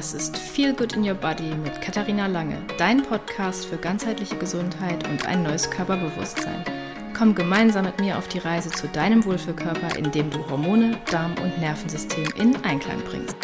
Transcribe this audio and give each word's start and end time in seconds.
Das 0.00 0.14
ist 0.14 0.38
Feel 0.38 0.72
Good 0.72 0.94
in 0.94 1.06
Your 1.06 1.14
Body 1.14 1.54
mit 1.62 1.82
Katharina 1.82 2.26
Lange, 2.26 2.56
dein 2.78 3.02
Podcast 3.02 3.66
für 3.66 3.76
ganzheitliche 3.76 4.34
Gesundheit 4.36 5.06
und 5.06 5.26
ein 5.26 5.42
neues 5.42 5.70
Körperbewusstsein. 5.70 6.64
Komm 7.14 7.34
gemeinsam 7.34 7.84
mit 7.84 8.00
mir 8.00 8.16
auf 8.16 8.26
die 8.26 8.38
Reise 8.38 8.70
zu 8.70 8.88
deinem 8.88 9.22
Wohlfühlkörper, 9.26 9.98
indem 9.98 10.30
du 10.30 10.38
Hormone, 10.48 10.96
Darm 11.10 11.34
und 11.44 11.60
Nervensystem 11.60 12.24
in 12.36 12.56
Einklang 12.64 12.98
bringst. 13.02 13.36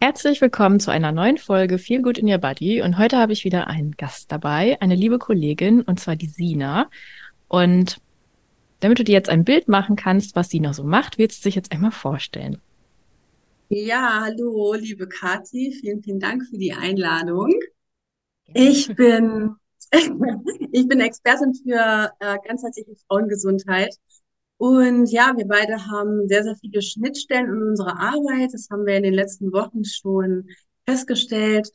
Herzlich 0.00 0.40
willkommen 0.40 0.80
zu 0.80 0.90
einer 0.90 1.12
neuen 1.12 1.36
Folge 1.36 1.76
Feel 1.76 2.00
Good 2.00 2.16
in 2.16 2.30
Your 2.30 2.38
Body. 2.38 2.80
Und 2.80 2.96
heute 2.96 3.18
habe 3.18 3.34
ich 3.34 3.44
wieder 3.44 3.66
einen 3.66 3.92
Gast 3.98 4.32
dabei, 4.32 4.78
eine 4.80 4.94
liebe 4.94 5.18
Kollegin, 5.18 5.82
und 5.82 6.00
zwar 6.00 6.16
die 6.16 6.28
Sina. 6.28 6.88
Und 7.48 7.98
damit 8.84 8.98
du 8.98 9.04
dir 9.04 9.12
jetzt 9.12 9.30
ein 9.30 9.44
Bild 9.44 9.66
machen 9.66 9.96
kannst, 9.96 10.36
was 10.36 10.50
sie 10.50 10.60
noch 10.60 10.74
so 10.74 10.84
macht, 10.84 11.16
willst 11.16 11.42
du 11.42 11.48
dich 11.48 11.54
jetzt 11.54 11.72
einmal 11.72 11.90
vorstellen. 11.90 12.60
Ja, 13.70 14.20
hallo, 14.26 14.74
liebe 14.74 15.08
Kathi, 15.08 15.72
vielen, 15.80 16.02
vielen 16.02 16.20
Dank 16.20 16.44
für 16.46 16.58
die 16.58 16.74
Einladung. 16.74 17.50
Ich 18.52 18.94
bin, 18.94 19.56
ich 19.90 20.86
bin 20.86 21.00
Expertin 21.00 21.54
für 21.54 22.12
äh, 22.20 22.36
ganzheitliche 22.46 22.94
Frauengesundheit. 23.08 23.96
Und 24.58 25.10
ja, 25.10 25.32
wir 25.34 25.48
beide 25.48 25.86
haben 25.86 26.28
sehr, 26.28 26.44
sehr 26.44 26.56
viele 26.56 26.82
Schnittstellen 26.82 27.46
in 27.46 27.62
unserer 27.62 27.98
Arbeit. 27.98 28.52
Das 28.52 28.68
haben 28.70 28.84
wir 28.84 28.98
in 28.98 29.04
den 29.04 29.14
letzten 29.14 29.50
Wochen 29.54 29.86
schon 29.86 30.46
festgestellt. 30.86 31.70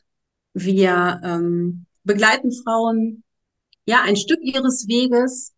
Wir 0.54 1.20
ähm, 1.24 1.86
begleiten 2.04 2.52
Frauen 2.52 3.24
ja 3.84 4.00
ein 4.04 4.14
Stück 4.14 4.38
ihres 4.42 4.86
Weges 4.86 5.54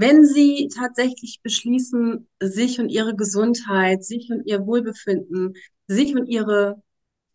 wenn 0.00 0.24
Sie 0.24 0.68
tatsächlich 0.72 1.40
beschließen, 1.42 2.28
sich 2.40 2.78
und 2.78 2.88
Ihre 2.88 3.16
Gesundheit, 3.16 4.04
sich 4.04 4.30
und 4.30 4.46
Ihr 4.46 4.64
Wohlbefinden, 4.64 5.54
sich 5.88 6.14
und 6.14 6.26
Ihre 6.26 6.80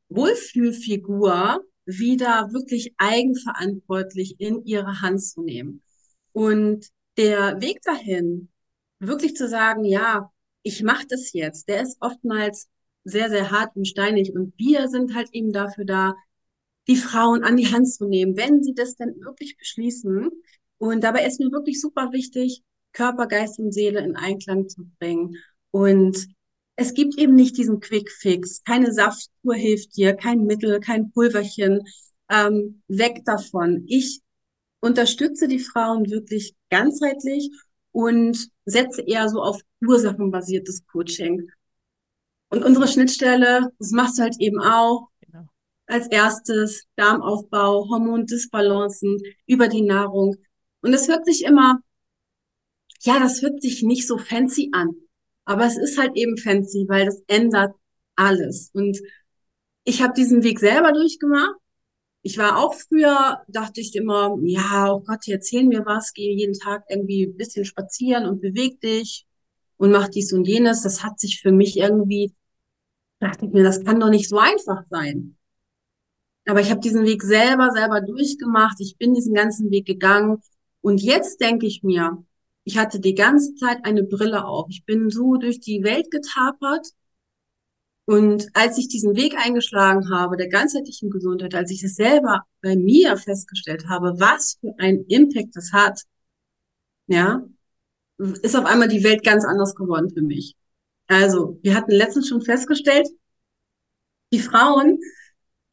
Wohlfühlfigur 0.08 1.62
wieder 1.86 2.54
wirklich 2.54 2.94
eigenverantwortlich 2.98 4.36
in 4.40 4.64
Ihre 4.66 5.02
Hand 5.02 5.22
zu 5.22 5.42
nehmen. 5.42 5.82
Und 6.32 6.88
der 7.18 7.60
Weg 7.62 7.82
dahin, 7.82 8.50
wirklich 9.00 9.36
zu 9.36 9.50
sagen, 9.50 9.84
ja, 9.84 10.32
ich 10.62 10.84
mache 10.84 11.06
das 11.10 11.34
jetzt, 11.34 11.68
der 11.68 11.82
ist 11.82 11.98
oftmals 12.00 12.70
sehr, 13.04 13.30
sehr 13.30 13.52
hart 13.52 13.76
und 13.76 13.88
steinig. 13.88 14.34
Und 14.34 14.54
wir 14.58 14.88
sind 14.88 15.14
halt 15.16 15.30
eben 15.34 15.52
dafür 15.52 15.84
da, 15.84 16.16
die 16.88 16.96
Frauen 16.96 17.44
an 17.44 17.58
die 17.58 17.68
Hand 17.68 17.92
zu 17.92 18.08
nehmen, 18.08 18.38
wenn 18.38 18.64
sie 18.64 18.74
das 18.74 18.96
denn 18.96 19.16
wirklich 19.20 19.58
beschließen, 19.58 20.30
und 20.84 21.02
dabei 21.02 21.26
ist 21.26 21.40
mir 21.40 21.50
wirklich 21.50 21.80
super 21.80 22.12
wichtig, 22.12 22.62
Körper, 22.92 23.28
Geist 23.28 23.58
und 23.58 23.72
Seele 23.72 24.02
in 24.02 24.18
Einklang 24.18 24.68
zu 24.68 24.84
bringen. 25.00 25.38
Und 25.72 26.28
es 26.76 26.94
gibt 26.94 27.18
eben 27.18 27.36
nicht 27.36 27.58
diesen 27.58 27.80
Quick 27.80 28.12
Fix. 28.12 28.62
Keine 28.66 28.92
Saftkur 28.92 29.56
hilft 29.56 29.96
dir, 29.96 30.14
kein 30.14 30.44
Mittel, 30.44 30.82
kein 30.82 31.10
Pulverchen. 31.14 31.84
Ähm, 32.30 32.82
weg 32.90 33.24
davon. 33.24 33.86
Ich 33.88 34.20
unterstütze 34.82 35.48
die 35.48 35.60
Frauen 35.60 36.12
wirklich 36.12 36.54
ganzheitlich 36.70 37.50
und 37.94 38.50
setze 38.66 39.04
eher 39.04 39.30
so 39.30 39.42
auf 39.42 39.62
ursachenbasiertes 39.88 40.86
Coaching. 40.88 41.50
Und 42.50 42.62
unsere 42.62 42.90
Schnittstelle, 42.90 43.72
das 43.80 43.92
machst 43.92 44.18
du 44.18 44.24
halt 44.24 44.36
eben 44.40 44.60
auch. 44.60 45.08
Genau. 45.22 45.46
Als 45.86 46.08
erstes 46.08 46.84
Darmaufbau, 46.98 47.88
Hormondisbalancen 47.88 49.22
über 49.46 49.70
die 49.70 49.84
Nahrung, 49.84 50.36
und 50.84 50.94
es 50.94 51.08
hört 51.08 51.26
sich 51.26 51.44
immer, 51.44 51.80
ja, 53.02 53.20
das 53.20 53.42
hört 53.42 53.62
sich 53.62 53.84
nicht 53.84 54.08
so 54.08 54.18
fancy 54.18 54.70
an. 54.74 54.92
Aber 55.46 55.66
es 55.66 55.78
ist 55.78 55.98
halt 55.98 56.16
eben 56.16 56.38
fancy, 56.38 56.86
weil 56.88 57.06
das 57.06 57.24
ändert 57.28 57.74
alles. 58.16 58.70
Und 58.74 59.00
ich 59.86 60.02
habe 60.02 60.14
diesen 60.14 60.44
Weg 60.44 60.60
selber 60.60 60.92
durchgemacht. 60.94 61.56
Ich 62.22 62.38
war 62.38 62.58
auch 62.58 62.74
früher, 62.74 63.42
dachte 63.48 63.82
ich 63.82 63.96
immer, 63.96 64.38
ja, 64.44 64.94
oh 64.94 65.02
Gott, 65.02 65.26
die 65.26 65.32
erzählen 65.34 65.68
mir 65.68 65.86
was, 65.86 66.14
gehe 66.14 66.36
jeden 66.36 66.58
Tag 66.58 66.84
irgendwie 66.90 67.26
ein 67.26 67.36
bisschen 67.36 67.66
spazieren 67.66 68.26
und 68.26 68.42
beweg 68.42 68.80
dich 68.82 69.26
und 69.78 69.92
mach 69.92 70.08
dies 70.08 70.32
und 70.34 70.46
jenes. 70.48 70.84
Das 70.84 71.04
hat 71.04 71.20
sich 71.20 71.42
für 71.42 71.52
mich 71.52 71.78
irgendwie, 71.78 72.34
dachte 73.20 73.46
ich 73.46 73.52
mir, 73.52 73.64
das 73.64 73.84
kann 73.84 74.00
doch 74.00 74.10
nicht 74.10 74.30
so 74.30 74.38
einfach 74.38 74.84
sein. 74.90 75.38
Aber 76.46 76.62
ich 76.62 76.70
habe 76.70 76.82
diesen 76.82 77.06
Weg 77.06 77.24
selber, 77.24 77.72
selber 77.72 78.02
durchgemacht. 78.02 78.78
Ich 78.80 78.98
bin 78.98 79.14
diesen 79.14 79.34
ganzen 79.34 79.72
Weg 79.72 79.86
gegangen. 79.86 80.42
Und 80.84 81.02
jetzt 81.02 81.40
denke 81.40 81.66
ich 81.66 81.82
mir, 81.82 82.24
ich 82.66 82.78
hatte 82.78 83.00
die 83.00 83.16
ganze 83.16 83.56
Zeit 83.56 83.86
eine 83.86 84.04
Brille 84.04 84.46
auf. 84.46 84.68
Ich 84.70 84.84
bin 84.86 85.10
so 85.10 85.38
durch 85.38 85.62
die 85.62 85.82
Welt 85.82 86.12
getapert. 86.12 86.88
Und 88.06 88.50
als 88.54 88.78
ich 88.78 88.90
diesen 88.90 89.16
Weg 89.16 89.38
eingeschlagen 89.38 90.10
habe, 90.10 90.36
der 90.36 90.50
ganzheitlichen 90.50 91.10
Gesundheit, 91.10 91.56
als 91.56 91.72
ich 91.72 91.82
es 91.84 91.96
selber 91.96 92.42
bei 92.62 92.76
mir 92.76 93.16
festgestellt 93.16 93.88
habe, 93.88 94.20
was 94.20 94.58
für 94.60 94.74
ein 94.78 95.06
Impact 95.08 95.56
das 95.56 95.72
hat, 95.72 96.02
ja, 97.08 97.46
ist 98.18 98.56
auf 98.56 98.66
einmal 98.66 98.90
die 98.90 99.06
Welt 99.06 99.24
ganz 99.24 99.46
anders 99.46 99.76
geworden 99.76 100.10
für 100.14 100.22
mich. 100.22 100.58
Also, 101.08 101.60
wir 101.62 101.76
hatten 101.76 101.92
letztens 101.92 102.28
schon 102.28 102.42
festgestellt, 102.42 103.08
die 104.34 104.40
Frauen, 104.40 105.00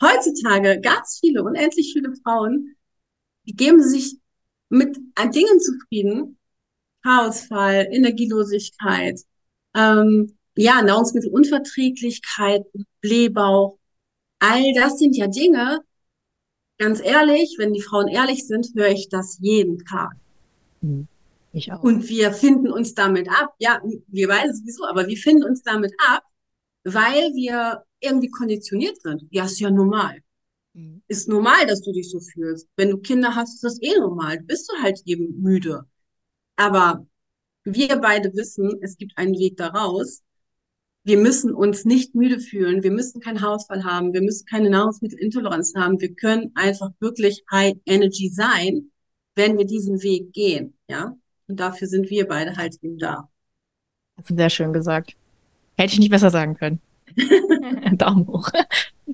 heutzutage 0.00 0.80
ganz 0.80 1.18
viele, 1.18 1.42
unendlich 1.42 1.92
viele 1.92 2.14
Frauen, 2.22 2.76
die 3.46 3.54
geben 3.54 3.82
sich 3.82 4.20
mit 4.70 4.96
Dingen 5.34 5.60
zufrieden. 5.60 6.38
Haarausfall, 7.04 7.88
Energielosigkeit, 7.90 9.20
ähm, 9.74 10.36
ja, 10.56 10.82
Nahrungsmittelunverträglichkeit, 10.82 12.66
Blähbauch. 13.00 13.78
All 14.38 14.72
das 14.74 14.98
sind 14.98 15.16
ja 15.16 15.26
Dinge, 15.26 15.80
ganz 16.78 17.00
ehrlich, 17.00 17.56
wenn 17.58 17.72
die 17.72 17.82
Frauen 17.82 18.08
ehrlich 18.08 18.46
sind, 18.46 18.68
höre 18.74 18.90
ich 18.90 19.08
das 19.08 19.38
jeden 19.40 19.78
Tag. 19.84 20.12
Hm, 20.80 21.06
ich 21.52 21.72
auch. 21.72 21.82
Und 21.82 22.08
wir 22.08 22.32
finden 22.32 22.70
uns 22.70 22.94
damit 22.94 23.28
ab. 23.28 23.54
Ja, 23.58 23.80
wir 24.08 24.28
weiß 24.28 24.58
sowieso, 24.58 24.86
aber 24.86 25.06
wir 25.06 25.16
finden 25.16 25.44
uns 25.44 25.62
damit 25.62 25.92
ab, 26.08 26.22
weil 26.84 27.32
wir 27.34 27.84
irgendwie 28.00 28.30
konditioniert 28.30 29.00
sind. 29.00 29.24
Ja, 29.30 29.44
ist 29.44 29.60
ja 29.60 29.70
normal. 29.70 30.22
Mhm. 30.74 31.02
Ist 31.08 31.28
normal, 31.28 31.66
dass 31.66 31.80
du 31.82 31.92
dich 31.92 32.10
so 32.10 32.20
fühlst. 32.20 32.68
Wenn 32.76 32.90
du 32.90 32.98
Kinder 32.98 33.34
hast, 33.34 33.54
ist 33.54 33.64
das 33.64 33.82
eh 33.82 33.98
normal. 33.98 34.40
Bist 34.42 34.70
du 34.70 34.82
halt 34.82 35.00
eben 35.04 35.40
müde. 35.40 35.84
Aber 36.56 37.06
wir 37.64 37.96
beide 38.00 38.32
wissen, 38.34 38.78
es 38.82 38.96
gibt 38.96 39.16
einen 39.16 39.38
Weg 39.38 39.56
daraus. 39.56 40.22
Wir 41.02 41.16
müssen 41.18 41.54
uns 41.54 41.84
nicht 41.84 42.14
müde 42.14 42.40
fühlen. 42.40 42.82
Wir 42.82 42.90
müssen 42.90 43.20
keinen 43.20 43.40
Haarausfall 43.40 43.84
haben. 43.84 44.12
Wir 44.12 44.20
müssen 44.20 44.46
keine 44.46 44.70
Nahrungsmittelintoleranz 44.70 45.74
haben. 45.74 46.00
Wir 46.00 46.14
können 46.14 46.52
einfach 46.54 46.90
wirklich 47.00 47.42
High 47.50 47.74
Energy 47.86 48.28
sein, 48.28 48.90
wenn 49.34 49.56
wir 49.56 49.64
diesen 49.64 50.02
Weg 50.02 50.32
gehen. 50.32 50.76
Ja. 50.88 51.16
Und 51.48 51.58
dafür 51.58 51.88
sind 51.88 52.10
wir 52.10 52.28
beide 52.28 52.56
halt 52.56 52.76
eben 52.82 52.98
da. 52.98 53.28
Das 54.16 54.28
ist 54.28 54.36
sehr 54.36 54.50
schön 54.50 54.72
gesagt. 54.72 55.16
Hätte 55.78 55.94
ich 55.94 55.98
nicht 55.98 56.10
besser 56.10 56.30
sagen 56.30 56.54
können. 56.56 56.80
Daumen 57.96 58.26
hoch. 58.26 58.50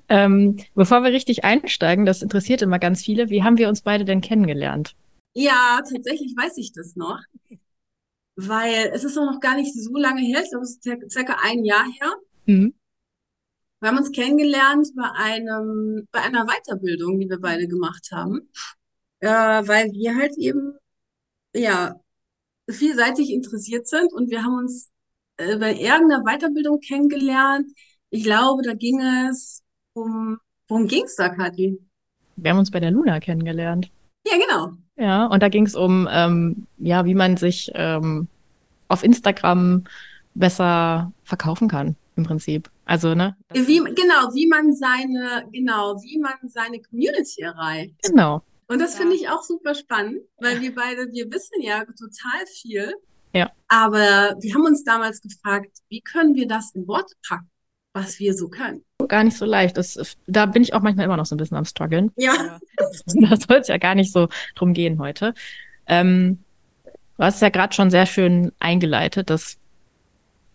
Ähm, 0.08 0.56
bevor 0.74 1.02
wir 1.02 1.12
richtig 1.12 1.44
einsteigen, 1.44 2.06
das 2.06 2.22
interessiert 2.22 2.62
immer 2.62 2.78
ganz 2.78 3.02
viele, 3.02 3.30
wie 3.30 3.42
haben 3.42 3.58
wir 3.58 3.68
uns 3.68 3.82
beide 3.82 4.04
denn 4.04 4.20
kennengelernt? 4.20 4.94
Ja, 5.34 5.80
tatsächlich 5.82 6.34
weiß 6.36 6.56
ich 6.58 6.72
das 6.72 6.96
noch. 6.96 7.20
Weil 8.36 8.90
es 8.92 9.04
ist 9.04 9.16
auch 9.16 9.24
noch 9.24 9.40
gar 9.40 9.56
nicht 9.56 9.74
so 9.74 9.96
lange 9.96 10.20
her, 10.20 10.42
ich 10.42 10.50
glaube, 10.50 10.64
es 10.64 10.78
ist 10.78 11.12
circa 11.12 11.36
ein 11.42 11.64
Jahr 11.64 11.84
her. 11.84 12.12
Mhm. 12.46 12.74
Wir 13.80 13.88
haben 13.88 13.98
uns 13.98 14.12
kennengelernt 14.12 14.88
bei 14.96 15.10
einem, 15.12 16.08
bei 16.10 16.20
einer 16.20 16.46
Weiterbildung, 16.46 17.20
die 17.20 17.28
wir 17.28 17.38
beide 17.38 17.68
gemacht 17.68 18.08
haben. 18.12 18.48
Äh, 19.20 19.28
weil 19.28 19.92
wir 19.92 20.16
halt 20.16 20.36
eben, 20.38 20.78
ja, 21.54 22.00
vielseitig 22.68 23.30
interessiert 23.30 23.86
sind 23.86 24.12
und 24.12 24.30
wir 24.30 24.42
haben 24.42 24.56
uns 24.58 24.90
äh, 25.36 25.56
bei 25.56 25.74
irgendeiner 25.74 26.22
Weiterbildung 26.24 26.80
kennengelernt. 26.80 27.70
Ich 28.10 28.24
glaube, 28.24 28.62
da 28.62 28.74
ging 28.74 29.00
es 29.00 29.62
um, 29.94 30.38
worum 30.68 30.86
ging 30.86 31.04
es 31.04 31.16
da, 31.16 31.28
Kathi? 31.28 31.78
Wir 32.36 32.50
haben 32.50 32.58
uns 32.58 32.70
bei 32.70 32.80
der 32.80 32.90
Luna 32.90 33.20
kennengelernt. 33.20 33.90
Ja, 34.26 34.36
genau. 34.36 34.72
Ja, 34.96 35.26
und 35.26 35.42
da 35.42 35.48
ging 35.48 35.66
es 35.66 35.74
um, 35.74 36.08
ähm, 36.10 36.66
ja, 36.78 37.04
wie 37.04 37.14
man 37.14 37.36
sich 37.36 37.70
ähm, 37.74 38.28
auf 38.88 39.04
Instagram 39.04 39.84
besser 40.34 41.12
verkaufen 41.24 41.68
kann, 41.68 41.96
im 42.16 42.24
Prinzip. 42.24 42.70
Also, 42.84 43.14
ne? 43.14 43.36
Wie, 43.52 43.78
genau, 43.78 44.32
wie 44.34 44.46
man 44.46 44.72
seine, 44.72 45.48
genau, 45.52 45.96
wie 46.02 46.18
man 46.18 46.34
seine 46.46 46.80
Community 46.80 47.42
erreicht. 47.42 47.94
Genau. 48.02 48.42
Und 48.68 48.80
das 48.80 48.94
ja. 48.94 49.00
finde 49.00 49.16
ich 49.16 49.28
auch 49.28 49.42
super 49.42 49.74
spannend, 49.74 50.20
weil 50.38 50.60
wir 50.60 50.74
beide, 50.74 51.12
wir 51.12 51.30
wissen 51.30 51.60
ja 51.60 51.84
total 51.84 52.46
viel. 52.46 52.92
Ja. 53.36 53.50
Aber 53.68 54.36
wir 54.40 54.54
haben 54.54 54.64
uns 54.64 54.84
damals 54.84 55.20
gefragt, 55.20 55.70
wie 55.88 56.00
können 56.00 56.34
wir 56.34 56.48
das 56.48 56.74
in 56.74 56.86
Worte 56.86 57.14
packen, 57.26 57.50
was 57.92 58.18
wir 58.18 58.34
so 58.34 58.48
können? 58.48 58.82
gar 59.08 59.24
nicht 59.24 59.36
so 59.36 59.44
leicht. 59.44 59.76
Das, 59.76 60.16
da 60.26 60.46
bin 60.46 60.62
ich 60.62 60.74
auch 60.74 60.82
manchmal 60.82 61.06
immer 61.06 61.16
noch 61.16 61.26
so 61.26 61.34
ein 61.34 61.38
bisschen 61.38 61.56
am 61.56 61.64
struggeln. 61.64 62.12
Ja. 62.16 62.58
Da 63.06 63.36
soll 63.36 63.58
es 63.58 63.68
ja 63.68 63.78
gar 63.78 63.94
nicht 63.94 64.12
so 64.12 64.28
drum 64.54 64.74
gehen 64.74 64.98
heute. 64.98 65.32
Ähm, 65.86 66.44
du 67.16 67.22
hast 67.22 67.40
ja 67.40 67.48
gerade 67.48 67.74
schon 67.74 67.90
sehr 67.90 68.04
schön 68.04 68.52
eingeleitet, 68.58 69.30
dass 69.30 69.56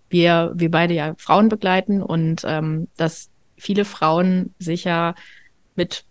wir, 0.10 0.52
wir 0.54 0.70
beide 0.70 0.94
ja 0.94 1.16
Frauen 1.18 1.50
begleiten 1.50 2.04
und 2.04 2.44
ähm, 2.46 2.90
dass 2.98 3.30
viele 3.58 3.86
Frauen 3.86 4.54
sich 4.60 4.84
ja 4.84 5.16
mit 5.76 6.04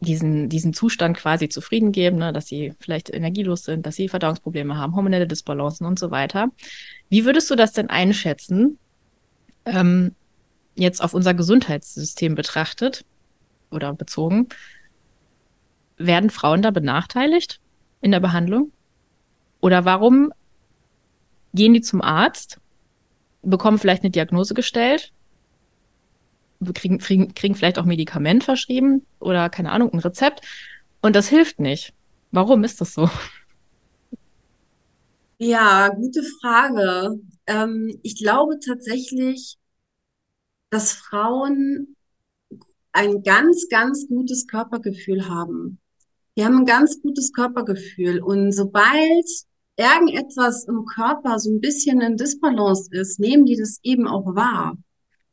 diesen, 0.00 0.48
diesen 0.48 0.72
Zustand 0.72 1.16
quasi 1.16 1.48
zufrieden 1.48 1.92
geben, 1.92 2.18
ne, 2.18 2.32
dass 2.32 2.46
sie 2.46 2.74
vielleicht 2.78 3.12
energielos 3.12 3.64
sind, 3.64 3.86
dass 3.86 3.96
sie 3.96 4.08
Verdauungsprobleme 4.08 4.76
haben, 4.76 4.94
hormonelle 4.94 5.26
Disbalancen 5.26 5.86
und 5.86 5.98
so 5.98 6.10
weiter. 6.10 6.48
Wie 7.08 7.24
würdest 7.24 7.50
du 7.50 7.56
das 7.56 7.72
denn 7.72 7.88
einschätzen, 7.88 8.78
ähm, 9.64 10.14
jetzt 10.74 11.02
auf 11.02 11.14
unser 11.14 11.34
Gesundheitssystem 11.34 12.34
betrachtet 12.34 13.04
oder 13.70 13.94
bezogen? 13.94 14.48
Werden 15.96 16.30
Frauen 16.30 16.60
da 16.60 16.70
benachteiligt 16.70 17.60
in 18.02 18.12
der 18.12 18.20
Behandlung? 18.20 18.72
Oder 19.60 19.86
warum 19.86 20.32
gehen 21.54 21.72
die 21.72 21.80
zum 21.80 22.02
Arzt, 22.02 22.60
bekommen 23.42 23.78
vielleicht 23.78 24.02
eine 24.02 24.10
Diagnose 24.10 24.52
gestellt 24.52 25.12
kriegen, 26.74 26.98
kriegen, 26.98 27.34
kriegen 27.34 27.54
vielleicht 27.54 27.78
auch 27.78 27.84
Medikament 27.84 28.44
verschrieben 28.44 29.06
oder 29.20 29.48
keine 29.50 29.72
Ahnung, 29.72 29.92
ein 29.92 29.98
Rezept. 29.98 30.40
Und 31.02 31.16
das 31.16 31.28
hilft 31.28 31.60
nicht. 31.60 31.92
Warum 32.32 32.64
ist 32.64 32.80
das 32.80 32.94
so? 32.94 33.08
Ja, 35.38 35.88
gute 35.90 36.22
Frage. 36.40 37.20
Ähm, 37.46 37.98
ich 38.02 38.16
glaube 38.16 38.58
tatsächlich, 38.58 39.58
dass 40.70 40.92
Frauen 40.92 41.96
ein 42.92 43.22
ganz, 43.22 43.68
ganz 43.68 44.08
gutes 44.08 44.46
Körpergefühl 44.46 45.28
haben. 45.28 45.78
Die 46.36 46.44
haben 46.44 46.58
ein 46.58 46.64
ganz 46.66 47.00
gutes 47.02 47.32
Körpergefühl. 47.32 48.20
Und 48.22 48.52
sobald 48.52 49.26
irgendetwas 49.76 50.64
im 50.64 50.84
Körper 50.86 51.38
so 51.38 51.50
ein 51.50 51.60
bisschen 51.60 52.00
in 52.00 52.16
Disbalance 52.16 52.88
ist, 52.92 53.20
nehmen 53.20 53.44
die 53.44 53.56
das 53.56 53.78
eben 53.82 54.06
auch 54.08 54.34
wahr. 54.34 54.76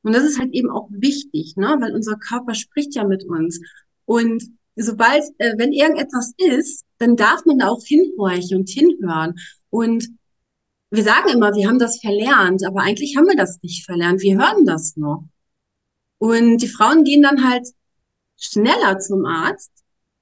Und 0.04 0.14
das 0.14 0.24
ist 0.24 0.40
halt 0.40 0.54
eben 0.54 0.70
auch 0.70 0.90
wichtig, 0.92 1.56
ne? 1.56 1.78
weil 1.80 1.96
unser 1.96 2.18
Körper 2.18 2.54
spricht 2.54 2.94
ja 2.96 3.06
mit 3.06 3.24
uns. 3.24 3.60
Und 4.06 4.44
sobald, 4.76 5.24
äh, 5.38 5.58
wenn 5.58 5.72
irgendetwas 5.72 6.34
ist, 6.38 6.86
dann 6.98 7.16
darf 7.16 7.46
man 7.46 7.60
da 7.60 7.70
auch 7.70 7.84
hinhorchen 7.84 8.60
und 8.60 8.70
hinhören. 8.70 9.36
Und 9.70 10.10
wir 10.92 11.04
sagen 11.04 11.30
immer, 11.30 11.56
wir 11.56 11.68
haben 11.68 11.80
das 11.80 12.00
verlernt, 12.00 12.66
aber 12.66 12.82
eigentlich 12.82 13.18
haben 13.18 13.28
wir 13.28 13.36
das 13.36 13.60
nicht 13.64 13.86
verlernt. 13.86 14.22
Wir 14.22 14.38
hören 14.38 14.66
das 14.66 14.96
nur. 14.96 15.28
Und 16.20 16.60
die 16.60 16.68
Frauen 16.68 17.04
gehen 17.04 17.24
dann 17.24 17.50
halt 17.50 17.68
schneller 18.38 19.00
zum 19.00 19.26
Arzt 19.26 19.72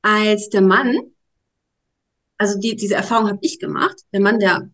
als 0.01 0.49
der 0.49 0.61
Mann. 0.61 0.97
Also 2.37 2.59
die, 2.59 2.75
diese 2.75 2.95
Erfahrung 2.95 3.27
habe 3.29 3.39
ich 3.41 3.59
gemacht. 3.59 3.95
Der 4.13 4.21
Mann, 4.21 4.39
der 4.39 4.69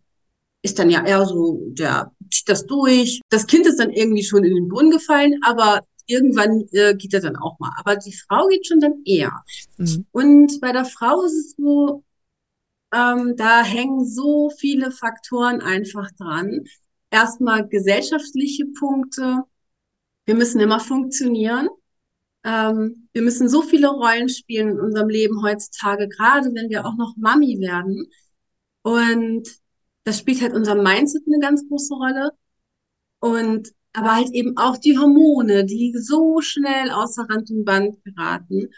ist 0.62 0.78
dann 0.78 0.90
ja 0.90 1.04
eher 1.04 1.26
so, 1.26 1.60
der 1.70 2.12
zieht 2.30 2.48
das 2.48 2.66
durch. 2.66 3.20
Das 3.28 3.46
Kind 3.46 3.66
ist 3.66 3.78
dann 3.78 3.90
irgendwie 3.90 4.24
schon 4.24 4.44
in 4.44 4.54
den 4.54 4.68
Brunnen 4.68 4.90
gefallen, 4.90 5.40
aber 5.42 5.86
irgendwann 6.06 6.66
äh, 6.72 6.94
geht 6.94 7.14
er 7.14 7.20
dann 7.20 7.36
auch 7.36 7.58
mal. 7.58 7.72
Aber 7.78 7.96
die 7.96 8.14
Frau 8.14 8.46
geht 8.48 8.66
schon 8.66 8.80
dann 8.80 9.02
eher. 9.04 9.32
Mhm. 9.76 10.06
Und 10.10 10.60
bei 10.60 10.72
der 10.72 10.84
Frau 10.84 11.22
ist 11.22 11.34
es 11.34 11.54
so, 11.56 12.02
ähm, 12.92 13.36
da 13.36 13.62
hängen 13.62 14.06
so 14.06 14.50
viele 14.50 14.90
Faktoren 14.90 15.60
einfach 15.60 16.10
dran. 16.12 16.64
Erstmal 17.10 17.68
gesellschaftliche 17.68 18.66
Punkte. 18.78 19.42
Wir 20.24 20.34
müssen 20.34 20.60
immer 20.60 20.80
funktionieren. 20.80 21.68
Ähm, 22.44 23.08
wir 23.12 23.22
müssen 23.22 23.48
so 23.48 23.62
viele 23.62 23.88
Rollen 23.88 24.28
spielen 24.28 24.70
in 24.70 24.80
unserem 24.80 25.08
Leben 25.08 25.42
heutzutage, 25.42 26.08
gerade 26.08 26.54
wenn 26.54 26.70
wir 26.70 26.86
auch 26.86 26.96
noch 26.96 27.14
Mami 27.16 27.60
werden. 27.60 28.10
Und 28.82 29.48
das 30.08 30.18
spielt 30.18 30.40
halt 30.40 30.54
unser 30.54 30.74
Mindset 30.74 31.22
eine 31.26 31.38
ganz 31.38 31.68
große 31.68 31.94
Rolle. 31.94 32.30
Und 33.20 33.68
aber 33.92 34.14
halt 34.16 34.30
eben 34.32 34.56
auch 34.56 34.78
die 34.78 34.96
Hormone, 34.96 35.64
die 35.66 35.94
so 35.98 36.40
schnell 36.40 36.90
außer 36.90 37.26
Rand 37.28 37.50
und 37.50 37.64
Band 37.64 38.02
geraten. 38.04 38.70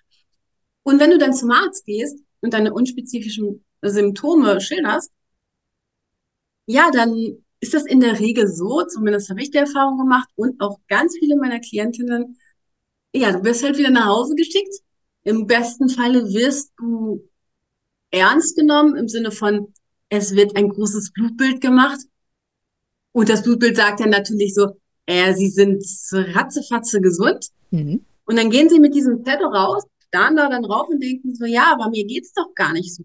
Und 0.82 0.98
wenn 0.98 1.10
du 1.10 1.18
dann 1.18 1.34
zum 1.34 1.50
Arzt 1.50 1.84
gehst 1.84 2.18
und 2.40 2.52
deine 2.54 2.72
unspezifischen 2.72 3.64
Symptome 3.82 4.60
schilderst, 4.60 5.12
ja, 6.66 6.90
dann 6.90 7.44
ist 7.60 7.74
das 7.74 7.84
in 7.86 8.00
der 8.00 8.18
Regel 8.18 8.48
so, 8.48 8.84
zumindest 8.86 9.30
habe 9.30 9.42
ich 9.42 9.50
die 9.50 9.58
Erfahrung 9.58 9.98
gemacht 9.98 10.28
und 10.34 10.60
auch 10.60 10.78
ganz 10.88 11.16
viele 11.18 11.36
meiner 11.36 11.60
Klientinnen, 11.60 12.38
ja, 13.14 13.32
du 13.32 13.44
wirst 13.44 13.62
halt 13.62 13.78
wieder 13.78 13.90
nach 13.90 14.06
Hause 14.06 14.34
geschickt. 14.34 14.74
Im 15.22 15.46
besten 15.46 15.88
Falle 15.88 16.32
wirst 16.32 16.72
du 16.78 17.28
ernst 18.10 18.56
genommen 18.56 18.96
im 18.96 19.08
Sinne 19.08 19.30
von, 19.30 19.74
es 20.10 20.34
wird 20.34 20.56
ein 20.56 20.68
großes 20.68 21.12
Blutbild 21.12 21.60
gemacht. 21.60 22.00
Und 23.12 23.28
das 23.28 23.42
Blutbild 23.42 23.76
sagt 23.76 24.00
dann 24.00 24.10
natürlich 24.10 24.54
so, 24.54 24.76
äh, 25.06 25.32
sie 25.34 25.48
sind 25.48 25.82
ratzefatze 26.12 27.00
gesund. 27.00 27.46
Mhm. 27.70 28.04
Und 28.26 28.36
dann 28.36 28.50
gehen 28.50 28.68
sie 28.68 28.78
mit 28.78 28.94
diesem 28.94 29.24
Zettel 29.24 29.46
raus, 29.46 29.84
starren 30.08 30.36
da 30.36 30.48
dann 30.48 30.64
rauf 30.64 30.88
und 30.88 31.02
denken 31.02 31.34
so, 31.34 31.46
ja, 31.46 31.72
aber 31.72 31.88
mir 31.88 32.04
geht's 32.04 32.32
doch 32.32 32.54
gar 32.54 32.72
nicht 32.72 32.94
so. 32.94 33.04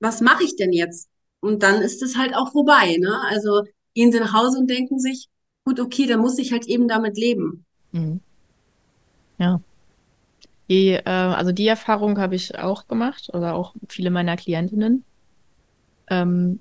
Was 0.00 0.20
mache 0.20 0.44
ich 0.44 0.56
denn 0.56 0.72
jetzt? 0.72 1.08
Und 1.40 1.62
dann 1.62 1.80
ist 1.80 2.02
es 2.02 2.16
halt 2.16 2.34
auch 2.34 2.52
vorbei. 2.52 2.96
Ne? 2.98 3.20
Also 3.28 3.62
gehen 3.94 4.12
sie 4.12 4.20
nach 4.20 4.32
Hause 4.32 4.58
und 4.58 4.68
denken 4.68 4.98
sich, 4.98 5.28
gut, 5.64 5.80
okay, 5.80 6.06
dann 6.06 6.20
muss 6.20 6.38
ich 6.38 6.52
halt 6.52 6.66
eben 6.66 6.88
damit 6.88 7.16
leben. 7.16 7.64
Mhm. 7.92 8.20
Ja. 9.38 9.60
Die, 10.68 10.90
äh, 10.90 11.02
also 11.04 11.52
die 11.52 11.66
Erfahrung 11.66 12.18
habe 12.18 12.34
ich 12.34 12.58
auch 12.58 12.88
gemacht 12.88 13.30
oder 13.32 13.54
auch 13.54 13.74
viele 13.88 14.10
meiner 14.10 14.36
Klientinnen. 14.36 15.04
Ähm, 16.10 16.60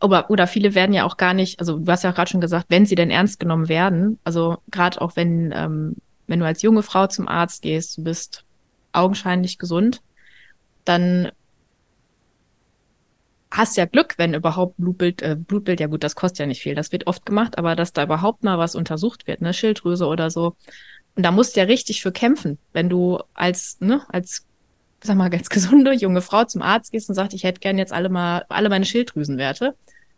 oder, 0.00 0.30
oder 0.30 0.46
viele 0.46 0.74
werden 0.74 0.94
ja 0.94 1.04
auch 1.04 1.16
gar 1.16 1.34
nicht, 1.34 1.60
also 1.60 1.78
du 1.78 1.92
hast 1.92 2.04
ja 2.04 2.10
gerade 2.12 2.30
schon 2.30 2.40
gesagt, 2.40 2.66
wenn 2.68 2.86
sie 2.86 2.94
denn 2.94 3.10
ernst 3.10 3.38
genommen 3.38 3.68
werden, 3.68 4.18
also 4.24 4.58
gerade 4.70 5.00
auch 5.00 5.16
wenn, 5.16 5.52
ähm, 5.54 5.96
wenn 6.26 6.40
du 6.40 6.46
als 6.46 6.62
junge 6.62 6.82
Frau 6.82 7.06
zum 7.06 7.28
Arzt 7.28 7.62
gehst, 7.62 7.98
du 7.98 8.04
bist 8.04 8.44
augenscheinlich 8.92 9.58
gesund, 9.58 10.00
dann 10.84 11.30
hast 13.50 13.76
ja 13.76 13.84
Glück, 13.84 14.14
wenn 14.16 14.34
überhaupt 14.34 14.76
Blutbild, 14.76 15.22
äh, 15.22 15.36
Blutbild, 15.36 15.80
ja 15.80 15.88
gut, 15.88 16.04
das 16.04 16.14
kostet 16.14 16.38
ja 16.38 16.46
nicht 16.46 16.62
viel, 16.62 16.74
das 16.74 16.92
wird 16.92 17.06
oft 17.06 17.26
gemacht, 17.26 17.58
aber 17.58 17.74
dass 17.76 17.92
da 17.92 18.04
überhaupt 18.04 18.44
mal 18.44 18.58
was 18.58 18.74
untersucht 18.74 19.26
wird, 19.26 19.40
ne, 19.40 19.52
Schilddrüse 19.52 20.06
oder 20.06 20.30
so. 20.30 20.56
Und 21.16 21.24
da 21.24 21.32
musst 21.32 21.56
du 21.56 21.60
ja 21.60 21.66
richtig 21.66 22.02
für 22.02 22.12
kämpfen, 22.12 22.58
wenn 22.72 22.88
du 22.88 23.18
als, 23.34 23.78
ne, 23.80 24.02
als 24.08 24.46
sag 25.02 25.16
mal, 25.16 25.30
ganz 25.30 25.48
gesunde 25.50 25.92
junge 25.92 26.20
Frau 26.20 26.44
zum 26.44 26.62
Arzt 26.62 26.92
gehst 26.92 27.08
und 27.08 27.14
sagt, 27.14 27.34
ich 27.34 27.44
hätte 27.44 27.60
gern 27.60 27.78
jetzt 27.78 27.92
alle 27.92 28.08
mal, 28.08 28.44
alle 28.48 28.68
meine 28.68 28.84
Schilddrüsenwerte, 28.84 29.74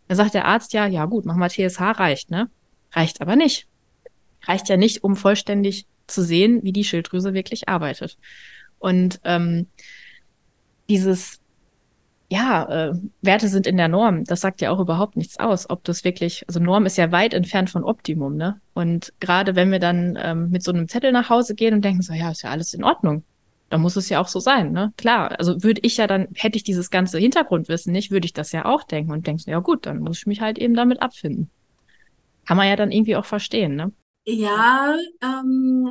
dann 0.07 0.17
sagt 0.17 0.33
der 0.33 0.45
Arzt 0.45 0.73
ja, 0.73 0.85
ja 0.85 1.05
gut, 1.05 1.25
mach 1.25 1.35
mal 1.35 1.49
TSH 1.49 1.79
reicht, 1.79 2.31
ne? 2.31 2.49
Reicht 2.91 3.21
aber 3.21 3.35
nicht. 3.35 3.67
Reicht 4.43 4.69
ja 4.69 4.77
nicht, 4.77 5.03
um 5.03 5.15
vollständig 5.15 5.87
zu 6.07 6.21
sehen, 6.21 6.61
wie 6.63 6.73
die 6.73 6.83
Schilddrüse 6.83 7.33
wirklich 7.33 7.69
arbeitet. 7.69 8.17
Und 8.77 9.21
ähm, 9.23 9.67
dieses, 10.89 11.39
ja, 12.29 12.89
äh, 12.89 12.93
Werte 13.21 13.47
sind 13.47 13.65
in 13.65 13.77
der 13.77 13.87
Norm, 13.87 14.25
das 14.25 14.41
sagt 14.41 14.59
ja 14.61 14.71
auch 14.71 14.79
überhaupt 14.79 15.15
nichts 15.15 15.39
aus, 15.39 15.69
ob 15.69 15.83
das 15.85 16.03
wirklich, 16.03 16.43
also 16.47 16.59
Norm 16.59 16.85
ist 16.85 16.97
ja 16.97 17.11
weit 17.11 17.33
entfernt 17.33 17.69
von 17.69 17.83
Optimum, 17.83 18.35
ne? 18.35 18.59
Und 18.73 19.13
gerade 19.19 19.55
wenn 19.55 19.71
wir 19.71 19.79
dann 19.79 20.19
ähm, 20.21 20.49
mit 20.49 20.63
so 20.63 20.71
einem 20.71 20.89
Zettel 20.89 21.11
nach 21.13 21.29
Hause 21.29 21.55
gehen 21.55 21.73
und 21.73 21.85
denken 21.85 22.01
so, 22.01 22.13
ja, 22.13 22.31
ist 22.31 22.43
ja 22.43 22.49
alles 22.49 22.73
in 22.73 22.83
Ordnung, 22.83 23.23
da 23.73 23.79
muss 23.79 23.95
es 23.95 24.07
ja 24.07 24.21
auch 24.21 24.27
so 24.27 24.39
sein, 24.39 24.71
ne? 24.71 24.93
Klar, 24.97 25.39
also 25.39 25.63
würde 25.63 25.81
ich 25.83 25.97
ja 25.97 26.05
dann, 26.05 26.27
hätte 26.35 26.57
ich 26.57 26.63
dieses 26.63 26.91
ganze 26.91 27.17
Hintergrundwissen 27.17 27.91
nicht, 27.91 28.11
würde 28.11 28.27
ich 28.27 28.33
das 28.33 28.51
ja 28.51 28.65
auch 28.65 28.83
denken 28.83 29.11
und 29.11 29.25
denkst, 29.25 29.45
ja 29.47 29.57
gut, 29.57 29.87
dann 29.87 29.97
muss 29.97 30.19
ich 30.19 30.27
mich 30.27 30.41
halt 30.41 30.59
eben 30.59 30.75
damit 30.75 31.01
abfinden. 31.01 31.49
Kann 32.45 32.57
man 32.57 32.67
ja 32.67 32.75
dann 32.75 32.91
irgendwie 32.91 33.15
auch 33.15 33.25
verstehen, 33.25 33.75
ne? 33.75 33.91
Ja, 34.25 34.95
ähm, 35.23 35.89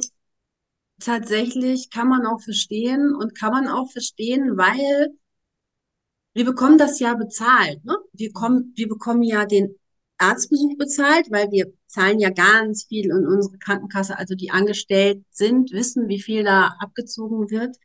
tatsächlich 1.01 1.91
kann 1.91 2.07
man 2.07 2.25
auch 2.25 2.41
verstehen 2.41 3.17
und 3.17 3.37
kann 3.37 3.51
man 3.51 3.67
auch 3.67 3.91
verstehen, 3.91 4.57
weil 4.57 5.09
wir 6.35 6.45
bekommen 6.45 6.79
das 6.79 7.01
ja 7.01 7.15
bezahlt, 7.15 7.85
ne? 7.85 7.97
Wir 8.13 8.33
kommen, 8.33 8.75
wir 8.77 8.87
bekommen 8.87 9.25
ja 9.25 9.45
den 9.45 9.75
Arztbesuch 10.19 10.79
bezahlt, 10.79 11.33
weil 11.33 11.51
wir 11.51 11.73
zahlen 11.93 12.21
ja 12.21 12.31
ganz 12.31 12.85
viel 12.85 13.07
in 13.07 13.27
unsere 13.27 13.59
Krankenkasse, 13.59 14.19
also 14.19 14.35
die 14.35 14.51
angestellt 14.51 15.25
sind, 15.31 15.73
wissen, 15.73 16.09
wie 16.09 16.23
viel 16.23 16.43
da 16.43 16.75
abgezogen 16.81 17.51
wird. 17.51 17.77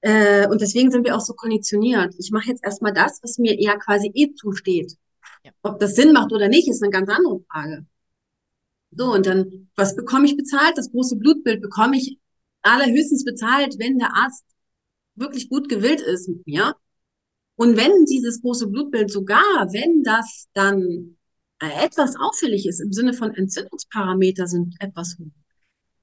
Äh, 0.00 0.46
und 0.48 0.60
deswegen 0.60 0.90
sind 0.92 1.04
wir 1.04 1.16
auch 1.16 1.20
so 1.20 1.34
konditioniert. 1.34 2.14
Ich 2.18 2.30
mache 2.30 2.48
jetzt 2.50 2.62
erstmal 2.62 2.92
das, 2.92 3.20
was 3.22 3.38
mir 3.38 3.58
eher 3.58 3.78
quasi 3.78 4.12
eh 4.14 4.32
zusteht. 4.34 4.96
Ja. 5.44 5.50
Ob 5.62 5.80
das 5.80 5.96
Sinn 5.96 6.12
macht 6.12 6.32
oder 6.32 6.48
nicht, 6.48 6.68
ist 6.68 6.82
eine 6.82 6.92
ganz 6.92 7.08
andere 7.10 7.40
Frage. 7.50 7.84
So, 8.92 9.12
und 9.12 9.26
dann, 9.26 9.70
was 9.74 9.96
bekomme 9.96 10.26
ich 10.26 10.36
bezahlt? 10.36 10.78
Das 10.78 10.92
große 10.92 11.16
Blutbild 11.16 11.62
bekomme 11.62 11.96
ich 11.96 12.18
allerhöchstens 12.62 13.24
bezahlt, 13.24 13.76
wenn 13.78 13.98
der 13.98 14.14
Arzt 14.14 14.44
wirklich 15.16 15.48
gut 15.48 15.68
gewillt 15.68 16.00
ist 16.00 16.28
mit 16.28 16.46
mir. 16.46 16.76
Und 17.56 17.76
wenn 17.76 18.04
dieses 18.04 18.40
große 18.40 18.68
Blutbild 18.68 19.10
sogar, 19.10 19.68
wenn 19.72 20.04
das 20.04 20.46
dann 20.54 21.16
etwas 21.60 22.16
auffällig 22.16 22.66
ist, 22.66 22.80
im 22.80 22.92
Sinne 22.92 23.14
von 23.14 23.34
Entzündungsparameter 23.34 24.46
sind 24.46 24.74
etwas 24.80 25.16
hoch, 25.18 25.32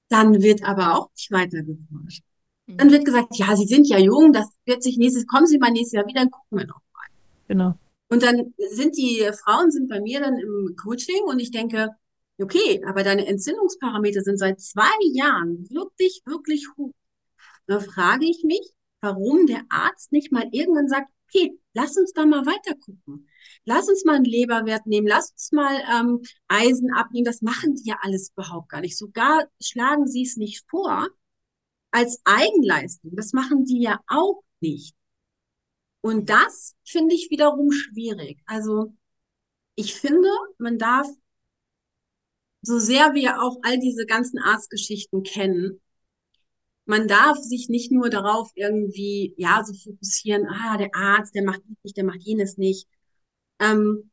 dann 0.09 0.41
wird 0.41 0.63
aber 0.63 0.97
auch 0.97 1.09
nicht 1.15 1.31
weiter 1.31 1.61
geforscht. 1.63 2.23
Mhm. 2.67 2.77
Dann 2.77 2.91
wird 2.91 3.05
gesagt, 3.05 3.37
ja, 3.37 3.55
Sie 3.55 3.67
sind 3.67 3.87
ja 3.87 3.97
jung, 3.97 4.33
das 4.33 4.47
wird 4.65 4.83
sich 4.83 4.97
nächstes, 4.97 5.27
kommen 5.27 5.47
Sie 5.47 5.57
mal 5.57 5.71
nächstes 5.71 5.93
Jahr 5.93 6.07
wieder, 6.07 6.21
dann 6.21 6.31
gucken 6.31 6.59
wir 6.59 6.67
noch 6.67 6.81
mal. 6.93 7.07
Genau. 7.47 7.75
Und 8.09 8.23
dann 8.23 8.53
sind 8.71 8.97
die 8.97 9.29
Frauen 9.43 9.71
sind 9.71 9.87
bei 9.87 10.01
mir 10.01 10.19
dann 10.19 10.37
im 10.37 10.75
Coaching 10.75 11.23
und 11.27 11.39
ich 11.39 11.51
denke, 11.51 11.89
okay, 12.41 12.81
aber 12.85 13.03
deine 13.03 13.25
Entzündungsparameter 13.25 14.21
sind 14.21 14.37
seit 14.37 14.59
zwei 14.59 14.91
Jahren 15.13 15.69
wirklich, 15.69 16.21
wirklich 16.25 16.67
hoch. 16.77 16.93
Da 17.67 17.79
frage 17.79 18.25
ich 18.25 18.43
mich, 18.43 18.73
warum 18.99 19.47
der 19.47 19.61
Arzt 19.69 20.11
nicht 20.11 20.31
mal 20.31 20.47
irgendwann 20.51 20.89
sagt, 20.89 21.07
okay, 21.33 21.57
lass 21.73 21.97
uns 21.97 22.13
da 22.13 22.25
mal 22.25 22.45
weiter 22.45 22.75
gucken. 22.75 23.27
Lass 23.65 23.87
uns 23.87 24.05
mal 24.05 24.15
einen 24.15 24.25
Leberwert 24.25 24.85
nehmen, 24.85 25.07
lass 25.07 25.31
uns 25.31 25.51
mal 25.51 25.81
ähm, 25.91 26.21
Eisen 26.47 26.93
abnehmen. 26.93 27.25
Das 27.25 27.41
machen 27.41 27.75
die 27.75 27.89
ja 27.89 27.97
alles 28.01 28.31
überhaupt 28.31 28.69
gar 28.69 28.81
nicht. 28.81 28.97
Sogar 28.97 29.47
schlagen 29.61 30.07
sie 30.07 30.23
es 30.23 30.37
nicht 30.37 30.65
vor 30.69 31.07
als 31.91 32.21
Eigenleistung. 32.25 33.11
Das 33.15 33.33
machen 33.33 33.65
die 33.65 33.81
ja 33.81 33.99
auch 34.07 34.43
nicht. 34.59 34.95
Und 36.01 36.29
das 36.29 36.75
finde 36.83 37.15
ich 37.15 37.29
wiederum 37.29 37.71
schwierig. 37.71 38.41
Also 38.45 38.93
ich 39.75 39.95
finde, 39.95 40.29
man 40.57 40.77
darf, 40.77 41.07
so 42.63 42.79
sehr 42.79 43.13
wir 43.13 43.41
auch 43.41 43.57
all 43.63 43.79
diese 43.79 44.05
ganzen 44.05 44.39
Arztgeschichten 44.39 45.23
kennen, 45.23 45.81
man 46.85 47.07
darf 47.07 47.37
sich 47.37 47.69
nicht 47.69 47.91
nur 47.91 48.09
darauf 48.09 48.51
irgendwie, 48.55 49.33
ja, 49.37 49.63
so 49.63 49.73
fokussieren, 49.73 50.47
ah, 50.47 50.77
der 50.77 50.93
Arzt, 50.95 51.35
der 51.35 51.43
macht 51.43 51.61
dies 51.67 51.77
nicht, 51.83 51.97
der 51.97 52.05
macht 52.05 52.21
jenes 52.23 52.57
nicht. 52.57 52.87
Ähm, 53.59 54.11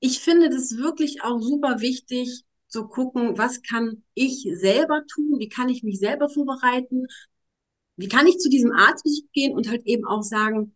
ich 0.00 0.20
finde 0.20 0.50
das 0.50 0.76
wirklich 0.76 1.22
auch 1.22 1.40
super 1.40 1.80
wichtig, 1.80 2.44
zu 2.68 2.88
gucken, 2.88 3.38
was 3.38 3.62
kann 3.62 4.02
ich 4.14 4.48
selber 4.54 5.02
tun, 5.06 5.38
wie 5.38 5.48
kann 5.48 5.68
ich 5.68 5.84
mich 5.84 6.00
selber 6.00 6.28
vorbereiten, 6.28 7.06
wie 7.96 8.08
kann 8.08 8.26
ich 8.26 8.38
zu 8.38 8.48
diesem 8.50 8.72
Arzt 8.72 9.06
gehen 9.32 9.54
und 9.54 9.68
halt 9.68 9.86
eben 9.86 10.04
auch 10.04 10.22
sagen, 10.22 10.74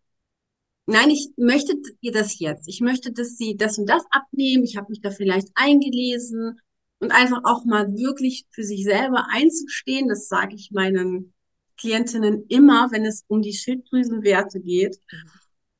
nein, 0.87 1.11
ich 1.11 1.31
möchte 1.37 1.75
ihr 2.01 2.13
das 2.13 2.39
jetzt. 2.39 2.69
Ich 2.69 2.81
möchte, 2.81 3.13
dass 3.13 3.37
sie 3.37 3.57
das 3.57 3.79
und 3.79 3.87
das 3.89 4.05
abnehmen. 4.11 4.65
Ich 4.65 4.77
habe 4.77 4.89
mich 4.91 5.01
da 5.01 5.11
vielleicht 5.11 5.49
eingelesen 5.55 6.61
und 7.01 7.13
einfach 7.13 7.43
auch 7.45 7.65
mal 7.65 7.95
wirklich 7.95 8.47
für 8.51 8.65
sich 8.65 8.85
selber 8.85 9.27
einzustehen. 9.31 10.09
Das 10.09 10.29
sage 10.29 10.55
ich 10.55 10.71
meinen 10.73 11.33
Klientinnen 11.77 12.47
immer, 12.49 12.91
wenn 12.91 13.05
es 13.05 13.25
um 13.29 13.41
die 13.41 13.55
Schilddrüsenwerte 13.55 14.61
geht. 14.61 15.01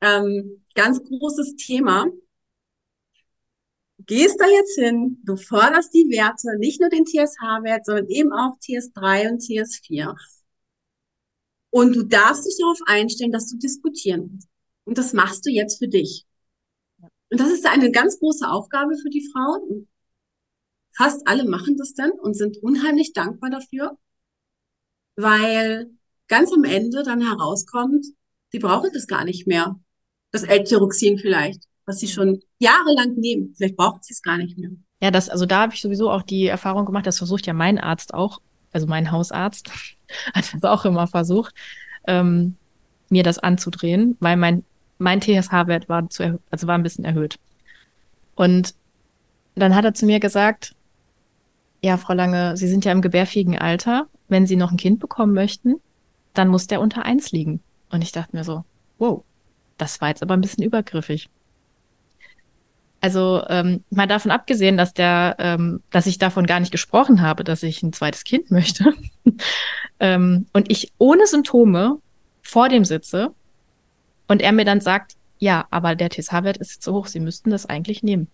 Ähm, 0.01 0.65
ganz 0.75 1.03
großes 1.03 1.57
Thema. 1.57 2.07
Gehst 4.07 4.41
da 4.41 4.47
jetzt 4.47 4.79
hin, 4.79 5.21
du 5.25 5.37
forderst 5.37 5.93
die 5.93 6.09
Werte, 6.09 6.57
nicht 6.59 6.81
nur 6.81 6.89
den 6.89 7.05
TSH-Wert, 7.05 7.85
sondern 7.85 8.07
eben 8.09 8.33
auch 8.33 8.57
TS3 8.61 9.31
und 9.31 9.43
TS4. 9.43 10.17
Und 11.71 11.97
du 11.97 12.05
darfst 12.05 12.47
dich 12.47 12.57
darauf 12.59 12.79
einstellen, 12.87 13.33
dass 13.33 13.51
du 13.51 13.59
diskutieren 13.59 14.31
musst. 14.33 14.49
Und 14.85 14.97
das 14.99 15.13
machst 15.13 15.45
du 15.45 15.51
jetzt 15.51 15.79
für 15.79 15.89
dich. 15.89 16.25
Und 17.31 17.41
das 17.41 17.51
ist 17.51 17.67
eine 17.67 17.91
ganz 17.91 18.19
große 18.21 18.49
Aufgabe 18.49 18.97
für 18.97 19.11
die 19.11 19.29
Frauen. 19.33 19.89
Fast 20.99 21.29
alle 21.29 21.45
machen 21.45 21.77
das 21.77 21.95
dann 21.95 22.11
und 22.11 22.35
sind 22.35 22.57
unheimlich 22.61 23.13
dankbar 23.13 23.51
dafür, 23.51 23.97
weil 25.15 25.87
ganz 26.27 26.53
am 26.53 26.65
Ende 26.65 27.05
dann 27.05 27.23
herauskommt, 27.23 28.05
sie 28.51 28.59
brauchen 28.59 28.91
das 28.93 29.07
gar 29.07 29.25
nicht 29.25 29.47
mehr. 29.47 29.77
Das 30.33 30.43
L-Tyroxin 30.43 31.19
vielleicht, 31.19 31.63
was 31.87 32.01
sie 32.01 32.09
schon 32.09 32.43
jahrelang 32.59 33.15
nehmen. 33.15 33.55
Vielleicht 33.57 33.77
brauchen 33.77 34.01
sie 34.03 34.13
es 34.13 34.23
gar 34.23 34.39
nicht 34.39 34.59
mehr. 34.59 34.71
Ja, 35.01 35.13
das, 35.13 35.29
also 35.29 35.47
da 35.47 35.61
habe 35.61 35.73
ich 35.73 35.81
sowieso 35.81 36.11
auch 36.11 36.23
die 36.23 36.49
Erfahrung 36.49 36.85
gemacht, 36.85 37.07
das 37.07 37.19
versucht 37.19 37.47
ja 37.47 37.53
mein 37.53 37.79
Arzt 37.79 38.13
auch, 38.13 38.41
also 38.73 38.89
mein 38.89 39.13
Hausarzt, 39.13 39.71
hat 40.35 40.53
das 40.53 40.65
auch 40.65 40.85
immer 40.85 41.07
versucht, 41.07 41.55
ähm, 42.09 42.57
mir 43.09 43.23
das 43.23 43.39
anzudrehen, 43.39 44.17
weil 44.19 44.37
mein 44.37 44.65
mein 44.99 45.21
TSH-Wert 45.21 45.89
war 45.89 46.11
zu, 46.11 46.41
also 46.51 46.67
war 46.67 46.77
ein 46.77 46.83
bisschen 46.83 47.05
erhöht. 47.05 47.39
Und 48.35 48.75
dann 49.55 49.77
hat 49.77 49.85
er 49.85 49.95
zu 49.95 50.07
mir 50.07 50.19
gesagt, 50.19 50.75
ja, 51.83 51.97
Frau 51.97 52.15
Lange, 52.15 52.57
Sie 52.57 52.69
sind 52.69 52.85
ja 52.85 52.93
im 52.93 53.03
gebärfähigen 53.03 53.59
Alter. 53.59 54.07
Wenn 54.29 54.47
Sie 54.47 54.57
noch 54.57 54.71
ein 54.71 54.77
Kind 54.77 55.01
bekommen 55.01 55.33
möchten, 55.33 55.77
dann 56.35 56.49
muss 56.49 56.67
der 56.67 56.81
unter 56.81 57.05
eins 57.05 57.33
liegen. 57.33 57.61
Und 57.91 58.03
ich 58.03 58.13
dachte 58.13 58.37
mir 58.37 58.45
so, 58.45 58.65
wow, 58.99 59.23
das 59.77 60.01
war 60.01 60.09
jetzt 60.09 60.23
aber 60.23 60.35
ein 60.35 60.41
bisschen 60.41 60.65
übergriffig. 60.65 61.29
Also 63.01 63.45
ähm, 63.49 63.85
mal 63.91 64.09
davon 64.09 64.33
abgesehen, 64.33 64.77
dass 64.77 64.93
der, 64.93 65.37
ähm, 65.39 65.83
dass 65.91 66.07
ich 66.07 66.19
davon 66.19 66.47
gar 66.47 66.59
nicht 66.59 66.73
gesprochen 66.73 67.23
habe, 67.23 67.45
dass 67.45 67.63
ich 67.63 67.83
ein 67.83 67.93
zweites 67.93 68.25
Kind 68.25 68.51
möchte 68.51 68.93
ähm, 70.01 70.47
und 70.53 70.71
ich 70.71 70.93
ohne 70.99 71.27
Symptome 71.27 71.99
vor 72.43 72.69
dem 72.69 72.85
sitze 72.85 73.33
und 74.27 74.43
er 74.43 74.53
mir 74.53 74.65
dann 74.65 74.81
sagt, 74.81 75.15
ja, 75.39 75.67
aber 75.71 75.95
der 75.95 76.11
TSH-Wert 76.11 76.57
ist 76.57 76.83
zu 76.83 76.93
hoch, 76.93 77.07
Sie 77.07 77.21
müssten 77.21 77.51
das 77.51 77.67
eigentlich 77.67 78.03
nehmen. 78.03 78.27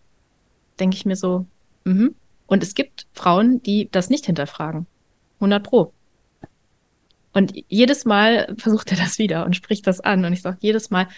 Denke 0.80 0.96
ich 0.96 1.04
mir 1.04 1.16
so, 1.16 1.44
mhm. 1.84 2.14
Und 2.46 2.62
es 2.62 2.74
gibt 2.74 3.06
Frauen, 3.12 3.62
die 3.62 3.88
das 3.90 4.10
nicht 4.10 4.26
hinterfragen. 4.26 4.86
100 5.36 5.62
pro. 5.62 5.92
Und 7.32 7.52
jedes 7.68 8.04
Mal 8.04 8.54
versucht 8.58 8.90
er 8.92 8.96
das 8.96 9.18
wieder 9.18 9.44
und 9.44 9.56
spricht 9.56 9.86
das 9.86 10.00
an. 10.00 10.24
Und 10.24 10.32
ich 10.32 10.42
sage 10.42 10.58
jedes 10.60 10.90
Mal, 10.90 11.08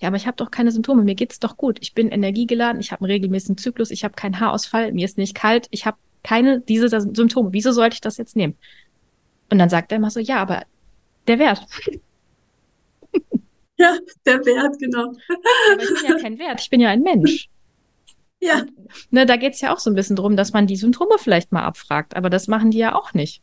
ja, 0.00 0.08
aber 0.08 0.16
ich 0.16 0.26
habe 0.26 0.36
doch 0.36 0.50
keine 0.50 0.72
Symptome, 0.72 1.02
mir 1.02 1.14
geht's 1.14 1.40
doch 1.40 1.56
gut. 1.56 1.78
Ich 1.80 1.94
bin 1.94 2.10
energiegeladen, 2.10 2.80
ich 2.80 2.92
habe 2.92 3.02
einen 3.02 3.12
regelmäßigen 3.12 3.56
Zyklus, 3.56 3.90
ich 3.90 4.04
habe 4.04 4.14
keinen 4.14 4.40
Haarausfall, 4.40 4.92
mir 4.92 5.06
ist 5.06 5.16
nicht 5.16 5.34
kalt, 5.34 5.68
ich 5.70 5.86
habe 5.86 5.96
keine 6.22 6.60
diese 6.60 6.88
Symptome. 6.88 7.52
Wieso 7.52 7.72
sollte 7.72 7.94
ich 7.94 8.00
das 8.00 8.18
jetzt 8.18 8.36
nehmen? 8.36 8.56
Und 9.50 9.58
dann 9.58 9.70
sagt 9.70 9.92
er 9.92 9.98
immer 9.98 10.10
so, 10.10 10.20
ja, 10.20 10.36
aber 10.38 10.64
der 11.26 11.38
Wert. 11.38 11.64
Ja, 13.78 13.98
der 14.24 14.38
Wert, 14.46 14.78
genau. 14.78 15.08
Aber 15.08 15.82
ich 15.82 15.88
bin 15.88 16.10
ja 16.10 16.18
kein 16.18 16.38
Wert, 16.38 16.62
ich 16.62 16.70
bin 16.70 16.80
ja 16.80 16.88
ein 16.88 17.02
Mensch. 17.02 17.50
Ja. 18.46 18.64
Ne, 19.10 19.26
da 19.26 19.36
geht's 19.36 19.60
ja 19.60 19.74
auch 19.74 19.80
so 19.80 19.90
ein 19.90 19.96
bisschen 19.96 20.14
drum, 20.14 20.36
dass 20.36 20.52
man 20.52 20.68
die 20.68 20.76
Symptome 20.76 21.18
vielleicht 21.18 21.50
mal 21.50 21.64
abfragt, 21.64 22.14
aber 22.14 22.30
das 22.30 22.46
machen 22.46 22.70
die 22.70 22.78
ja 22.78 22.94
auch 22.94 23.12
nicht. 23.12 23.42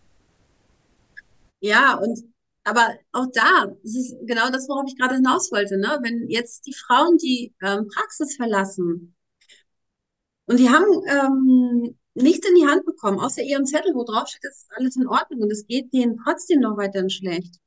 Ja, 1.60 1.96
und 1.96 2.24
aber 2.64 2.88
auch 3.12 3.28
da, 3.34 3.68
das 3.84 3.96
ist 3.96 4.16
genau 4.26 4.50
das, 4.50 4.70
worauf 4.70 4.86
ich 4.88 4.98
gerade 4.98 5.16
hinaus 5.16 5.52
wollte, 5.52 5.78
ne? 5.78 6.00
Wenn 6.02 6.30
jetzt 6.30 6.66
die 6.66 6.74
Frauen 6.74 7.18
die 7.18 7.54
ähm, 7.62 7.90
Praxis 7.94 8.38
verlassen 8.38 9.14
und 10.46 10.58
die 10.58 10.70
haben 10.70 10.86
ähm, 11.08 11.98
nichts 12.14 12.48
in 12.48 12.56
die 12.56 12.66
Hand 12.66 12.86
bekommen, 12.86 13.20
außer 13.20 13.42
ihren 13.42 13.66
Zettel, 13.66 13.94
wo 13.96 14.06
drauf 14.06 14.30
steht, 14.30 14.46
ist 14.46 14.70
alles 14.78 14.96
in 14.96 15.08
Ordnung 15.08 15.42
und 15.42 15.52
es 15.52 15.68
geht 15.68 15.92
denen 15.92 16.18
trotzdem 16.24 16.62
noch 16.62 16.78
weiterhin 16.78 17.10
schlecht 17.10 17.60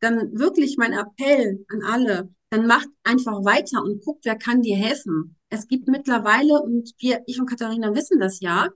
dann 0.00 0.38
wirklich 0.38 0.76
mein 0.76 0.92
Appell 0.92 1.64
an 1.68 1.82
alle, 1.82 2.30
dann 2.50 2.66
macht 2.66 2.88
einfach 3.04 3.44
weiter 3.44 3.82
und 3.82 4.04
guckt, 4.04 4.24
wer 4.24 4.36
kann 4.36 4.62
dir 4.62 4.76
helfen. 4.76 5.36
Es 5.50 5.68
gibt 5.68 5.88
mittlerweile, 5.88 6.62
und 6.62 6.92
wir, 6.98 7.22
ich 7.26 7.40
und 7.40 7.48
Katharina 7.48 7.94
wissen 7.94 8.18
das 8.18 8.40
ja, 8.40 8.68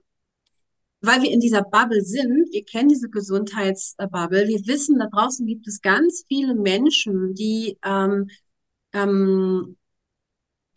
weil 1.01 1.21
wir 1.21 1.31
in 1.31 1.39
dieser 1.39 1.63
Bubble 1.63 2.03
sind, 2.03 2.47
wir 2.51 2.63
kennen 2.63 2.89
diese 2.89 3.09
Gesundheitsbubble, 3.09 4.47
wir 4.47 4.67
wissen, 4.67 4.99
da 4.99 5.07
draußen 5.07 5.45
gibt 5.45 5.67
es 5.67 5.81
ganz 5.81 6.23
viele 6.27 6.55
Menschen, 6.55 7.33
die 7.33 7.77
ähm, 7.83 8.29
ähm, 8.93 9.75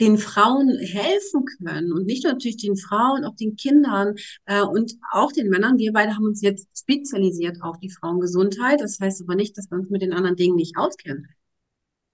den 0.01 0.19
Frauen 0.19 0.77
helfen 0.79 1.45
können 1.45 1.93
und 1.93 2.07
nicht 2.07 2.25
nur 2.25 2.33
natürlich 2.33 2.59
den 2.59 2.77
Frauen, 2.77 3.25
auch 3.25 3.35
den 3.37 3.57
Kindern 3.57 4.15
äh, 4.45 4.63
und 4.63 4.95
auch 5.13 5.33
den 5.33 5.49
Männern. 5.49 5.79
Wir 5.79 5.93
beide 5.93 6.15
haben 6.15 6.25
uns 6.25 6.43
jetzt 6.43 6.69
spezialisiert 6.79 7.63
auf 7.63 7.79
die 7.79 7.91
Frauengesundheit. 7.91 8.81
Das 8.81 9.01
heißt 9.01 9.23
aber 9.23 9.35
nicht, 9.35 9.57
dass 9.57 9.71
wir 9.71 9.79
uns 9.79 9.91
mit 9.91 10.03
den 10.03 10.13
anderen 10.13 10.37
Dingen 10.37 10.57
nicht 10.57 10.77
auskennen. 10.77 11.29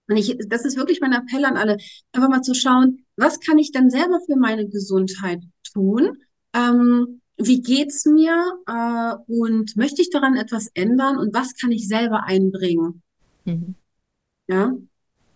Und 0.08 0.16
ich, 0.16 0.36
das 0.48 0.64
ist 0.64 0.76
wirklich 0.76 1.00
mein 1.00 1.12
Appell 1.12 1.44
an 1.44 1.56
alle, 1.56 1.76
einfach 2.12 2.28
mal 2.28 2.42
zu 2.42 2.54
schauen, 2.54 3.04
was 3.16 3.40
kann 3.40 3.58
ich 3.58 3.72
denn 3.72 3.90
selber 3.90 4.20
für 4.26 4.36
meine 4.36 4.68
Gesundheit 4.68 5.42
tun? 5.72 6.18
Ähm, 6.54 7.20
wie 7.36 7.62
geht's 7.62 8.04
mir? 8.04 8.58
Äh, 8.66 9.14
und 9.32 9.76
möchte 9.76 10.02
ich 10.02 10.10
daran 10.10 10.36
etwas 10.36 10.68
ändern? 10.74 11.18
Und 11.18 11.34
was 11.34 11.54
kann 11.54 11.72
ich 11.72 11.88
selber 11.88 12.24
einbringen? 12.24 13.02
Mhm. 13.44 13.74
Ja. 14.48 14.72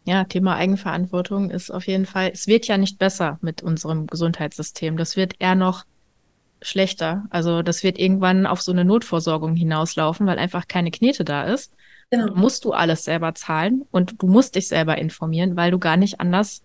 Ja, 0.06 0.22
Thema 0.22 0.54
Eigenverantwortung 0.54 1.50
ist 1.50 1.72
auf 1.72 1.88
jeden 1.88 2.06
Fall, 2.06 2.30
es 2.32 2.46
wird 2.46 2.68
ja 2.68 2.78
nicht 2.78 2.96
besser 2.98 3.38
mit 3.42 3.62
unserem 3.62 4.06
Gesundheitssystem. 4.06 4.96
Das 4.96 5.16
wird 5.16 5.34
eher 5.40 5.56
noch 5.56 5.84
schlechter. 6.62 7.26
Also 7.30 7.62
das 7.62 7.82
wird 7.82 7.98
irgendwann 7.98 8.46
auf 8.46 8.62
so 8.62 8.70
eine 8.70 8.84
Notversorgung 8.84 9.56
hinauslaufen, 9.56 10.26
weil 10.26 10.38
einfach 10.38 10.68
keine 10.68 10.92
Knete 10.92 11.25
da 11.25 11.44
ist. 11.44 11.72
Genau. 12.10 12.32
musst 12.36 12.64
du 12.64 12.72
alles 12.72 13.02
selber 13.02 13.34
zahlen 13.34 13.84
und 13.90 14.22
du 14.22 14.28
musst 14.28 14.54
dich 14.54 14.68
selber 14.68 14.96
informieren, 14.96 15.56
weil 15.56 15.72
du 15.72 15.80
gar 15.80 15.96
nicht 15.96 16.20
anders, 16.20 16.62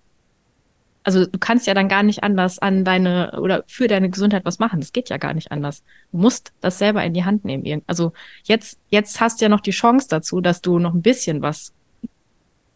also 1.01 1.25
du 1.25 1.39
kannst 1.39 1.65
ja 1.65 1.73
dann 1.73 1.89
gar 1.89 2.03
nicht 2.03 2.21
anders 2.21 2.59
an 2.59 2.85
deine 2.85 3.39
oder 3.41 3.63
für 3.65 3.87
deine 3.87 4.11
Gesundheit 4.11 4.45
was 4.45 4.59
machen. 4.59 4.81
Das 4.81 4.93
geht 4.93 5.09
ja 5.09 5.17
gar 5.17 5.33
nicht 5.33 5.51
anders. 5.51 5.83
Du 6.11 6.19
musst 6.19 6.53
das 6.61 6.77
selber 6.77 7.03
in 7.03 7.15
die 7.15 7.25
Hand 7.25 7.43
nehmen. 7.43 7.81
Also 7.87 8.13
jetzt, 8.43 8.79
jetzt 8.89 9.19
hast 9.19 9.41
du 9.41 9.45
ja 9.45 9.49
noch 9.49 9.61
die 9.61 9.71
Chance 9.71 10.05
dazu, 10.11 10.41
dass 10.41 10.61
du 10.61 10.77
noch 10.77 10.93
ein 10.93 11.01
bisschen 11.01 11.41
was 11.41 11.73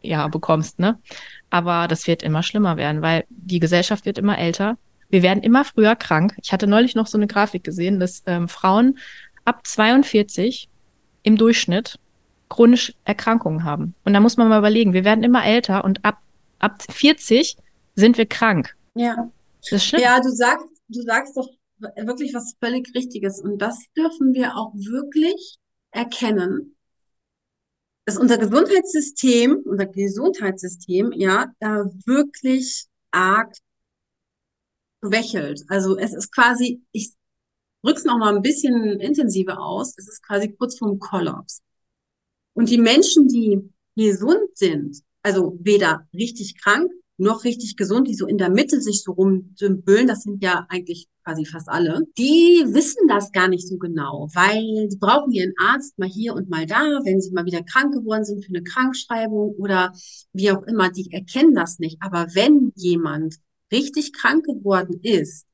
ja 0.07 0.27
bekommst, 0.27 0.79
ne? 0.79 0.99
Aber 1.49 1.87
das 1.87 2.07
wird 2.07 2.23
immer 2.23 2.43
schlimmer 2.43 2.77
werden, 2.77 3.01
weil 3.01 3.25
die 3.29 3.59
Gesellschaft 3.59 4.05
wird 4.05 4.17
immer 4.17 4.37
älter. 4.37 4.77
Wir 5.09 5.21
werden 5.21 5.43
immer 5.43 5.63
früher 5.63 5.95
krank. 5.95 6.35
Ich 6.41 6.51
hatte 6.51 6.67
neulich 6.67 6.95
noch 6.95 7.07
so 7.07 7.17
eine 7.17 7.27
Grafik 7.27 7.63
gesehen, 7.63 7.99
dass 7.99 8.23
ähm, 8.25 8.47
Frauen 8.47 8.97
ab 9.45 9.65
42 9.65 10.67
im 11.23 11.37
Durchschnitt 11.37 11.99
chronisch 12.49 12.93
Erkrankungen 13.05 13.63
haben. 13.63 13.93
Und 14.03 14.13
da 14.13 14.19
muss 14.19 14.37
man 14.37 14.49
mal 14.49 14.59
überlegen, 14.59 14.93
wir 14.93 15.05
werden 15.05 15.23
immer 15.23 15.45
älter 15.45 15.83
und 15.83 16.03
ab, 16.03 16.19
ab 16.59 16.81
40 16.89 17.57
sind 17.95 18.17
wir 18.17 18.25
krank. 18.25 18.75
Ja. 18.93 19.29
Ja, 20.01 20.19
du 20.19 20.29
sagst, 20.29 20.67
du 20.89 21.01
sagst 21.01 21.35
doch 21.37 21.49
wirklich 21.79 22.33
was 22.33 22.55
völlig 22.61 22.93
Richtiges. 22.95 23.41
Und 23.41 23.59
das 23.59 23.79
dürfen 23.97 24.33
wir 24.33 24.55
auch 24.55 24.73
wirklich 24.75 25.57
erkennen, 25.91 26.74
dass 28.05 28.17
unser 28.17 28.37
Gesundheitssystem, 28.37 29.63
unser 29.65 29.87
Gesundheitssystem, 29.87 31.11
ja, 31.13 31.51
da 31.59 31.85
wirklich 32.05 32.85
arg 33.11 33.55
schwächelt. 35.03 35.63
Also 35.67 35.97
es 35.97 36.13
ist 36.13 36.31
quasi, 36.31 36.81
ich 36.91 37.13
drück's 37.83 38.03
noch 38.03 38.17
mal 38.17 38.35
ein 38.35 38.41
bisschen 38.41 38.99
intensiver 38.99 39.59
aus, 39.59 39.95
es 39.97 40.07
ist 40.07 40.23
quasi 40.23 40.51
kurz 40.53 40.77
vorm 40.77 40.99
Kollaps. 40.99 41.61
Und 42.53 42.69
die 42.69 42.77
Menschen, 42.77 43.27
die 43.27 43.71
gesund 43.95 44.55
sind, 44.55 45.01
also 45.23 45.57
weder 45.61 46.07
richtig 46.13 46.61
krank 46.61 46.91
noch 47.17 47.43
richtig 47.45 47.77
gesund, 47.77 48.07
die 48.07 48.15
so 48.15 48.27
in 48.27 48.37
der 48.37 48.49
Mitte 48.49 48.81
sich 48.81 49.01
so 49.03 49.13
rumdümpeln, 49.13 50.07
das 50.07 50.23
sind 50.23 50.43
ja 50.43 50.65
eigentlich 50.69 51.07
quasi 51.23 51.45
fast 51.45 51.69
alle, 51.69 52.01
die 52.17 52.63
wissen 52.67 53.07
das 53.07 53.31
gar 53.31 53.47
nicht 53.47 53.67
so 53.67 53.77
genau, 53.77 54.27
weil 54.33 54.89
sie 54.89 54.97
brauchen 54.97 55.31
ihren 55.31 55.53
Arzt 55.57 55.97
mal 55.97 56.09
hier 56.09 56.33
und 56.33 56.49
mal 56.49 56.65
da, 56.65 56.99
wenn 57.03 57.21
sie 57.21 57.31
mal 57.31 57.45
wieder 57.45 57.63
krank 57.63 57.93
geworden 57.93 58.25
sind 58.25 58.43
für 58.43 58.49
eine 58.49 58.63
Krankschreibung 58.63 59.55
oder 59.57 59.93
wie 60.33 60.51
auch 60.51 60.63
immer, 60.63 60.89
die 60.89 61.11
erkennen 61.11 61.55
das 61.55 61.79
nicht. 61.79 61.97
Aber 62.01 62.27
wenn 62.33 62.73
jemand 62.75 63.35
richtig 63.71 64.13
krank 64.13 64.45
geworden 64.45 64.99
ist, 65.01 65.45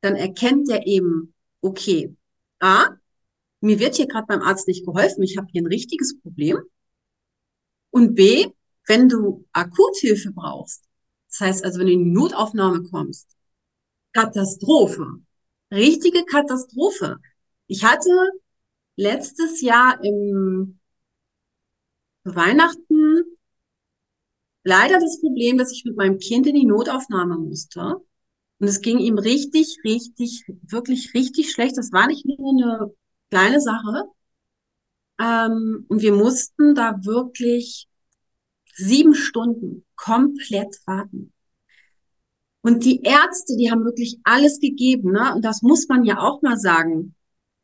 dann 0.00 0.16
erkennt 0.16 0.68
er 0.68 0.86
eben, 0.86 1.34
okay, 1.60 2.14
A, 2.58 2.88
mir 3.60 3.78
wird 3.78 3.94
hier 3.94 4.06
gerade 4.06 4.26
beim 4.26 4.42
Arzt 4.42 4.68
nicht 4.68 4.84
geholfen, 4.84 5.22
ich 5.22 5.38
habe 5.38 5.46
hier 5.50 5.62
ein 5.62 5.66
richtiges 5.66 6.20
Problem. 6.20 6.58
Und 7.90 8.14
B, 8.14 8.48
wenn 8.86 9.08
du 9.08 9.46
Akuthilfe 9.52 10.32
brauchst, 10.32 10.84
das 11.34 11.40
heißt 11.40 11.64
also, 11.64 11.80
wenn 11.80 11.88
du 11.88 11.92
in 11.92 12.04
die 12.04 12.10
Notaufnahme 12.10 12.84
kommst, 12.84 13.36
Katastrophe, 14.12 15.20
richtige 15.72 16.24
Katastrophe. 16.24 17.18
Ich 17.66 17.82
hatte 17.84 18.10
letztes 18.94 19.60
Jahr 19.60 19.98
im 20.04 20.78
Weihnachten 22.22 23.24
leider 24.62 25.00
das 25.00 25.20
Problem, 25.20 25.58
dass 25.58 25.72
ich 25.72 25.84
mit 25.84 25.96
meinem 25.96 26.18
Kind 26.18 26.46
in 26.46 26.54
die 26.54 26.66
Notaufnahme 26.66 27.36
musste. 27.36 27.96
Und 28.60 28.68
es 28.68 28.80
ging 28.80 28.98
ihm 28.98 29.18
richtig, 29.18 29.78
richtig, 29.84 30.44
wirklich 30.62 31.14
richtig 31.14 31.50
schlecht. 31.50 31.76
Das 31.76 31.90
war 31.90 32.06
nicht 32.06 32.24
nur 32.26 32.38
eine 32.38 32.94
kleine 33.30 33.60
Sache. 33.60 34.04
Ähm, 35.18 35.84
und 35.88 36.00
wir 36.00 36.12
mussten 36.12 36.76
da 36.76 37.04
wirklich 37.04 37.88
sieben 38.76 39.14
Stunden 39.14 39.83
komplett 39.96 40.76
warten. 40.86 41.32
Und 42.62 42.84
die 42.84 43.02
Ärzte, 43.02 43.56
die 43.56 43.70
haben 43.70 43.84
wirklich 43.84 44.18
alles 44.24 44.58
gegeben, 44.58 45.12
ne? 45.12 45.34
Und 45.34 45.44
das 45.44 45.60
muss 45.60 45.86
man 45.88 46.04
ja 46.04 46.18
auch 46.18 46.40
mal 46.40 46.58
sagen. 46.58 47.14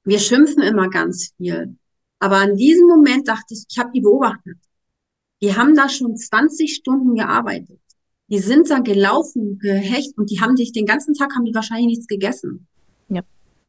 Wir 0.05 0.19
schimpfen 0.19 0.63
immer 0.63 0.91
ganz 0.91 1.33
viel. 1.37 1.77
Aber 2.19 2.37
an 2.37 2.57
diesem 2.57 2.87
Moment 2.87 3.27
dachte 3.27 3.55
ich, 3.55 3.65
ich 3.69 3.79
habe 3.79 3.91
die 3.95 4.03
beobachtet. 4.03 4.59
Die 5.43 5.57
haben 5.57 5.75
da 5.75 5.89
schon 5.89 6.17
20 6.17 6.75
Stunden 6.75 7.15
gearbeitet. 7.15 7.81
Die 8.29 8.39
sind 8.39 8.71
da 8.71 8.79
gelaufen, 8.81 9.59
gehecht 9.59 10.17
und 10.19 10.31
die 10.31 10.41
haben 10.41 10.57
sich 10.57 10.73
den 10.73 10.87
ganzen 10.87 11.15
Tag 11.15 11.35
haben 11.35 11.47
die 11.47 11.55
wahrscheinlich 11.55 11.87
nichts 11.87 12.07
gegessen. 12.07 12.67
Ja. 13.09 13.23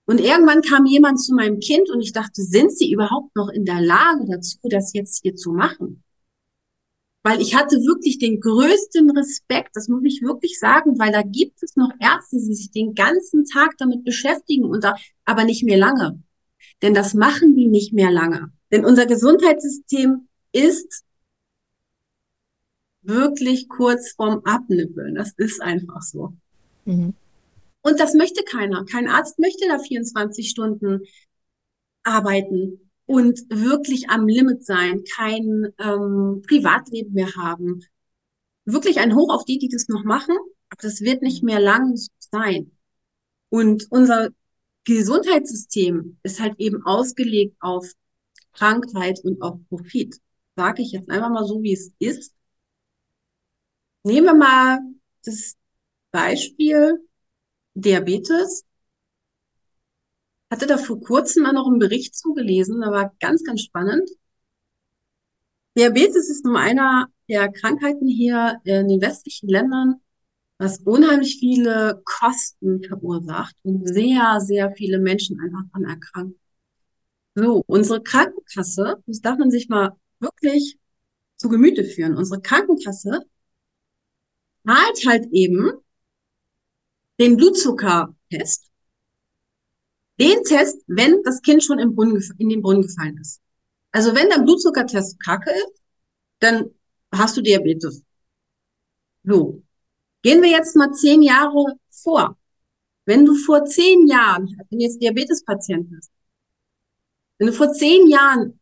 Und 0.06 0.20
irgendwann 0.20 0.62
kam 0.62 0.86
jemand 0.86 1.22
zu 1.22 1.34
meinem 1.34 1.60
Kind 1.60 1.90
und 1.90 2.02
ich 2.02 2.12
dachte, 2.12 2.42
sind 2.42 2.72
sie 2.72 2.92
überhaupt 2.92 3.36
noch 3.36 3.50
in 3.50 3.64
der 3.64 3.82
Lage 3.82 4.26
dazu, 4.30 4.58
das 4.64 4.94
jetzt 4.94 5.22
hier 5.24 5.36
zu 5.36 5.54
machen? 5.54 6.04
Weil 7.24 7.40
ich 7.40 7.56
hatte 7.56 7.76
wirklich 7.78 8.18
den 8.18 8.40
größten 8.40 9.12
Respekt, 9.12 9.76
das 9.76 9.88
muss 9.88 10.02
ich 10.06 10.22
wirklich 10.24 10.58
sagen, 10.58 10.98
weil 10.98 11.12
da 11.12 11.22
gibt 11.22 11.62
es 11.62 11.76
noch 11.76 11.92
Ärzte, 12.00 12.38
die 12.38 12.56
sich 12.56 12.72
den 12.72 12.96
ganzen 12.96 13.46
Tag 13.46 13.78
damit 13.78 14.04
beschäftigen 14.04 14.66
und 14.66 14.84
da, 14.84 14.96
aber 15.26 15.44
nicht 15.44 15.64
mehr 15.64 15.78
lange. 15.78 16.22
Denn 16.82 16.96
das 16.96 17.14
machen 17.14 17.56
die 17.56 17.68
nicht 17.68 17.94
mehr 17.94 18.10
lange. 18.10 18.52
Denn 18.72 18.86
unser 18.86 19.06
Gesundheitssystem 19.06 20.28
ist 20.52 21.04
wirklich 23.04 23.70
kurz 23.70 24.14
vorm 24.14 24.42
Abnippeln. 24.44 25.16
Das 25.16 25.34
ist 25.38 25.62
einfach 25.62 26.02
so. 26.02 26.34
Mhm. 26.86 27.14
Und 27.82 28.00
das 28.00 28.14
möchte 28.14 28.44
keiner. 28.44 28.86
Kein 28.86 29.08
Arzt 29.08 29.40
möchte 29.40 29.68
da 29.68 29.80
24 29.80 30.50
Stunden 30.50 31.02
arbeiten 32.04 32.91
und 33.12 33.42
wirklich 33.50 34.10
am 34.10 34.26
Limit 34.28 34.66
sein, 34.66 35.04
kein 35.04 35.74
ähm, 35.80 36.42
Privatleben 36.48 37.14
mehr 37.14 37.36
haben. 37.36 37.82
Wirklich 38.64 39.00
ein 39.00 39.16
Hoch 39.16 39.34
auf 39.34 39.44
die, 39.44 39.58
die 39.58 39.68
das 39.68 39.90
noch 39.90 40.06
machen, 40.06 40.38
aber 40.70 40.82
das 40.82 41.02
wird 41.02 41.22
nicht 41.22 41.44
mehr 41.44 41.60
lang 41.60 42.00
sein. 42.20 42.72
Und 43.50 43.88
unser 43.90 44.30
Gesundheitssystem 44.86 46.20
ist 46.24 46.40
halt 46.40 46.58
eben 46.58 46.86
ausgelegt 46.86 47.58
auf 47.60 47.92
Krankheit 48.54 49.20
und 49.26 49.42
auf 49.42 49.60
Profit. 49.68 50.16
Sage 50.56 50.82
ich 50.82 50.94
jetzt 50.94 51.10
einfach 51.10 51.30
mal 51.30 51.46
so, 51.46 51.62
wie 51.62 51.74
es 51.74 51.92
ist. 52.00 52.34
Nehmen 54.04 54.28
wir 54.28 54.36
mal 54.36 54.80
das 55.26 55.58
Beispiel 56.12 57.06
Diabetes 57.74 58.64
hatte 60.52 60.68
da 60.68 60.78
vor 60.78 61.00
kurzem 61.00 61.44
mal 61.44 61.54
noch 61.54 61.68
einen 61.68 61.80
Bericht 61.80 62.16
zugelesen, 62.16 62.82
da 62.82 62.92
war 62.92 63.16
ganz, 63.20 63.44
ganz 63.44 63.62
spannend. 63.62 64.10
Diabetes 65.78 66.30
ist 66.30 66.44
nur 66.44 66.60
einer 66.60 67.08
der 67.30 67.50
Krankheiten 67.50 68.08
hier 68.08 68.60
in 68.66 68.90
den 68.90 69.02
westlichen 69.02 69.48
Ländern, 69.48 70.02
was 70.58 70.80
unheimlich 70.80 71.38
viele 71.40 72.02
Kosten 72.04 72.84
verursacht 72.84 73.56
und 73.64 73.88
sehr, 73.88 74.40
sehr 74.42 74.74
viele 74.76 75.00
Menschen 75.00 75.40
einfach 75.40 75.64
daran 75.72 75.90
erkranken. 75.90 76.40
So, 77.36 77.64
unsere 77.66 78.04
Krankenkasse, 78.04 79.02
das 79.08 79.22
darf 79.22 79.40
man 79.40 79.50
sich 79.52 79.70
mal 79.70 79.96
wirklich 80.20 80.78
zu 81.38 81.48
Gemüte 81.48 81.86
führen. 81.86 82.18
Unsere 82.18 82.42
Krankenkasse 82.42 83.22
zahlt 84.66 85.06
halt 85.08 85.28
eben 85.32 85.72
den 87.20 87.38
Blutzuckertest 87.38 88.71
den 90.22 90.44
Test, 90.44 90.84
wenn 90.88 91.24
das 91.24 91.42
Kind 91.42 91.64
schon 91.64 91.80
im 91.80 91.96
Brunnen, 91.96 92.24
in 92.38 92.50
den 92.50 92.62
Brunnen 92.62 92.84
gefallen 92.84 93.18
ist. 93.18 93.42
Also 93.92 94.14
wenn 94.16 94.30
der 94.30 94.40
Blutzuckertest 94.40 95.20
kacke 95.20 95.50
ist, 95.50 95.82
dann 96.40 96.70
hast 97.12 97.36
du 97.36 97.42
Diabetes. 97.42 98.04
So. 99.24 99.62
Gehen 100.22 100.44
wir 100.44 100.52
jetzt 100.52 100.76
mal 100.76 100.94
zehn 100.94 101.24
Jahre 101.24 101.74
vor. 101.90 102.38
Wenn 103.06 103.26
du 103.26 103.36
vor 103.36 103.66
zehn 103.66 104.08
Jahren, 104.08 104.56
wenn 104.70 104.78
du 104.80 104.86
jetzt 104.86 105.02
Diabetespatient 105.02 105.90
bist, 105.90 106.12
wenn 107.40 107.48
du 107.48 107.54
vor 107.54 107.74
zehn 107.74 108.08
Jahren 108.08 108.60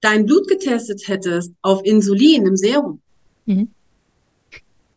dein 0.00 0.24
Blut 0.24 0.48
getestet 0.48 1.06
hättest 1.06 1.52
auf 1.60 1.84
Insulin 1.84 2.46
im 2.46 2.56
Serum 2.56 3.02
mhm. 3.44 3.70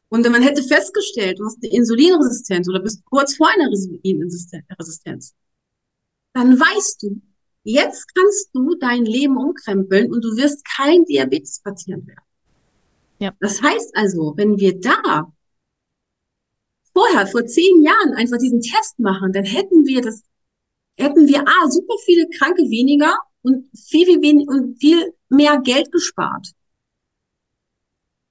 und 0.08 0.30
man 0.30 0.42
hätte 0.42 0.64
festgestellt, 0.64 1.40
du 1.40 1.46
hast 1.46 1.58
eine 1.62 1.74
Insulinresistenz 1.74 2.70
oder 2.70 2.80
bist 2.80 3.04
kurz 3.04 3.36
vor 3.36 3.50
einer 3.50 3.68
Insulinresistenz, 3.70 5.36
dann 6.34 6.60
weißt 6.60 7.04
du, 7.04 7.22
jetzt 7.64 8.14
kannst 8.16 8.50
du 8.54 8.76
dein 8.76 9.06
Leben 9.06 9.38
umkrempeln 9.38 10.12
und 10.12 10.24
du 10.24 10.36
wirst 10.38 10.66
kein 10.66 11.06
Diabetespatient 11.06 12.08
werden. 12.08 12.26
Ja. 13.20 13.34
Das 13.40 13.62
heißt 13.62 13.96
also, 13.96 14.34
wenn 14.36 14.58
wir 14.58 14.80
da 14.80 15.32
vorher, 16.94 17.28
vor 17.28 17.46
zehn 17.46 17.84
Jahren 17.84 18.14
einfach 18.14 18.38
diesen 18.38 18.62
Test 18.62 19.00
machen, 19.00 19.32
dann 19.32 19.46
hätten 19.46 19.86
wir 19.86 20.02
das, 20.02 20.24
hätten 20.98 21.28
wir 21.28 21.42
A, 21.42 21.70
super 21.70 21.96
viele 22.04 22.28
Kranke 22.30 22.64
weniger 22.64 23.16
und 23.44 23.70
viel, 23.78 24.06
viel, 24.06 24.22
wenig, 24.22 24.48
und 24.48 24.80
viel 24.80 25.14
mehr 25.30 25.60
Geld 25.60 25.92
gespart. 25.92 26.48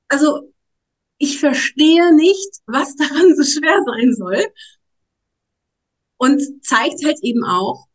Also, 0.08 0.52
ich 1.18 1.38
verstehe 1.38 2.14
nicht, 2.14 2.60
was 2.66 2.96
daran 2.96 3.36
so 3.36 3.44
schwer 3.44 3.80
sein 3.86 4.14
soll. 4.14 4.44
Und 6.16 6.64
zeigt 6.64 7.02
halt 7.04 7.18
eben 7.22 7.44
auch, 7.44 7.86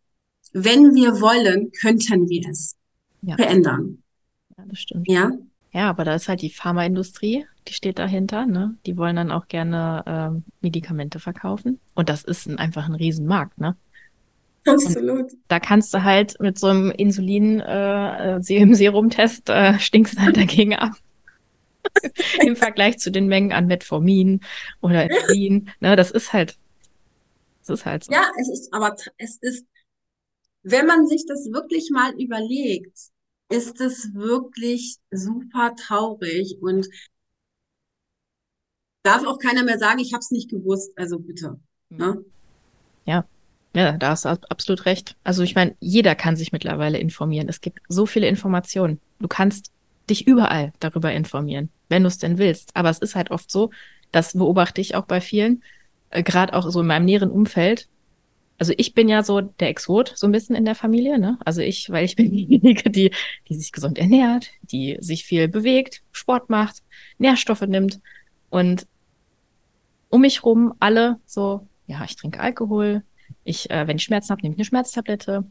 wenn 0.55 0.95
wir 0.95 1.19
wollen, 1.19 1.71
könnten 1.73 2.29
wir 2.29 2.49
es 2.49 2.77
ja. 3.21 3.35
verändern. 3.35 4.01
Ja, 4.57 4.63
das 4.67 4.79
stimmt. 4.79 5.07
Ja. 5.09 5.31
Ja, 5.73 5.89
aber 5.89 6.05
da 6.05 6.15
ist 6.15 6.29
halt 6.29 6.41
die 6.41 6.49
Pharmaindustrie, 6.49 7.45
die 7.67 7.73
steht 7.73 7.99
dahinter, 7.99 8.45
ne? 8.45 8.77
Die 8.85 8.95
wollen 8.95 9.17
dann 9.17 9.31
auch 9.31 9.49
gerne 9.49 10.03
ähm, 10.07 10.43
Medikamente 10.61 11.19
verkaufen. 11.19 11.81
Und 11.93 12.07
das 12.07 12.23
ist 12.23 12.47
ein, 12.47 12.57
einfach 12.57 12.87
ein 12.87 12.95
Riesenmarkt, 12.95 13.59
ne? 13.59 13.75
Absolut. 14.65 15.33
Und 15.33 15.33
da 15.49 15.59
kannst 15.59 15.93
du 15.93 16.03
halt 16.03 16.39
mit 16.39 16.57
so 16.57 16.67
einem 16.67 16.91
Insulin 16.91 17.59
äh, 17.59 18.37
äh, 18.37 19.79
stinkst 19.79 20.19
halt 20.19 20.37
dagegen 20.37 20.75
ab. 20.75 20.93
Im 22.39 22.55
Vergleich 22.55 22.97
zu 22.99 23.11
den 23.11 23.27
Mengen 23.27 23.51
an 23.51 23.67
Metformin 23.67 24.39
oder 24.79 25.11
Insulin. 25.11 25.69
Ne, 25.81 25.97
das 25.97 26.11
ist 26.11 26.31
halt, 26.31 26.57
das 27.59 27.79
ist 27.79 27.85
halt 27.85 28.05
so. 28.05 28.13
Ja, 28.13 28.23
es 28.39 28.49
ist, 28.49 28.73
aber 28.73 28.95
es 29.17 29.37
ist 29.41 29.65
wenn 30.65 30.87
man 30.87 31.07
sich 31.07 31.25
das 31.27 31.45
wirklich 31.51 31.91
mal 31.91 32.13
überlegt, 32.19 32.97
ist 33.49 33.79
es 33.79 34.13
wirklich 34.15 34.97
super 35.11 35.75
traurig 35.75 36.57
und 36.59 36.87
darf 39.03 39.25
auch 39.27 39.37
keiner 39.37 39.63
mehr 39.63 39.77
sagen, 39.77 39.99
ich 39.99 40.13
habe 40.13 40.21
es 40.21 40.31
nicht 40.31 40.49
gewusst. 40.49 40.91
Also 40.95 41.19
bitte. 41.19 41.59
Mhm. 41.89 41.97
Ne? 41.97 42.25
Ja. 43.05 43.25
Ja, 43.75 43.91
da 43.91 44.11
hast 44.11 44.23
du 44.23 44.29
absolut 44.29 44.85
recht. 44.85 45.17
Also 45.23 45.43
ich 45.43 45.53
meine, 45.53 45.75
jeder 45.81 46.15
kann 46.15 46.37
sich 46.37 46.53
mittlerweile 46.53 46.97
informieren. 46.97 47.49
Es 47.49 47.59
gibt 47.59 47.79
so 47.89 48.05
viele 48.05 48.27
Informationen. 48.27 49.01
Du 49.19 49.27
kannst 49.27 49.71
dich 50.09 50.25
überall 50.27 50.71
darüber 50.79 51.11
informieren, 51.11 51.69
wenn 51.89 52.03
du 52.03 52.07
es 52.07 52.17
denn 52.17 52.37
willst. 52.37 52.71
Aber 52.73 52.89
es 52.89 52.99
ist 52.99 53.15
halt 53.15 53.31
oft 53.31 53.51
so, 53.51 53.71
das 54.13 54.33
beobachte 54.33 54.79
ich 54.79 54.95
auch 54.95 55.05
bei 55.05 55.19
vielen, 55.19 55.61
äh, 56.09 56.23
gerade 56.23 56.53
auch 56.53 56.69
so 56.69 56.81
in 56.81 56.87
meinem 56.87 57.05
näheren 57.05 57.29
Umfeld. 57.29 57.89
Also 58.57 58.73
ich 58.77 58.93
bin 58.93 59.09
ja 59.09 59.21
so 59.23 59.41
der 59.41 59.69
Exot 59.69 60.13
so 60.15 60.27
ein 60.27 60.31
bisschen 60.31 60.55
in 60.55 60.65
der 60.65 60.75
Familie, 60.75 61.19
ne? 61.19 61.37
Also 61.43 61.61
ich, 61.61 61.89
weil 61.89 62.05
ich 62.05 62.15
bin 62.15 62.31
diejenige, 62.31 62.89
die, 62.89 63.11
die 63.49 63.55
sich 63.55 63.71
gesund 63.71 63.97
ernährt, 63.97 64.49
die 64.61 64.97
sich 64.99 65.25
viel 65.25 65.47
bewegt, 65.47 66.01
Sport 66.11 66.49
macht, 66.49 66.83
Nährstoffe 67.17 67.61
nimmt 67.61 67.99
und 68.49 68.87
um 70.09 70.21
mich 70.21 70.43
rum 70.43 70.73
alle 70.79 71.19
so, 71.25 71.67
ja, 71.87 72.03
ich 72.05 72.15
trinke 72.15 72.39
Alkohol, 72.39 73.03
ich, 73.43 73.69
äh, 73.69 73.87
wenn 73.87 73.97
ich 73.97 74.03
Schmerzen 74.03 74.29
habe, 74.29 74.41
nehme 74.41 74.53
ich 74.53 74.59
eine 74.59 74.65
Schmerztablette. 74.65 75.45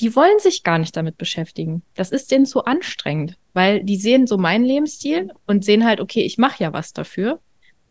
Die 0.00 0.16
wollen 0.16 0.38
sich 0.38 0.62
gar 0.62 0.78
nicht 0.78 0.96
damit 0.96 1.18
beschäftigen. 1.18 1.82
Das 1.94 2.10
ist 2.10 2.30
denen 2.30 2.46
zu 2.46 2.64
anstrengend, 2.64 3.36
weil 3.52 3.84
die 3.84 3.96
sehen 3.96 4.26
so 4.26 4.38
meinen 4.38 4.64
Lebensstil 4.64 5.30
und 5.46 5.64
sehen 5.64 5.84
halt, 5.84 6.00
okay, 6.00 6.22
ich 6.22 6.38
mache 6.38 6.62
ja 6.62 6.72
was 6.72 6.94
dafür. 6.94 7.40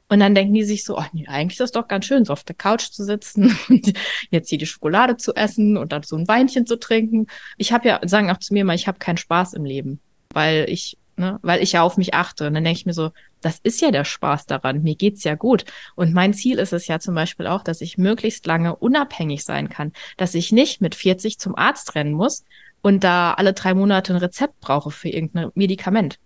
Und 0.10 0.20
dann 0.20 0.36
denken 0.36 0.54
die 0.54 0.64
sich 0.64 0.84
so, 0.84 0.98
ach 0.98 1.14
nee, 1.14 1.28
eigentlich 1.28 1.54
ist 1.54 1.62
das 1.62 1.72
doch 1.72 1.88
ganz 1.88 2.06
schön, 2.06 2.26
so 2.26 2.34
auf 2.34 2.44
der 2.44 2.56
Couch 2.56 2.90
zu 2.90 3.04
sitzen 3.04 3.58
und 3.70 3.94
jetzt 4.32 4.50
hier 4.50 4.58
die 4.58 4.66
Schokolade 4.66 5.18
zu 5.18 5.36
essen 5.36 5.78
und 5.78 5.92
dann 5.92 6.04
so 6.04 6.16
ein 6.16 6.28
Weinchen 6.28 6.66
zu 6.66 6.80
trinken. 6.80 7.28
Ich 7.58 7.72
habe 7.72 7.88
ja, 7.88 8.00
sagen 8.04 8.30
auch 8.32 8.40
zu 8.40 8.54
mir 8.54 8.66
mal, 8.66 8.76
ich 8.76 8.88
habe 8.88 9.00
keinen 9.00 9.18
Spaß 9.18 9.54
im 9.54 9.66
Leben, 9.66 10.00
weil 10.34 10.66
ich 10.68 10.98
ne? 11.20 11.38
weil 11.44 11.62
ich 11.62 11.74
ja 11.74 11.84
auf 11.84 11.98
mich 11.98 12.16
achte. 12.16 12.48
Und 12.48 12.56
dann 12.56 12.64
denke 12.64 12.80
ich 12.80 12.86
mir 12.88 12.94
so, 12.94 13.12
das 13.42 13.60
ist 13.60 13.82
ja 13.82 13.92
der 13.92 14.06
Spaß 14.06 14.48
daran, 14.48 14.82
mir 14.82 14.96
geht's 14.96 15.24
ja 15.24 15.36
gut. 15.36 15.66
Und 15.96 16.14
mein 16.14 16.34
Ziel 16.34 16.58
ist 16.58 16.74
es 16.74 16.88
ja 16.88 17.00
zum 17.00 17.14
Beispiel 17.14 17.46
auch, 17.46 17.64
dass 17.64 17.82
ich 17.82 17.98
möglichst 17.98 18.46
lange 18.48 18.76
unabhängig 18.76 19.44
sein 19.44 19.70
kann, 19.70 19.92
dass 20.18 20.34
ich 20.34 20.52
nicht 20.52 20.82
mit 20.82 20.96
40 20.96 21.38
zum 21.38 21.56
Arzt 21.56 21.94
rennen 21.94 22.14
muss 22.14 22.44
und 22.82 23.04
da 23.04 23.34
alle 23.34 23.54
drei 23.54 23.74
Monate 23.74 24.14
ein 24.14 24.20
Rezept 24.20 24.60
brauche 24.62 24.90
für 24.90 25.10
irgendein 25.10 25.52
Medikament. 25.54 26.18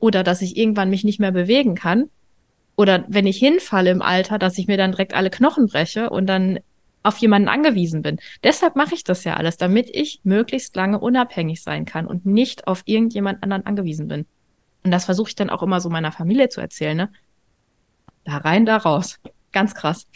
Oder 0.00 0.24
dass 0.24 0.42
ich 0.42 0.56
irgendwann 0.56 0.90
mich 0.90 1.04
nicht 1.04 1.20
mehr 1.20 1.32
bewegen 1.32 1.74
kann. 1.74 2.08
Oder 2.80 3.04
wenn 3.08 3.26
ich 3.26 3.36
hinfalle 3.36 3.90
im 3.90 4.00
Alter, 4.00 4.38
dass 4.38 4.56
ich 4.56 4.66
mir 4.66 4.78
dann 4.78 4.92
direkt 4.92 5.12
alle 5.12 5.28
Knochen 5.28 5.66
breche 5.66 6.08
und 6.08 6.26
dann 6.26 6.60
auf 7.02 7.18
jemanden 7.18 7.48
angewiesen 7.48 8.00
bin. 8.00 8.18
Deshalb 8.42 8.74
mache 8.74 8.94
ich 8.94 9.04
das 9.04 9.22
ja 9.24 9.36
alles, 9.36 9.58
damit 9.58 9.90
ich 9.94 10.20
möglichst 10.24 10.74
lange 10.76 10.98
unabhängig 10.98 11.62
sein 11.62 11.84
kann 11.84 12.06
und 12.06 12.24
nicht 12.24 12.66
auf 12.66 12.80
irgendjemand 12.86 13.42
anderen 13.42 13.66
angewiesen 13.66 14.08
bin. 14.08 14.24
Und 14.82 14.92
das 14.92 15.04
versuche 15.04 15.28
ich 15.28 15.34
dann 15.34 15.50
auch 15.50 15.62
immer 15.62 15.82
so 15.82 15.90
meiner 15.90 16.10
Familie 16.10 16.48
zu 16.48 16.62
erzählen, 16.62 16.96
ne? 16.96 17.12
Da 18.24 18.38
rein, 18.38 18.64
da 18.64 18.78
raus. 18.78 19.20
Ganz 19.52 19.74
krass. 19.74 20.06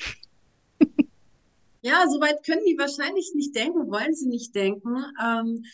Ja, 1.86 2.06
soweit 2.08 2.42
können 2.46 2.64
die 2.66 2.78
wahrscheinlich 2.78 3.32
nicht 3.34 3.54
denken, 3.54 3.90
wollen 3.90 4.14
sie 4.14 4.26
nicht 4.26 4.54
denken. 4.54 5.04
Ähm, 5.22 5.66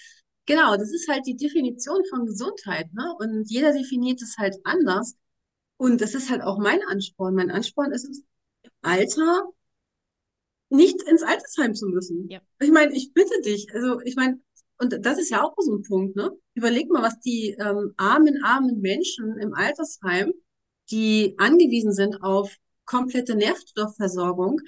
genau, 0.45 0.77
das 0.77 0.91
ist 0.93 1.09
halt 1.09 1.25
die 1.25 1.37
Definition 1.37 2.03
von 2.11 2.27
Gesundheit, 2.27 2.93
ne? 2.93 3.15
Und 3.21 3.49
jeder 3.49 3.73
definiert 3.73 4.21
es 4.21 4.37
halt 4.37 4.57
anders. 4.65 5.15
Und 5.81 6.03
das 6.03 6.15
ist 6.15 6.29
halt 6.29 6.43
auch 6.43 6.59
mein 6.59 6.83
Ansporn. 6.91 7.35
Mein 7.35 7.51
Ansporn 7.51 7.91
ist 7.93 8.05
es, 8.05 8.19
im 8.63 8.71
Alter 8.83 9.49
nicht 10.69 11.03
ins 11.05 11.23
Altersheim 11.23 11.75
zu 11.75 11.87
müssen. 11.87 12.29
Ja. 12.29 12.41
Ich 12.61 12.71
meine, 12.71 12.93
ich 12.93 13.15
bitte 13.15 13.41
dich, 13.43 13.67
also 13.73 13.99
ich 14.03 14.15
meine, 14.15 14.41
und 14.77 14.95
das 15.07 15.19
ist 15.19 15.31
ja 15.31 15.43
auch 15.43 15.55
so 15.57 15.75
ein 15.75 15.83
Punkt, 15.83 16.17
ne? 16.17 16.33
Überleg 16.53 16.91
mal, 16.91 17.03
was 17.03 17.19
die 17.21 17.57
ähm, 17.59 17.95
armen, 17.97 18.45
armen 18.45 18.83
Menschen 18.83 19.39
im 19.39 19.55
Altersheim, 19.55 20.35
die 20.91 21.35
angewiesen 21.39 21.95
sind 21.95 22.23
auf 22.23 22.55
komplette 22.85 23.35
Nährstoffversorgung, 23.35 24.61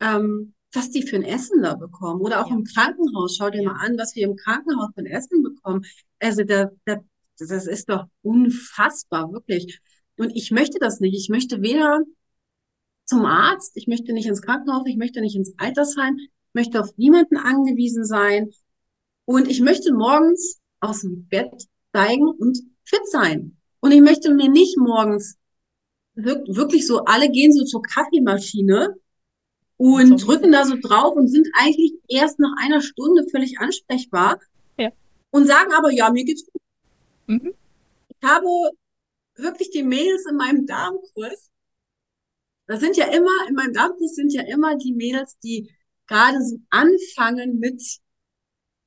ähm, 0.00 0.54
was 0.72 0.90
die 0.90 1.02
für 1.02 1.14
ein 1.14 1.22
Essen 1.22 1.62
da 1.62 1.76
bekommen. 1.76 2.22
Oder 2.22 2.44
auch 2.44 2.50
ja. 2.50 2.56
im 2.56 2.64
Krankenhaus. 2.64 3.36
Schau 3.36 3.50
dir 3.50 3.62
ja. 3.62 3.70
mal 3.70 3.86
an, 3.86 3.96
was 3.96 4.16
wir 4.16 4.24
im 4.24 4.34
Krankenhaus 4.34 4.90
für 4.96 5.02
ein 5.02 5.06
Essen 5.06 5.44
bekommen. 5.44 5.86
Also 6.18 6.42
da, 6.42 6.72
da, 6.86 6.96
das 7.38 7.68
ist 7.68 7.88
doch 7.88 8.06
unfassbar, 8.22 9.30
wirklich. 9.32 9.80
Und 10.20 10.36
ich 10.36 10.50
möchte 10.50 10.78
das 10.78 11.00
nicht. 11.00 11.16
Ich 11.16 11.30
möchte 11.30 11.62
weder 11.62 12.02
zum 13.06 13.24
Arzt, 13.24 13.72
ich 13.74 13.86
möchte 13.86 14.12
nicht 14.12 14.26
ins 14.26 14.42
Krankenhaus, 14.42 14.82
ich 14.84 14.98
möchte 14.98 15.22
nicht 15.22 15.34
ins 15.34 15.54
Altersheim, 15.56 16.18
ich 16.18 16.28
möchte 16.52 16.78
auf 16.78 16.94
niemanden 16.98 17.38
angewiesen 17.38 18.04
sein. 18.04 18.50
Und 19.24 19.48
ich 19.48 19.62
möchte 19.62 19.94
morgens 19.94 20.60
aus 20.80 21.00
dem 21.00 21.26
Bett 21.28 21.50
steigen 21.88 22.28
und 22.28 22.58
fit 22.84 23.00
sein. 23.06 23.56
Und 23.80 23.92
ich 23.92 24.02
möchte 24.02 24.34
mir 24.34 24.50
nicht 24.50 24.76
morgens 24.76 25.38
wirklich 26.12 26.86
so, 26.86 27.06
alle 27.06 27.30
gehen 27.30 27.54
so 27.54 27.64
zur 27.64 27.80
Kaffeemaschine 27.80 28.96
und 29.78 30.18
so. 30.18 30.26
drücken 30.26 30.52
da 30.52 30.66
so 30.66 30.76
drauf 30.82 31.16
und 31.16 31.28
sind 31.28 31.48
eigentlich 31.54 31.94
erst 32.08 32.38
nach 32.38 32.54
einer 32.58 32.82
Stunde 32.82 33.24
völlig 33.30 33.58
ansprechbar. 33.58 34.38
Ja. 34.76 34.90
Und 35.30 35.46
sagen 35.46 35.72
aber, 35.72 35.90
ja, 35.90 36.10
mir 36.10 36.26
geht's 36.26 36.44
gut. 36.44 36.60
Mhm. 37.26 37.54
Ich 38.08 38.28
habe 38.28 38.46
wirklich 39.42 39.70
die 39.70 39.82
Mädels 39.82 40.24
in 40.28 40.36
meinem 40.36 40.66
Darmkurs 40.66 41.50
das 42.70 42.78
sind 42.78 42.96
ja 42.96 43.06
immer, 43.06 43.32
in 43.48 43.56
meinem 43.56 43.72
Campus 43.72 44.14
sind 44.14 44.32
ja 44.32 44.42
immer 44.42 44.76
die 44.76 44.92
Mädels, 44.92 45.36
die 45.40 45.68
gerade 46.06 46.40
so 46.40 46.56
anfangen 46.70 47.58
mit, 47.58 47.82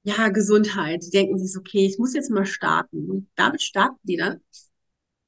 ja, 0.04 0.30
Gesundheit. 0.30 1.04
Die 1.04 1.10
denken 1.10 1.38
sich, 1.38 1.58
okay, 1.58 1.86
ich 1.88 2.00
muss 2.00 2.14
jetzt 2.14 2.32
mal 2.32 2.46
starten. 2.46 3.12
Und 3.12 3.30
damit 3.36 3.62
starten 3.62 4.00
die 4.04 4.16
dann. 4.16 4.40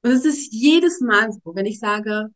Und 0.02 0.10
es 0.10 0.24
ist 0.24 0.54
jedes 0.54 1.00
Mal 1.00 1.30
so, 1.32 1.54
wenn 1.54 1.66
ich 1.66 1.78
sage, 1.78 2.30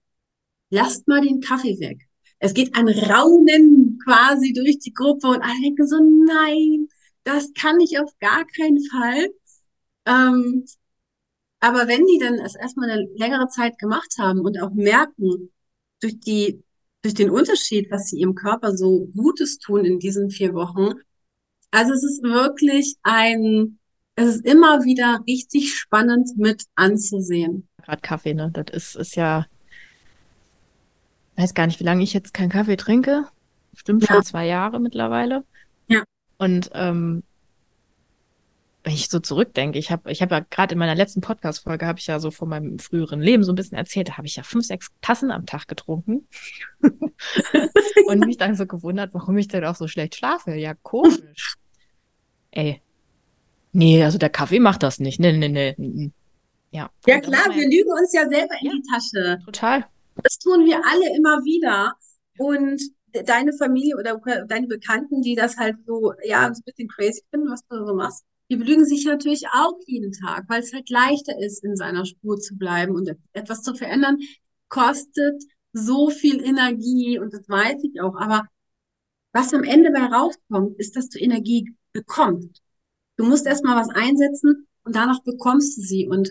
lasst 0.68 1.08
mal 1.08 1.22
den 1.22 1.40
Kaffee 1.40 1.80
weg. 1.80 2.06
Es 2.38 2.52
geht 2.52 2.74
ein 2.74 2.88
Raunen 2.88 3.98
quasi 4.04 4.52
durch 4.52 4.78
die 4.78 4.92
Gruppe 4.92 5.28
und 5.28 5.40
alle 5.40 5.60
denken 5.62 5.86
so, 5.86 5.96
nein, 6.26 6.88
das 7.24 7.50
kann 7.54 7.80
ich 7.80 7.98
auf 7.98 8.12
gar 8.18 8.44
keinen 8.46 8.84
Fall. 8.90 9.28
Ähm, 10.04 10.66
aber 11.60 11.88
wenn 11.88 12.06
die 12.06 12.18
dann 12.18 12.34
es 12.34 12.56
erstmal 12.56 12.90
eine 12.90 13.06
längere 13.16 13.48
Zeit 13.48 13.78
gemacht 13.78 14.16
haben 14.18 14.40
und 14.40 14.60
auch 14.60 14.72
merken, 14.72 15.50
durch 16.00 16.18
die, 16.20 16.62
durch 17.02 17.14
den 17.14 17.30
Unterschied, 17.30 17.90
was 17.90 18.08
sie 18.08 18.20
ihrem 18.20 18.34
Körper 18.34 18.76
so 18.76 19.06
Gutes 19.14 19.58
tun 19.58 19.84
in 19.84 19.98
diesen 19.98 20.30
vier 20.30 20.54
Wochen. 20.54 20.94
Also 21.70 21.92
es 21.92 22.02
ist 22.02 22.22
wirklich 22.22 22.96
ein, 23.02 23.78
es 24.16 24.36
ist 24.36 24.46
immer 24.46 24.84
wieder 24.84 25.22
richtig 25.26 25.74
spannend 25.74 26.30
mit 26.36 26.64
anzusehen. 26.74 27.68
Gerade 27.82 28.00
Kaffee, 28.00 28.34
ne? 28.34 28.50
Das 28.52 28.74
ist, 28.74 28.96
ist 28.96 29.16
ja, 29.16 29.46
weiß 31.36 31.54
gar 31.54 31.66
nicht, 31.66 31.80
wie 31.80 31.84
lange 31.84 32.02
ich 32.02 32.12
jetzt 32.12 32.34
keinen 32.34 32.50
Kaffee 32.50 32.76
trinke. 32.76 33.26
Stimmt 33.74 34.04
schon 34.06 34.16
ja. 34.16 34.22
zwei 34.22 34.46
Jahre 34.46 34.80
mittlerweile. 34.80 35.44
Ja. 35.86 36.02
Und 36.38 36.70
ähm, 36.74 37.22
wenn 38.82 38.94
ich 38.94 39.10
so 39.10 39.20
zurückdenke, 39.20 39.78
ich 39.78 39.90
habe 39.90 40.10
ich 40.10 40.22
hab 40.22 40.30
ja 40.30 40.40
gerade 40.40 40.72
in 40.72 40.78
meiner 40.78 40.94
letzten 40.94 41.20
Podcast-Folge 41.20 41.86
habe 41.86 41.98
ich 41.98 42.06
ja 42.06 42.18
so 42.18 42.30
von 42.30 42.48
meinem 42.48 42.78
früheren 42.78 43.20
Leben 43.20 43.44
so 43.44 43.52
ein 43.52 43.56
bisschen 43.56 43.76
erzählt, 43.76 44.08
da 44.08 44.16
habe 44.16 44.26
ich 44.26 44.36
ja 44.36 44.42
fünf, 44.42 44.64
sechs 44.64 44.88
Tassen 45.02 45.30
am 45.30 45.44
Tag 45.44 45.68
getrunken 45.68 46.26
und 48.06 48.20
mich 48.20 48.38
dann 48.38 48.54
so 48.54 48.66
gewundert, 48.66 49.12
warum 49.12 49.36
ich 49.36 49.48
denn 49.48 49.64
auch 49.64 49.74
so 49.74 49.86
schlecht 49.86 50.16
schlafe. 50.16 50.54
Ja, 50.54 50.74
komisch. 50.82 51.56
Ey. 52.52 52.80
Nee, 53.72 54.02
also 54.02 54.18
der 54.18 54.30
Kaffee 54.30 54.60
macht 54.60 54.82
das 54.82 54.98
nicht. 54.98 55.20
Nee, 55.20 55.32
nee, 55.32 55.48
nee. 55.48 56.10
Ja. 56.70 56.90
Ja 57.06 57.20
klar, 57.20 57.54
wir 57.54 57.68
lügen 57.68 57.90
uns 57.90 58.12
ja 58.12 58.22
selber 58.22 58.54
in 58.60 58.66
ja, 58.66 58.72
die 58.72 58.82
Tasche. 58.90 59.38
Total. 59.44 59.84
Das 60.22 60.38
tun 60.38 60.64
wir 60.64 60.80
alle 60.86 61.16
immer 61.16 61.44
wieder. 61.44 61.94
Und 62.38 62.80
deine 63.26 63.52
Familie 63.52 63.96
oder 63.96 64.20
deine 64.46 64.66
Bekannten, 64.66 65.22
die 65.22 65.34
das 65.34 65.56
halt 65.56 65.76
so, 65.86 66.14
ja, 66.24 66.52
so 66.54 66.60
ein 66.60 66.64
bisschen 66.64 66.88
crazy 66.88 67.22
finden, 67.30 67.50
was 67.50 67.64
du 67.68 67.84
so 67.84 67.94
machst, 67.94 68.24
die 68.50 68.56
belügen 68.56 68.84
sich 68.84 69.04
natürlich 69.04 69.46
auch 69.52 69.78
jeden 69.86 70.12
Tag, 70.12 70.44
weil 70.48 70.60
es 70.60 70.72
halt 70.72 70.90
leichter 70.90 71.38
ist, 71.38 71.64
in 71.64 71.76
seiner 71.76 72.04
Spur 72.04 72.38
zu 72.38 72.56
bleiben 72.56 72.96
und 72.96 73.08
etwas 73.32 73.62
zu 73.62 73.74
verändern, 73.74 74.18
kostet 74.68 75.42
so 75.72 76.10
viel 76.10 76.42
Energie 76.42 77.18
und 77.18 77.32
das 77.32 77.48
weiß 77.48 77.84
ich 77.84 78.00
auch. 78.00 78.16
Aber 78.16 78.48
was 79.32 79.54
am 79.54 79.62
Ende 79.62 79.92
bei 79.92 80.04
rauskommt, 80.04 80.78
ist, 80.78 80.96
dass 80.96 81.08
du 81.08 81.20
Energie 81.20 81.76
bekommst. 81.92 82.60
Du 83.16 83.24
musst 83.24 83.46
erstmal 83.46 83.76
was 83.76 83.88
einsetzen 83.90 84.66
und 84.82 84.96
danach 84.96 85.22
bekommst 85.22 85.78
du 85.78 85.82
sie. 85.82 86.08
Und 86.08 86.30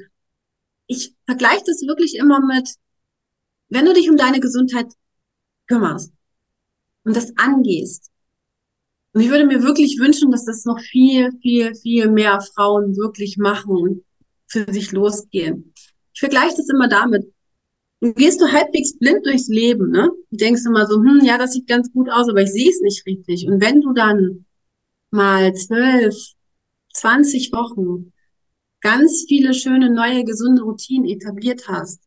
ich 0.87 1.15
vergleiche 1.25 1.63
das 1.65 1.81
wirklich 1.87 2.15
immer 2.15 2.45
mit, 2.45 2.75
wenn 3.69 3.85
du 3.85 3.93
dich 3.93 4.09
um 4.09 4.17
deine 4.17 4.41
Gesundheit 4.41 4.87
kümmerst 5.67 6.11
und 7.03 7.15
das 7.15 7.31
angehst, 7.37 8.11
und 9.13 9.21
ich 9.21 9.29
würde 9.29 9.45
mir 9.45 9.63
wirklich 9.63 9.99
wünschen, 9.99 10.31
dass 10.31 10.45
das 10.45 10.65
noch 10.65 10.79
viel, 10.79 11.31
viel, 11.41 11.75
viel 11.75 12.09
mehr 12.09 12.39
Frauen 12.41 12.95
wirklich 12.95 13.37
machen 13.37 13.75
und 13.75 14.03
für 14.47 14.71
sich 14.71 14.91
losgehen. 14.91 15.73
Ich 16.13 16.19
vergleiche 16.19 16.57
das 16.57 16.69
immer 16.69 16.87
damit. 16.87 17.31
Du 18.01 18.13
gehst 18.13 18.39
du 18.39 18.51
halbwegs 18.51 18.97
blind 18.97 19.25
durchs 19.25 19.47
Leben, 19.47 19.91
ne? 19.91 20.09
Du 20.31 20.37
denkst 20.37 20.61
immer 20.65 20.85
so, 20.85 20.95
hm, 20.95 21.21
ja, 21.23 21.37
das 21.37 21.53
sieht 21.53 21.67
ganz 21.67 21.91
gut 21.91 22.09
aus, 22.09 22.29
aber 22.29 22.43
ich 22.43 22.51
sehe 22.51 22.69
es 22.69 22.81
nicht 22.81 23.05
richtig. 23.05 23.47
Und 23.47 23.61
wenn 23.61 23.81
du 23.81 23.93
dann 23.93 24.45
mal 25.11 25.53
zwölf, 25.53 26.15
zwanzig 26.93 27.51
Wochen 27.51 28.13
ganz 28.81 29.25
viele 29.27 29.53
schöne 29.53 29.93
neue 29.93 30.23
gesunde 30.23 30.61
Routinen 30.61 31.09
etabliert 31.09 31.67
hast, 31.67 32.01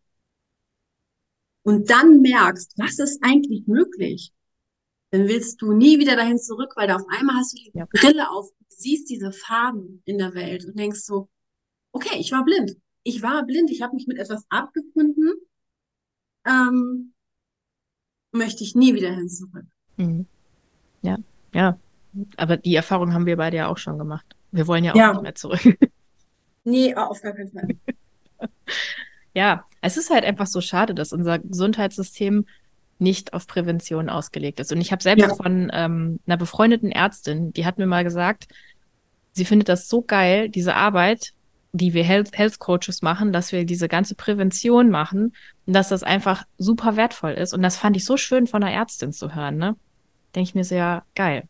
und 1.64 1.90
dann 1.90 2.20
merkst, 2.20 2.74
was 2.76 2.98
ist 2.98 3.22
eigentlich 3.22 3.66
möglich, 3.66 4.32
dann 5.12 5.28
willst 5.28 5.60
du 5.60 5.72
nie 5.72 5.98
wieder 5.98 6.16
dahin 6.16 6.38
zurück, 6.38 6.72
weil 6.74 6.88
da 6.88 6.96
auf 6.96 7.06
einmal 7.08 7.36
hast 7.36 7.52
du 7.52 7.62
die 7.62 7.70
ja. 7.74 7.84
Brille 7.84 8.30
auf, 8.30 8.48
siehst 8.68 9.10
diese 9.10 9.30
Farben 9.30 10.02
in 10.06 10.16
der 10.16 10.34
Welt 10.34 10.64
und 10.64 10.78
denkst 10.78 11.00
so, 11.00 11.28
okay, 11.92 12.16
ich 12.18 12.32
war 12.32 12.44
blind. 12.44 12.76
Ich 13.04 13.22
war 13.22 13.44
blind, 13.44 13.70
ich 13.70 13.82
habe 13.82 13.94
mich 13.94 14.06
mit 14.06 14.18
etwas 14.18 14.46
abgefunden, 14.48 15.34
ähm, 16.46 17.12
möchte 18.32 18.64
ich 18.64 18.74
nie 18.74 18.94
wieder 18.94 19.10
hin 19.10 19.28
zurück. 19.28 19.66
Mhm. 19.98 20.26
Ja, 21.02 21.18
ja. 21.52 21.78
Aber 22.36 22.56
die 22.56 22.74
Erfahrung 22.74 23.12
haben 23.12 23.26
wir 23.26 23.36
beide 23.36 23.58
ja 23.58 23.68
auch 23.68 23.78
schon 23.78 23.98
gemacht. 23.98 24.34
Wir 24.50 24.66
wollen 24.66 24.84
ja 24.84 24.92
auch 24.92 24.96
ja. 24.96 25.12
nicht 25.12 25.22
mehr 25.22 25.34
zurück. 25.34 25.60
Nee, 26.64 26.94
auf 26.94 27.20
gar 27.20 27.32
keinen 27.32 27.50
Fall. 27.50 27.68
ja, 29.34 29.66
es 29.80 29.96
ist 29.96 30.10
halt 30.10 30.24
einfach 30.24 30.46
so 30.46 30.60
schade, 30.60 30.94
dass 30.94 31.12
unser 31.12 31.40
Gesundheitssystem 31.40 32.46
nicht 33.02 33.34
auf 33.34 33.46
Prävention 33.46 34.08
ausgelegt 34.08 34.60
ist. 34.60 34.72
Und 34.72 34.80
ich 34.80 34.92
habe 34.92 35.02
selbst 35.02 35.28
ja. 35.28 35.34
von 35.34 35.70
ähm, 35.72 36.20
einer 36.26 36.36
befreundeten 36.36 36.90
Ärztin, 36.90 37.52
die 37.52 37.66
hat 37.66 37.78
mir 37.78 37.86
mal 37.86 38.04
gesagt, 38.04 38.46
sie 39.32 39.44
findet 39.44 39.68
das 39.68 39.88
so 39.88 40.02
geil, 40.02 40.48
diese 40.48 40.74
Arbeit, 40.74 41.32
die 41.72 41.94
wir 41.94 42.04
Health, 42.04 42.36
Health 42.36 42.58
Coaches 42.58 43.02
machen, 43.02 43.32
dass 43.32 43.52
wir 43.52 43.64
diese 43.64 43.88
ganze 43.88 44.14
Prävention 44.14 44.90
machen 44.90 45.34
und 45.66 45.72
dass 45.72 45.88
das 45.88 46.02
einfach 46.02 46.44
super 46.58 46.96
wertvoll 46.96 47.32
ist. 47.32 47.54
Und 47.54 47.62
das 47.62 47.76
fand 47.76 47.96
ich 47.96 48.04
so 48.04 48.16
schön 48.16 48.46
von 48.46 48.62
einer 48.62 48.72
Ärztin 48.72 49.12
zu 49.12 49.34
hören, 49.34 49.56
ne? 49.56 49.76
Denke 50.34 50.48
ich 50.48 50.54
mir 50.54 50.64
sehr 50.64 51.04
geil. 51.14 51.44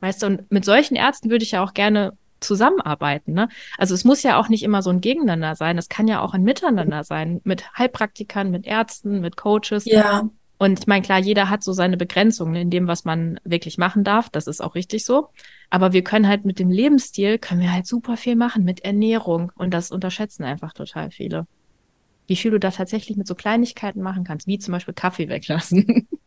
Weißt 0.00 0.22
du, 0.22 0.26
und 0.26 0.50
mit 0.50 0.64
solchen 0.64 0.96
Ärzten 0.96 1.30
würde 1.30 1.44
ich 1.44 1.52
ja 1.52 1.62
auch 1.62 1.74
gerne 1.74 2.12
zusammenarbeiten. 2.40 3.32
Ne? 3.32 3.48
Also 3.78 3.94
es 3.94 4.04
muss 4.04 4.22
ja 4.22 4.38
auch 4.38 4.48
nicht 4.48 4.62
immer 4.62 4.82
so 4.82 4.90
ein 4.90 5.00
Gegeneinander 5.00 5.54
sein. 5.56 5.78
Es 5.78 5.88
kann 5.88 6.08
ja 6.08 6.20
auch 6.20 6.34
ein 6.34 6.42
Miteinander 6.42 7.04
sein 7.04 7.40
mit 7.44 7.72
Heilpraktikern, 7.78 8.50
mit 8.50 8.66
Ärzten, 8.66 9.20
mit 9.20 9.36
Coaches. 9.36 9.84
Ja. 9.86 10.28
Und 10.56 10.80
ich 10.80 10.86
meine, 10.86 11.02
klar, 11.02 11.18
jeder 11.18 11.50
hat 11.50 11.62
so 11.62 11.72
seine 11.72 11.96
Begrenzungen 11.96 12.54
in 12.54 12.70
dem, 12.70 12.86
was 12.86 13.04
man 13.04 13.40
wirklich 13.44 13.76
machen 13.76 14.04
darf. 14.04 14.30
Das 14.30 14.46
ist 14.46 14.60
auch 14.60 14.74
richtig 14.74 15.04
so. 15.04 15.28
Aber 15.68 15.92
wir 15.92 16.04
können 16.04 16.28
halt 16.28 16.44
mit 16.44 16.58
dem 16.58 16.70
Lebensstil, 16.70 17.38
können 17.38 17.60
wir 17.60 17.72
halt 17.72 17.86
super 17.86 18.16
viel 18.16 18.36
machen, 18.36 18.64
mit 18.64 18.84
Ernährung. 18.84 19.50
Und 19.56 19.74
das 19.74 19.90
unterschätzen 19.90 20.44
einfach 20.44 20.72
total 20.72 21.10
viele. 21.10 21.46
Wie 22.26 22.36
viel 22.36 22.52
du 22.52 22.60
da 22.60 22.70
tatsächlich 22.70 23.16
mit 23.16 23.26
so 23.26 23.34
Kleinigkeiten 23.34 24.00
machen 24.00 24.24
kannst, 24.24 24.46
wie 24.46 24.58
zum 24.58 24.72
Beispiel 24.72 24.94
Kaffee 24.94 25.28
weglassen. 25.28 26.08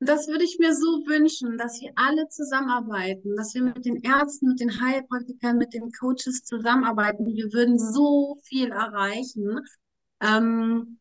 Das 0.00 0.28
würde 0.28 0.44
ich 0.44 0.58
mir 0.60 0.72
so 0.76 1.04
wünschen, 1.08 1.58
dass 1.58 1.80
wir 1.80 1.90
alle 1.96 2.28
zusammenarbeiten, 2.28 3.34
dass 3.34 3.52
wir 3.54 3.62
mit 3.62 3.84
den 3.84 3.96
Ärzten, 3.96 4.50
mit 4.50 4.60
den 4.60 4.80
Heilpraktikern, 4.80 5.58
mit 5.58 5.74
den 5.74 5.90
Coaches 5.90 6.44
zusammenarbeiten. 6.44 7.26
Wir 7.26 7.52
würden 7.52 7.80
so 7.80 8.38
viel 8.44 8.68
erreichen. 8.70 9.58
Ähm, 10.20 10.97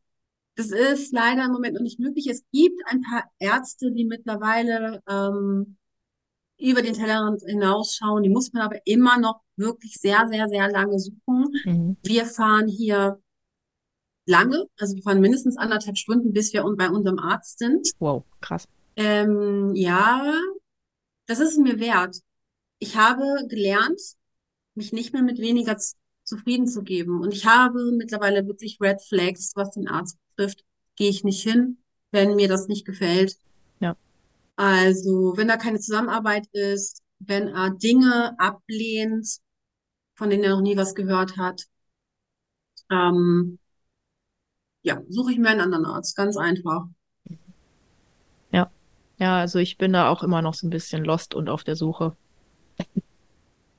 das 0.57 0.71
ist 0.71 1.13
leider 1.13 1.45
im 1.45 1.51
Moment 1.51 1.75
noch 1.75 1.81
nicht 1.81 1.99
möglich. 1.99 2.27
Es 2.27 2.43
gibt 2.51 2.81
ein 2.87 3.01
paar 3.01 3.29
Ärzte, 3.37 3.91
die 3.91 4.05
mittlerweile 4.05 5.03
ähm, 5.07 5.77
über 6.59 6.81
den 6.81 6.95
Tellerrand 6.95 7.43
hinausschauen. 7.45 8.23
Die 8.23 8.29
muss 8.29 8.51
man 8.53 8.63
aber 8.63 8.79
immer 8.85 9.19
noch 9.19 9.41
wirklich 9.55 9.93
sehr, 9.93 10.27
sehr, 10.27 10.49
sehr 10.49 10.71
lange 10.71 10.99
suchen. 10.99 11.53
Mhm. 11.63 11.97
Wir 12.03 12.25
fahren 12.25 12.67
hier 12.67 13.21
lange, 14.25 14.65
also 14.79 14.95
wir 14.95 15.03
fahren 15.03 15.21
mindestens 15.21 15.57
anderthalb 15.57 15.97
Stunden, 15.97 16.33
bis 16.33 16.51
wir 16.53 16.63
bei 16.75 16.89
unserem 16.89 17.19
Arzt 17.19 17.59
sind. 17.59 17.91
Wow, 17.99 18.23
krass. 18.41 18.67
Ähm, 18.95 19.75
ja, 19.75 20.33
das 21.27 21.39
ist 21.39 21.59
mir 21.59 21.79
wert. 21.79 22.17
Ich 22.79 22.97
habe 22.97 23.45
gelernt, 23.47 24.01
mich 24.73 24.91
nicht 24.91 25.13
mehr 25.13 25.21
mit 25.21 25.37
weniger 25.37 25.77
zufrieden 26.27 26.67
zu 26.67 26.83
geben. 26.83 27.21
Und 27.21 27.33
ich 27.33 27.45
habe 27.45 27.91
mittlerweile 27.91 28.45
wirklich 28.47 28.79
Red 28.81 29.01
Flags, 29.01 29.53
was 29.55 29.71
den 29.71 29.87
Arzt 29.87 30.17
betrifft. 30.35 30.63
Gehe 30.95 31.09
ich 31.09 31.23
nicht 31.23 31.41
hin, 31.41 31.77
wenn 32.11 32.35
mir 32.35 32.47
das 32.47 32.67
nicht 32.67 32.85
gefällt. 32.85 33.37
Ja. 33.79 33.95
Also, 34.55 35.33
wenn 35.37 35.47
da 35.47 35.57
keine 35.57 35.79
Zusammenarbeit 35.79 36.47
ist, 36.51 37.03
wenn 37.19 37.47
er 37.47 37.71
Dinge 37.71 38.39
ablehnt, 38.39 39.27
von 40.15 40.29
denen 40.29 40.43
er 40.43 40.51
noch 40.51 40.61
nie 40.61 40.77
was 40.77 40.95
gehört 40.95 41.37
hat, 41.37 41.63
ähm, 42.91 43.59
ja, 44.81 45.01
suche 45.09 45.31
ich 45.31 45.37
mir 45.37 45.49
einen 45.49 45.61
anderen 45.61 45.85
Arzt. 45.85 46.15
Ganz 46.15 46.37
einfach. 46.37 46.87
Ja, 49.19 49.39
also 49.39 49.59
ich 49.59 49.77
bin 49.77 49.93
da 49.93 50.09
auch 50.09 50.23
immer 50.23 50.41
noch 50.41 50.53
so 50.53 50.67
ein 50.67 50.69
bisschen 50.69 51.03
lost 51.03 51.33
und 51.33 51.49
auf 51.49 51.63
der 51.63 51.75
Suche. 51.75 52.15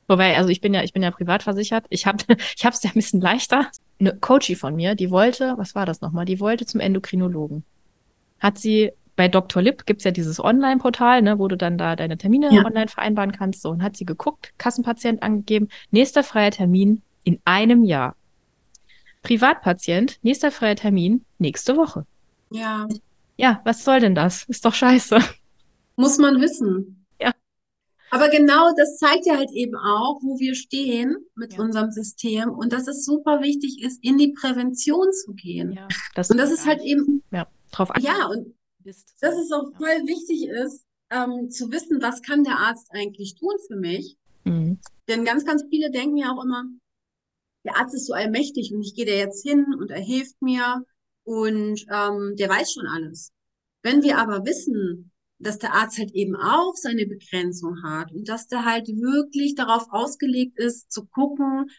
Wobei, 0.08 0.36
also 0.36 0.48
ich 0.48 0.60
bin 0.60 0.74
ja, 0.74 0.82
ich 0.82 0.92
bin 0.92 1.02
ja 1.02 1.10
privat 1.10 1.42
versichert. 1.42 1.84
Ich 1.90 2.06
habe, 2.06 2.24
ich 2.56 2.64
habe 2.64 2.74
es 2.74 2.82
ja 2.82 2.90
ein 2.90 2.94
bisschen 2.94 3.20
leichter. 3.20 3.70
Eine 4.00 4.16
Coachie 4.16 4.56
von 4.56 4.74
mir, 4.74 4.94
die 4.94 5.10
wollte, 5.10 5.54
was 5.56 5.74
war 5.74 5.86
das 5.86 6.00
nochmal? 6.00 6.24
Die 6.24 6.40
wollte 6.40 6.66
zum 6.66 6.80
Endokrinologen. 6.80 7.64
Hat 8.40 8.58
sie 8.58 8.92
bei 9.16 9.26
Dr. 9.26 9.60
Lip 9.60 9.84
gibt's 9.84 10.04
ja 10.04 10.12
dieses 10.12 10.38
Online-Portal, 10.42 11.22
ne, 11.22 11.40
wo 11.40 11.48
du 11.48 11.56
dann 11.56 11.76
da 11.76 11.96
deine 11.96 12.16
Termine 12.16 12.54
ja. 12.54 12.64
online 12.64 12.86
vereinbaren 12.86 13.32
kannst. 13.32 13.62
So, 13.62 13.70
und 13.70 13.82
hat 13.82 13.96
sie 13.96 14.06
geguckt, 14.06 14.52
Kassenpatient 14.58 15.24
angegeben, 15.24 15.68
nächster 15.90 16.22
freier 16.22 16.52
Termin 16.52 17.02
in 17.24 17.40
einem 17.44 17.82
Jahr. 17.82 18.14
Privatpatient, 19.22 20.20
nächster 20.22 20.52
freier 20.52 20.76
Termin 20.76 21.24
nächste 21.38 21.76
Woche. 21.76 22.06
Ja. 22.50 22.86
Ja, 23.36 23.60
was 23.64 23.84
soll 23.84 23.98
denn 23.98 24.14
das? 24.14 24.44
Ist 24.44 24.64
doch 24.64 24.74
scheiße. 24.74 25.18
Muss 25.96 26.18
man 26.18 26.40
wissen. 26.40 26.97
Aber 28.10 28.28
genau 28.28 28.72
das 28.76 28.96
zeigt 28.96 29.26
ja 29.26 29.36
halt 29.36 29.50
eben 29.52 29.76
auch, 29.76 30.20
wo 30.22 30.38
wir 30.38 30.54
stehen 30.54 31.16
mit 31.34 31.54
ja. 31.54 31.60
unserem 31.60 31.90
System 31.90 32.50
und 32.50 32.72
dass 32.72 32.86
es 32.88 33.04
super 33.04 33.42
wichtig 33.42 33.82
ist, 33.82 34.02
in 34.02 34.18
die 34.18 34.32
Prävention 34.32 35.12
zu 35.12 35.32
gehen. 35.34 35.72
Ja, 35.72 35.88
das 36.14 36.30
und 36.30 36.38
das 36.38 36.50
ist 36.50 36.66
halt 36.66 36.82
eben, 36.82 37.22
ja, 37.30 37.46
drauf 37.70 37.90
Ja, 38.00 38.26
und 38.28 38.54
bist. 38.78 39.14
dass 39.20 39.34
es 39.36 39.52
auch 39.52 39.70
voll 39.76 40.06
wichtig 40.06 40.48
ist, 40.48 40.86
ähm, 41.10 41.50
zu 41.50 41.70
wissen, 41.70 42.00
was 42.02 42.22
kann 42.22 42.44
der 42.44 42.58
Arzt 42.58 42.88
eigentlich 42.90 43.34
tun 43.34 43.54
für 43.66 43.76
mich. 43.76 44.16
Mhm. 44.44 44.78
Denn 45.08 45.24
ganz, 45.24 45.44
ganz 45.44 45.64
viele 45.68 45.90
denken 45.90 46.16
ja 46.16 46.32
auch 46.32 46.42
immer, 46.42 46.64
der 47.64 47.76
Arzt 47.76 47.94
ist 47.94 48.06
so 48.06 48.14
allmächtig 48.14 48.72
und 48.72 48.82
ich 48.82 48.94
gehe 48.94 49.06
da 49.06 49.12
jetzt 49.12 49.46
hin 49.46 49.66
und 49.78 49.90
er 49.90 50.00
hilft 50.00 50.40
mir 50.40 50.84
und 51.24 51.84
ähm, 51.90 52.34
der 52.36 52.48
weiß 52.48 52.72
schon 52.72 52.86
alles. 52.86 53.32
Wenn 53.82 54.02
wir 54.02 54.18
aber 54.18 54.44
wissen, 54.44 55.12
dass 55.38 55.58
der 55.58 55.74
Arzt 55.74 55.98
halt 55.98 56.12
eben 56.12 56.36
auch 56.36 56.74
seine 56.74 57.06
Begrenzung 57.06 57.82
hat 57.82 58.12
und 58.12 58.28
dass 58.28 58.48
der 58.48 58.64
halt 58.64 58.88
wirklich 58.88 59.54
darauf 59.54 59.86
ausgelegt 59.90 60.58
ist, 60.58 60.90
zu 60.90 61.06
gucken, 61.06 61.70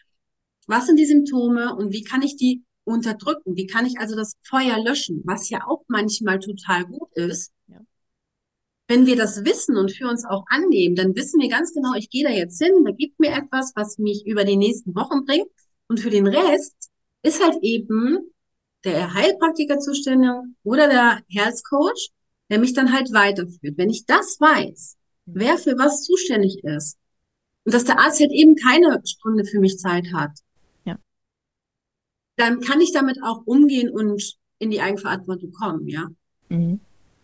was 0.66 0.86
sind 0.86 0.98
die 0.98 1.06
Symptome 1.06 1.74
und 1.74 1.92
wie 1.92 2.02
kann 2.02 2.22
ich 2.22 2.36
die 2.36 2.64
unterdrücken? 2.84 3.56
Wie 3.56 3.66
kann 3.66 3.86
ich 3.86 3.98
also 3.98 4.16
das 4.16 4.36
Feuer 4.42 4.82
löschen? 4.82 5.22
Was 5.24 5.50
ja 5.50 5.66
auch 5.66 5.84
manchmal 5.88 6.38
total 6.38 6.86
gut 6.86 7.10
ist. 7.14 7.52
Ja. 7.66 7.80
Wenn 8.88 9.06
wir 9.06 9.16
das 9.16 9.44
wissen 9.44 9.76
und 9.76 9.92
für 9.92 10.08
uns 10.08 10.24
auch 10.24 10.44
annehmen, 10.48 10.96
dann 10.96 11.14
wissen 11.14 11.40
wir 11.40 11.48
ganz 11.48 11.72
genau, 11.72 11.94
ich 11.94 12.10
gehe 12.10 12.24
da 12.24 12.30
jetzt 12.30 12.62
hin, 12.62 12.84
da 12.84 12.92
gibt 12.92 13.20
mir 13.20 13.32
etwas, 13.32 13.72
was 13.76 13.98
mich 13.98 14.26
über 14.26 14.44
die 14.44 14.56
nächsten 14.56 14.94
Wochen 14.94 15.24
bringt. 15.24 15.48
Und 15.88 16.00
für 16.00 16.10
den 16.10 16.26
Rest 16.26 16.90
ist 17.22 17.44
halt 17.44 17.58
eben 17.62 18.18
der 18.84 19.12
Heilpraktiker 19.12 19.78
zuständig 19.78 20.30
oder 20.62 20.88
der 20.88 21.20
Health 21.28 21.62
Coach, 21.68 22.10
der 22.50 22.58
mich 22.58 22.74
dann 22.74 22.92
halt 22.92 23.12
weiterführt. 23.12 23.78
Wenn 23.78 23.88
ich 23.88 24.04
das 24.04 24.38
weiß, 24.40 24.96
wer 25.26 25.56
für 25.56 25.78
was 25.78 26.02
zuständig 26.02 26.62
ist 26.64 26.98
und 27.64 27.72
dass 27.72 27.84
der 27.84 27.98
Arzt 27.98 28.20
halt 28.20 28.32
eben 28.32 28.56
keine 28.56 29.00
Stunde 29.06 29.44
für 29.44 29.60
mich 29.60 29.78
Zeit 29.78 30.12
hat, 30.12 30.32
ja. 30.84 30.98
dann 32.36 32.60
kann 32.60 32.80
ich 32.80 32.92
damit 32.92 33.18
auch 33.22 33.42
umgehen 33.46 33.88
und 33.88 34.36
in 34.58 34.70
die 34.70 34.80
Eigenverantwortung 34.80 35.52
kommen, 35.52 35.88
ja. 35.88 36.08
Mhm. 36.48 36.80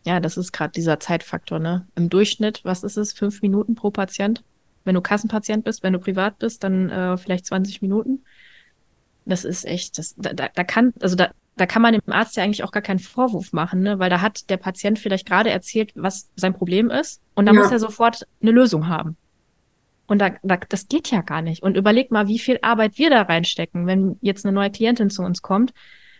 Ja, 0.06 0.20
das 0.20 0.36
ist 0.36 0.52
gerade 0.52 0.70
dieser 0.70 1.00
Zeitfaktor, 1.00 1.58
ne? 1.58 1.86
Im 1.96 2.08
Durchschnitt, 2.08 2.60
was 2.64 2.84
ist 2.84 2.96
es, 2.96 3.12
fünf 3.12 3.42
Minuten 3.42 3.74
pro 3.74 3.90
Patient? 3.90 4.44
Wenn 4.84 4.94
du 4.94 5.00
Kassenpatient 5.00 5.64
bist, 5.64 5.82
wenn 5.82 5.94
du 5.94 5.98
privat 5.98 6.38
bist, 6.38 6.62
dann 6.62 6.90
äh, 6.90 7.16
vielleicht 7.16 7.44
20 7.44 7.82
Minuten. 7.82 8.22
Das 9.24 9.44
ist 9.44 9.64
echt, 9.64 9.98
das, 9.98 10.14
da, 10.16 10.32
da 10.32 10.62
kann, 10.62 10.94
also 11.00 11.16
da, 11.16 11.32
da 11.56 11.66
kann 11.66 11.82
man 11.82 11.94
dem 11.94 12.12
Arzt 12.12 12.36
ja 12.36 12.44
eigentlich 12.44 12.64
auch 12.64 12.70
gar 12.70 12.82
keinen 12.82 12.98
Vorwurf 12.98 13.52
machen, 13.52 13.80
ne? 13.80 13.98
weil 13.98 14.10
da 14.10 14.20
hat 14.20 14.50
der 14.50 14.58
Patient 14.58 14.98
vielleicht 14.98 15.26
gerade 15.26 15.50
erzählt, 15.50 15.92
was 15.94 16.28
sein 16.36 16.54
Problem 16.54 16.90
ist 16.90 17.22
und 17.34 17.46
da 17.46 17.52
ja. 17.52 17.60
muss 17.60 17.72
er 17.72 17.78
sofort 17.78 18.26
eine 18.42 18.50
Lösung 18.50 18.88
haben. 18.88 19.16
Und 20.06 20.20
da, 20.20 20.30
da, 20.42 20.56
das 20.68 20.86
geht 20.86 21.10
ja 21.10 21.22
gar 21.22 21.42
nicht. 21.42 21.62
Und 21.62 21.76
überleg 21.76 22.12
mal, 22.12 22.28
wie 22.28 22.38
viel 22.38 22.58
Arbeit 22.62 22.98
wir 22.98 23.10
da 23.10 23.22
reinstecken, 23.22 23.86
wenn 23.86 24.18
jetzt 24.20 24.44
eine 24.44 24.52
neue 24.52 24.70
Klientin 24.70 25.10
zu 25.10 25.22
uns 25.22 25.42
kommt, 25.42 25.72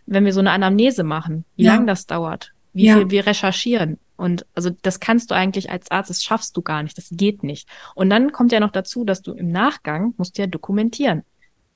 wenn 0.06 0.24
wir 0.24 0.32
so 0.32 0.40
eine 0.40 0.50
Anamnese 0.50 1.04
machen, 1.04 1.44
wie 1.54 1.64
ja. 1.64 1.74
lange 1.74 1.86
das 1.86 2.06
dauert, 2.06 2.52
wie 2.72 2.86
ja. 2.86 2.96
viel 2.96 3.10
wir 3.10 3.26
recherchieren. 3.26 3.98
Und 4.16 4.46
also 4.54 4.70
das 4.82 4.98
kannst 4.98 5.30
du 5.30 5.34
eigentlich 5.34 5.70
als 5.70 5.90
Arzt, 5.90 6.10
das 6.10 6.22
schaffst 6.22 6.56
du 6.56 6.62
gar 6.62 6.82
nicht, 6.82 6.96
das 6.96 7.08
geht 7.10 7.42
nicht. 7.42 7.68
Und 7.94 8.10
dann 8.10 8.32
kommt 8.32 8.50
ja 8.50 8.60
noch 8.60 8.72
dazu, 8.72 9.04
dass 9.04 9.22
du 9.22 9.32
im 9.32 9.52
Nachgang 9.52 10.14
musst 10.16 10.38
ja 10.38 10.46
dokumentieren. 10.46 11.22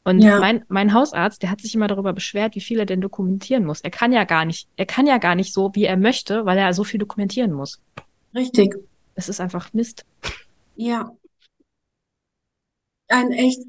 Und 0.02 0.20
ja. 0.20 0.38
mein, 0.40 0.64
mein 0.68 0.94
Hausarzt, 0.94 1.42
der 1.42 1.50
hat 1.50 1.60
sich 1.60 1.74
immer 1.74 1.86
darüber 1.86 2.12
beschwert, 2.12 2.54
wie 2.54 2.60
viel 2.60 2.78
er 2.78 2.86
denn 2.86 3.00
dokumentieren 3.00 3.66
muss. 3.66 3.80
Er 3.82 3.90
kann 3.90 4.12
ja 4.12 4.24
gar 4.24 4.44
nicht, 4.44 4.68
er 4.76 4.86
kann 4.86 5.06
ja 5.06 5.18
gar 5.18 5.34
nicht 5.34 5.52
so, 5.52 5.70
wie 5.74 5.84
er 5.84 5.96
möchte, 5.96 6.46
weil 6.46 6.56
er 6.58 6.72
so 6.72 6.84
viel 6.84 6.98
dokumentieren 6.98 7.52
muss. 7.52 7.80
Richtig. 8.34 8.74
Es 9.14 9.28
ist 9.28 9.40
einfach 9.40 9.72
Mist. 9.74 10.06
Ja. 10.76 11.10
Ein 13.08 13.32
echt, 13.32 13.60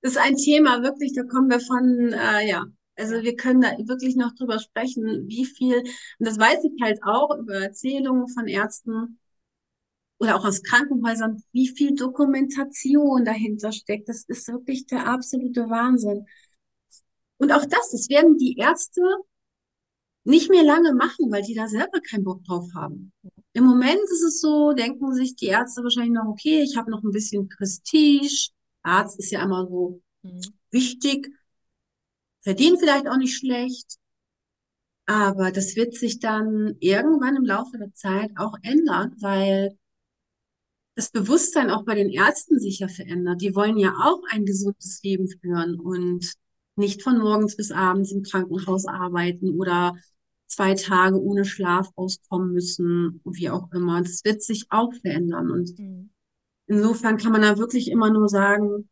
ist 0.00 0.16
ein 0.16 0.36
Thema, 0.36 0.82
wirklich, 0.82 1.12
da 1.14 1.24
kommen 1.24 1.50
wir 1.50 1.60
von, 1.60 2.12
äh, 2.12 2.48
ja, 2.48 2.64
Also 2.96 3.22
wir 3.22 3.36
können 3.36 3.60
da 3.60 3.70
wirklich 3.86 4.16
noch 4.16 4.34
drüber 4.34 4.58
sprechen, 4.58 5.28
wie 5.28 5.44
viel, 5.44 5.78
und 5.78 6.26
das 6.26 6.38
weiß 6.38 6.64
ich 6.64 6.82
halt 6.82 7.00
auch 7.04 7.36
über 7.38 7.54
Erzählungen 7.54 8.28
von 8.28 8.46
Ärzten 8.46 9.18
oder 10.18 10.36
auch 10.36 10.44
aus 10.44 10.62
Krankenhäusern, 10.62 11.42
wie 11.52 11.68
viel 11.68 11.94
Dokumentation 11.94 13.24
dahinter 13.24 13.72
steckt. 13.72 14.08
Das 14.08 14.24
ist 14.26 14.48
wirklich 14.48 14.86
der 14.86 15.06
absolute 15.06 15.68
Wahnsinn. 15.70 16.26
Und 17.38 17.52
auch 17.52 17.64
das, 17.64 17.90
das 17.92 18.08
werden 18.08 18.36
die 18.36 18.56
Ärzte 18.56 19.00
nicht 20.24 20.50
mehr 20.50 20.64
lange 20.64 20.92
machen, 20.92 21.30
weil 21.30 21.42
die 21.42 21.54
da 21.54 21.68
selber 21.68 22.00
keinen 22.00 22.24
Bock 22.24 22.44
drauf 22.44 22.66
haben. 22.74 23.12
Im 23.52 23.64
Moment 23.64 24.00
ist 24.12 24.22
es 24.22 24.40
so, 24.40 24.72
denken 24.72 25.14
sich 25.14 25.36
die 25.36 25.46
Ärzte 25.46 25.82
wahrscheinlich 25.82 26.12
noch, 26.12 26.26
okay, 26.26 26.62
ich 26.62 26.76
habe 26.76 26.90
noch 26.90 27.02
ein 27.02 27.12
bisschen 27.12 27.48
Prestige. 27.48 28.50
Arzt 28.82 29.18
ist 29.18 29.30
ja 29.30 29.42
immer 29.42 29.66
so 29.66 30.02
mhm. 30.22 30.40
wichtig, 30.70 31.32
verdient 32.40 32.78
vielleicht 32.80 33.08
auch 33.08 33.16
nicht 33.16 33.36
schlecht. 33.36 33.98
Aber 35.06 35.50
das 35.50 35.76
wird 35.76 35.94
sich 35.94 36.18
dann 36.20 36.76
irgendwann 36.80 37.36
im 37.36 37.44
Laufe 37.44 37.78
der 37.78 37.94
Zeit 37.94 38.30
auch 38.36 38.54
ändern, 38.62 39.14
weil 39.20 39.78
das 40.98 41.12
Bewusstsein 41.12 41.70
auch 41.70 41.84
bei 41.84 41.94
den 41.94 42.10
Ärzten 42.10 42.58
sich 42.58 42.80
ja 42.80 42.88
verändert. 42.88 43.40
Die 43.40 43.54
wollen 43.54 43.78
ja 43.78 43.94
auch 44.02 44.20
ein 44.30 44.44
gesundes 44.44 45.00
Leben 45.04 45.28
führen 45.28 45.78
und 45.78 46.32
nicht 46.74 47.04
von 47.04 47.18
morgens 47.18 47.56
bis 47.56 47.70
abends 47.70 48.10
im 48.10 48.24
Krankenhaus 48.24 48.84
arbeiten 48.84 49.60
oder 49.60 49.94
zwei 50.48 50.74
Tage 50.74 51.22
ohne 51.22 51.44
Schlaf 51.44 51.88
auskommen 51.94 52.52
müssen, 52.52 53.20
wie 53.24 53.48
auch 53.48 53.70
immer. 53.72 54.02
Das 54.02 54.24
wird 54.24 54.42
sich 54.42 54.66
auch 54.70 54.92
verändern. 54.92 55.52
Und 55.52 55.78
mhm. 55.78 56.10
insofern 56.66 57.16
kann 57.16 57.30
man 57.30 57.42
da 57.42 57.58
wirklich 57.58 57.92
immer 57.92 58.10
nur 58.10 58.28
sagen, 58.28 58.88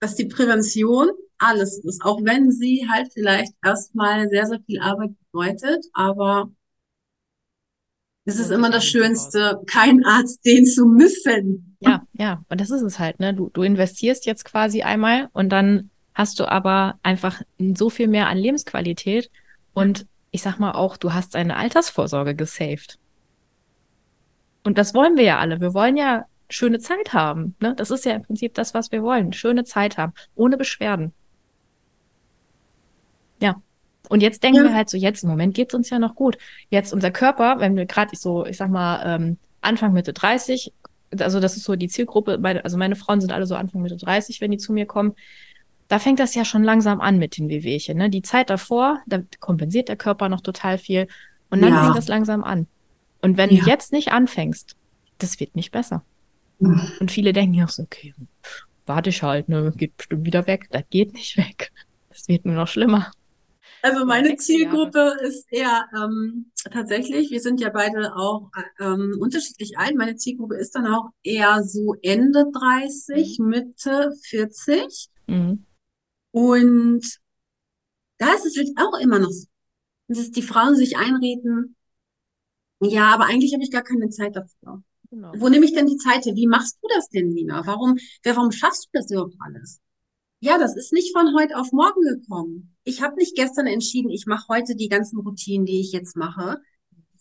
dass 0.00 0.14
die 0.14 0.24
Prävention 0.24 1.10
alles 1.36 1.84
ist, 1.84 2.02
auch 2.02 2.24
wenn 2.24 2.50
sie 2.50 2.88
halt 2.90 3.12
vielleicht 3.12 3.52
erstmal 3.62 4.26
sehr, 4.30 4.46
sehr 4.46 4.60
viel 4.62 4.80
Arbeit 4.80 5.10
bedeutet, 5.30 5.84
aber 5.92 6.50
es 8.24 8.38
ist 8.38 8.50
immer 8.50 8.70
das 8.70 8.84
Schönste, 8.84 9.60
keinen 9.66 10.04
Arzt 10.04 10.42
sehen 10.44 10.64
zu 10.64 10.86
müssen. 10.86 11.76
Ja, 11.80 12.02
ja, 12.12 12.44
und 12.48 12.60
das 12.60 12.70
ist 12.70 12.82
es 12.82 12.98
halt, 12.98 13.18
ne? 13.18 13.34
Du, 13.34 13.50
du 13.52 13.62
investierst 13.62 14.26
jetzt 14.26 14.44
quasi 14.44 14.82
einmal 14.82 15.28
und 15.32 15.48
dann 15.48 15.90
hast 16.14 16.38
du 16.38 16.46
aber 16.46 16.98
einfach 17.02 17.42
so 17.74 17.90
viel 17.90 18.06
mehr 18.06 18.28
an 18.28 18.38
Lebensqualität 18.38 19.30
und 19.74 20.06
ich 20.30 20.42
sag 20.42 20.58
mal 20.58 20.72
auch, 20.72 20.96
du 20.96 21.12
hast 21.12 21.34
eine 21.36 21.56
Altersvorsorge 21.56 22.34
gesaved. 22.34 22.98
Und 24.64 24.78
das 24.78 24.94
wollen 24.94 25.16
wir 25.16 25.24
ja 25.24 25.38
alle. 25.38 25.60
Wir 25.60 25.74
wollen 25.74 25.96
ja 25.96 26.26
schöne 26.48 26.78
Zeit 26.78 27.12
haben. 27.12 27.56
Ne? 27.60 27.74
Das 27.74 27.90
ist 27.90 28.04
ja 28.04 28.12
im 28.12 28.22
Prinzip 28.22 28.54
das, 28.54 28.74
was 28.74 28.92
wir 28.92 29.02
wollen. 29.02 29.32
Schöne 29.32 29.64
Zeit 29.64 29.98
haben, 29.98 30.12
ohne 30.34 30.56
Beschwerden. 30.56 31.12
Und 34.12 34.22
jetzt 34.22 34.42
denken 34.42 34.58
ja. 34.58 34.64
wir 34.64 34.74
halt 34.74 34.90
so, 34.90 34.98
jetzt 34.98 35.22
im 35.22 35.30
Moment 35.30 35.54
geht's 35.54 35.72
uns 35.72 35.88
ja 35.88 35.98
noch 35.98 36.14
gut. 36.14 36.36
Jetzt 36.68 36.92
unser 36.92 37.10
Körper, 37.10 37.60
wenn 37.60 37.76
wir 37.76 37.86
gerade 37.86 38.14
so, 38.14 38.44
ich 38.44 38.58
sag 38.58 38.68
mal, 38.68 39.02
ähm, 39.06 39.38
Anfang 39.62 39.94
Mitte 39.94 40.12
30, 40.12 40.70
also 41.18 41.40
das 41.40 41.56
ist 41.56 41.64
so 41.64 41.76
die 41.76 41.88
Zielgruppe, 41.88 42.36
meine, 42.36 42.62
also 42.62 42.76
meine 42.76 42.94
Frauen 42.94 43.22
sind 43.22 43.32
alle 43.32 43.46
so 43.46 43.54
Anfang 43.54 43.80
Mitte 43.80 43.96
30, 43.96 44.42
wenn 44.42 44.50
die 44.50 44.58
zu 44.58 44.74
mir 44.74 44.84
kommen, 44.84 45.14
da 45.88 45.98
fängt 45.98 46.20
das 46.20 46.34
ja 46.34 46.44
schon 46.44 46.62
langsam 46.62 47.00
an 47.00 47.18
mit 47.18 47.38
den 47.38 47.48
Wehwehchen. 47.48 47.96
Ne? 47.96 48.10
Die 48.10 48.20
Zeit 48.20 48.50
davor, 48.50 49.00
da 49.06 49.22
kompensiert 49.40 49.88
der 49.88 49.96
Körper 49.96 50.28
noch 50.28 50.42
total 50.42 50.76
viel 50.76 51.08
und 51.48 51.62
dann 51.62 51.72
ja. 51.72 51.82
fängt 51.82 51.96
das 51.96 52.08
langsam 52.08 52.44
an. 52.44 52.66
Und 53.22 53.38
wenn 53.38 53.48
ja. 53.48 53.64
du 53.64 53.70
jetzt 53.70 53.92
nicht 53.92 54.12
anfängst, 54.12 54.76
das 55.16 55.40
wird 55.40 55.56
nicht 55.56 55.72
besser. 55.72 56.04
Mhm. 56.58 56.86
Und 57.00 57.10
viele 57.10 57.32
denken 57.32 57.54
ja 57.54 57.64
auch 57.64 57.70
so, 57.70 57.84
okay, 57.84 58.12
warte 58.84 59.08
ich 59.08 59.22
halt, 59.22 59.48
ne, 59.48 59.72
geht 59.74 59.96
bestimmt 59.96 60.26
wieder 60.26 60.46
weg. 60.46 60.68
Das 60.70 60.82
geht 60.90 61.14
nicht 61.14 61.38
weg. 61.38 61.72
Das 62.10 62.28
wird 62.28 62.44
nur 62.44 62.56
noch 62.56 62.68
schlimmer. 62.68 63.10
Also 63.82 64.04
meine 64.04 64.36
Zielgruppe 64.36 65.16
ist 65.22 65.52
eher 65.52 65.86
ähm, 65.96 66.52
tatsächlich, 66.70 67.30
wir 67.30 67.40
sind 67.40 67.60
ja 67.60 67.68
beide 67.68 68.14
auch 68.14 68.50
ähm, 68.78 69.16
unterschiedlich 69.18 69.76
alt. 69.76 69.96
Meine 69.96 70.14
Zielgruppe 70.14 70.56
ist 70.56 70.76
dann 70.76 70.86
auch 70.86 71.10
eher 71.24 71.64
so 71.64 71.96
Ende 72.00 72.46
30, 72.52 73.40
mhm. 73.40 73.48
Mitte 73.48 74.12
40. 74.22 75.08
Mhm. 75.26 75.66
Und 76.30 77.18
da 78.18 78.32
ist 78.34 78.46
es 78.46 78.56
halt 78.56 78.68
auch 78.76 78.98
immer 79.00 79.18
noch 79.18 79.30
so, 79.30 79.46
dass 80.06 80.30
die 80.30 80.42
Frauen 80.42 80.76
sich 80.76 80.96
einreden, 80.96 81.76
ja, 82.80 83.14
aber 83.14 83.26
eigentlich 83.26 83.52
habe 83.52 83.62
ich 83.62 83.70
gar 83.70 83.82
keine 83.82 84.10
Zeit 84.10 84.34
dafür. 84.34 84.82
Genau. 85.10 85.32
Wo 85.36 85.48
nehme 85.48 85.64
ich 85.64 85.74
denn 85.74 85.86
die 85.86 85.98
Zeit 85.98 86.24
her? 86.24 86.34
Wie 86.34 86.46
machst 86.46 86.78
du 86.82 86.88
das 86.88 87.08
denn, 87.10 87.28
Nina? 87.28 87.66
Warum, 87.66 87.98
warum 88.24 88.50
schaffst 88.50 88.86
du 88.86 88.88
das 88.92 89.10
überhaupt 89.10 89.36
alles? 89.40 89.80
Ja, 90.44 90.58
das 90.58 90.76
ist 90.76 90.92
nicht 90.92 91.16
von 91.16 91.34
heute 91.36 91.56
auf 91.56 91.70
morgen 91.70 92.02
gekommen. 92.02 92.74
Ich 92.82 93.00
habe 93.00 93.14
nicht 93.14 93.36
gestern 93.36 93.68
entschieden, 93.68 94.10
ich 94.10 94.26
mache 94.26 94.48
heute 94.48 94.74
die 94.74 94.88
ganzen 94.88 95.20
Routinen, 95.20 95.66
die 95.66 95.80
ich 95.80 95.92
jetzt 95.92 96.16
mache 96.16 96.60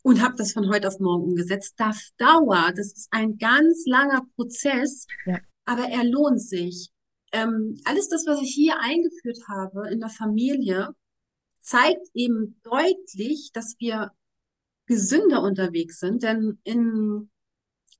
und 0.01 0.23
habe 0.23 0.36
das 0.36 0.53
von 0.53 0.69
heute 0.69 0.88
auf 0.88 0.99
morgen 0.99 1.25
umgesetzt. 1.25 1.75
Das 1.77 2.13
dauert. 2.17 2.79
Das 2.79 2.88
ist 2.88 3.07
ein 3.12 3.38
ganz 3.38 3.84
langer 3.86 4.25
Prozess, 4.36 5.05
ja. 5.27 5.39
aber 5.65 5.84
er 5.84 6.03
lohnt 6.03 6.41
sich 6.41 6.91
ähm, 7.31 7.79
alles 7.86 8.10
das, 8.10 8.25
was 8.25 8.41
ich 8.41 8.53
hier 8.53 8.79
eingeführt 8.79 9.39
habe 9.47 9.89
in 9.89 9.99
der 9.99 10.10
Familie, 10.10 10.89
zeigt 11.60 12.07
eben 12.13 12.60
deutlich, 12.63 13.51
dass 13.53 13.75
wir 13.79 14.12
gesünder 14.86 15.41
unterwegs 15.41 15.99
sind. 15.99 16.23
Denn 16.23 16.60
in 16.63 17.31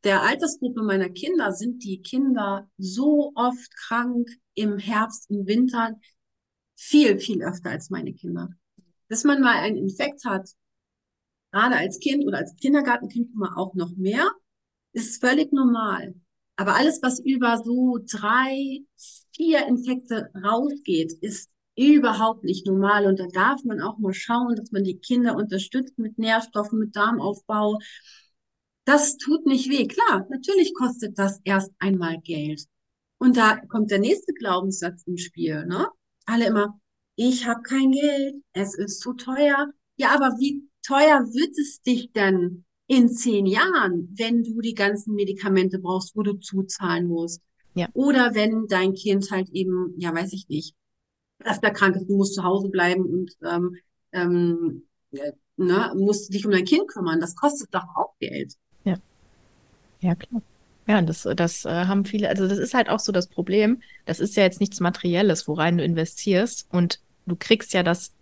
der 0.04 0.24
Altersgruppe 0.24 0.82
meiner 0.84 1.10
Kinder 1.10 1.52
sind 1.54 1.84
die 1.84 2.02
Kinder 2.02 2.70
so 2.78 3.32
oft 3.36 3.76
krank 3.76 4.28
im 4.56 4.78
Herbst, 4.78 5.30
im 5.30 5.46
Winter, 5.46 6.00
viel, 6.76 7.20
viel 7.20 7.44
öfter 7.44 7.70
als 7.70 7.90
meine 7.90 8.14
Kinder. 8.14 8.50
Dass 9.10 9.24
man 9.24 9.42
mal 9.42 9.58
einen 9.58 9.78
Infekt 9.78 10.26
hat, 10.26 10.50
gerade 11.52 11.76
als 11.76 12.00
Kind 12.00 12.26
oder 12.26 12.40
als 12.40 12.56
Kindergartenkind 12.56 13.30
auch 13.56 13.74
noch 13.76 13.92
mehr, 13.96 14.28
ist 14.94 15.22
völlig 15.24 15.52
normal. 15.52 16.16
Aber 16.56 16.76
alles, 16.76 17.02
was 17.02 17.20
über 17.20 17.62
so 17.64 18.00
drei, 18.10 18.80
vier 19.36 19.68
Infekte 19.68 20.30
rausgeht, 20.44 21.14
ist 21.22 21.50
überhaupt 21.78 22.44
nicht 22.44 22.66
normal. 22.68 23.06
Und 23.06 23.20
da 23.20 23.28
darf 23.28 23.64
man 23.64 23.82
auch 23.82 23.98
mal 23.98 24.14
schauen, 24.14 24.56
dass 24.56 24.72
man 24.72 24.84
die 24.84 25.00
Kinder 25.00 25.36
unterstützt 25.36 25.98
mit 25.98 26.18
Nährstoffen, 26.18 26.80
mit 26.80 26.96
Darmaufbau. 26.96 27.80
Das 28.86 29.18
tut 29.18 29.46
nicht 29.46 29.70
weh. 29.70 29.88
Klar, 29.88 30.26
natürlich 30.30 30.74
kostet 30.74 31.18
das 31.18 31.40
erst 31.44 31.72
einmal 31.80 32.20
Geld. 32.22 32.66
Und 33.20 33.38
da 33.38 33.58
kommt 33.68 33.92
der 33.92 34.00
nächste 34.00 34.34
Glaubenssatz 34.34 35.04
ins 35.04 35.22
Spiel. 35.22 35.66
Ne? 35.68 35.88
Alle 36.26 36.48
immer, 36.48 36.80
ich 37.16 37.46
habe 37.46 37.62
kein 37.62 37.92
Geld, 37.92 38.36
es 38.54 38.76
ist 38.76 39.00
zu 39.00 39.14
teuer. 39.14 39.72
Ja, 39.98 40.16
aber 40.16 40.38
wie 40.40 40.68
teuer 40.86 41.28
wird 41.32 41.58
es 41.58 41.82
dich 41.84 42.12
denn 42.14 42.66
in 42.88 43.10
zehn 43.10 43.46
Jahren, 43.46 44.14
wenn 44.18 44.44
du 44.44 44.60
die 44.62 44.74
ganzen 44.74 45.14
Medikamente 45.14 45.78
brauchst, 45.78 46.16
wo 46.16 46.24
du 46.24 46.34
zuzahlen 46.34 47.08
musst? 47.08 47.42
Ja. 47.76 47.88
Oder 47.94 48.34
wenn 48.34 48.68
dein 48.68 48.94
Kind 48.94 49.30
halt 49.30 49.50
eben, 49.50 49.94
ja, 49.98 50.14
weiß 50.14 50.34
ich 50.34 50.48
nicht, 50.50 50.76
öfter 51.44 51.72
krank 51.72 51.96
ist, 51.96 52.10
du 52.10 52.18
musst 52.18 52.34
zu 52.34 52.44
Hause 52.44 52.70
bleiben 52.70 53.06
und 53.06 53.32
ähm, 53.44 53.78
ähm, 54.12 54.88
ne, 55.58 55.94
musst 55.96 56.34
dich 56.34 56.46
um 56.46 56.52
dein 56.52 56.66
Kind 56.66 56.88
kümmern. 56.88 57.20
Das 57.20 57.36
kostet 57.36 57.74
doch 57.74 57.86
auch 57.96 58.18
Geld. 58.20 58.56
Ja. 60.02 60.16
Klar. 60.16 60.42
Ja, 60.88 61.02
das, 61.02 61.28
das 61.36 61.64
äh, 61.66 61.70
haben 61.70 62.06
viele, 62.06 62.28
also 62.28 62.48
das 62.48 62.58
ist 62.58 62.74
halt 62.74 62.90
auch 62.90 63.00
so 63.00 63.12
das 63.12 63.28
Problem. 63.28 63.82
Das 64.06 64.20
ist 64.20 64.36
ja 64.36 64.44
jetzt 64.44 64.60
nichts 64.60 64.80
Materielles, 64.80 65.48
worein 65.48 65.78
du 65.78 65.84
investierst 65.84 66.68
und 66.72 67.00
du 67.26 67.36
kriegst 67.36 67.74
ja 67.74 67.84
das 67.84 68.14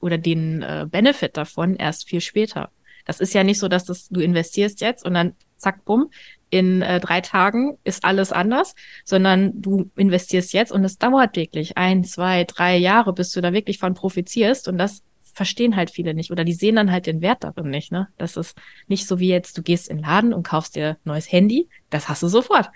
oder 0.00 0.18
den 0.18 0.62
äh, 0.62 0.86
Benefit 0.88 1.36
davon 1.36 1.76
erst 1.76 2.06
viel 2.06 2.20
später. 2.20 2.70
Das 3.06 3.20
ist 3.20 3.34
ja 3.34 3.42
nicht 3.42 3.58
so, 3.58 3.68
dass 3.68 3.84
das, 3.84 4.08
du 4.08 4.20
investierst 4.20 4.80
jetzt 4.80 5.04
und 5.04 5.14
dann 5.14 5.34
zack, 5.56 5.84
bumm, 5.84 6.10
in 6.50 6.82
äh, 6.82 7.00
drei 7.00 7.20
Tagen 7.20 7.78
ist 7.84 8.04
alles 8.04 8.30
anders, 8.30 8.74
sondern 9.04 9.60
du 9.60 9.90
investierst 9.96 10.52
jetzt 10.52 10.72
und 10.72 10.84
es 10.84 10.98
dauert 10.98 11.36
wirklich 11.36 11.76
ein, 11.76 12.04
zwei, 12.04 12.44
drei 12.44 12.76
Jahre, 12.76 13.12
bis 13.12 13.30
du 13.30 13.40
da 13.40 13.52
wirklich 13.52 13.78
von 13.78 13.94
profitierst 13.94 14.68
und 14.68 14.78
das 14.78 15.02
verstehen 15.34 15.76
halt 15.76 15.90
viele 15.90 16.14
nicht 16.14 16.30
oder 16.30 16.44
die 16.44 16.52
sehen 16.52 16.76
dann 16.76 16.90
halt 16.90 17.06
den 17.06 17.20
Wert 17.20 17.44
darin 17.44 17.70
nicht, 17.70 17.92
ne? 17.92 18.08
Das 18.16 18.36
ist 18.36 18.56
nicht 18.86 19.06
so 19.06 19.18
wie 19.18 19.28
jetzt, 19.28 19.58
du 19.58 19.62
gehst 19.62 19.88
in 19.88 19.98
den 19.98 20.04
Laden 20.04 20.32
und 20.32 20.46
kaufst 20.46 20.76
dir 20.76 20.96
neues 21.04 21.30
Handy, 21.30 21.68
das 21.90 22.08
hast 22.08 22.22
du 22.22 22.28
sofort. 22.28 22.70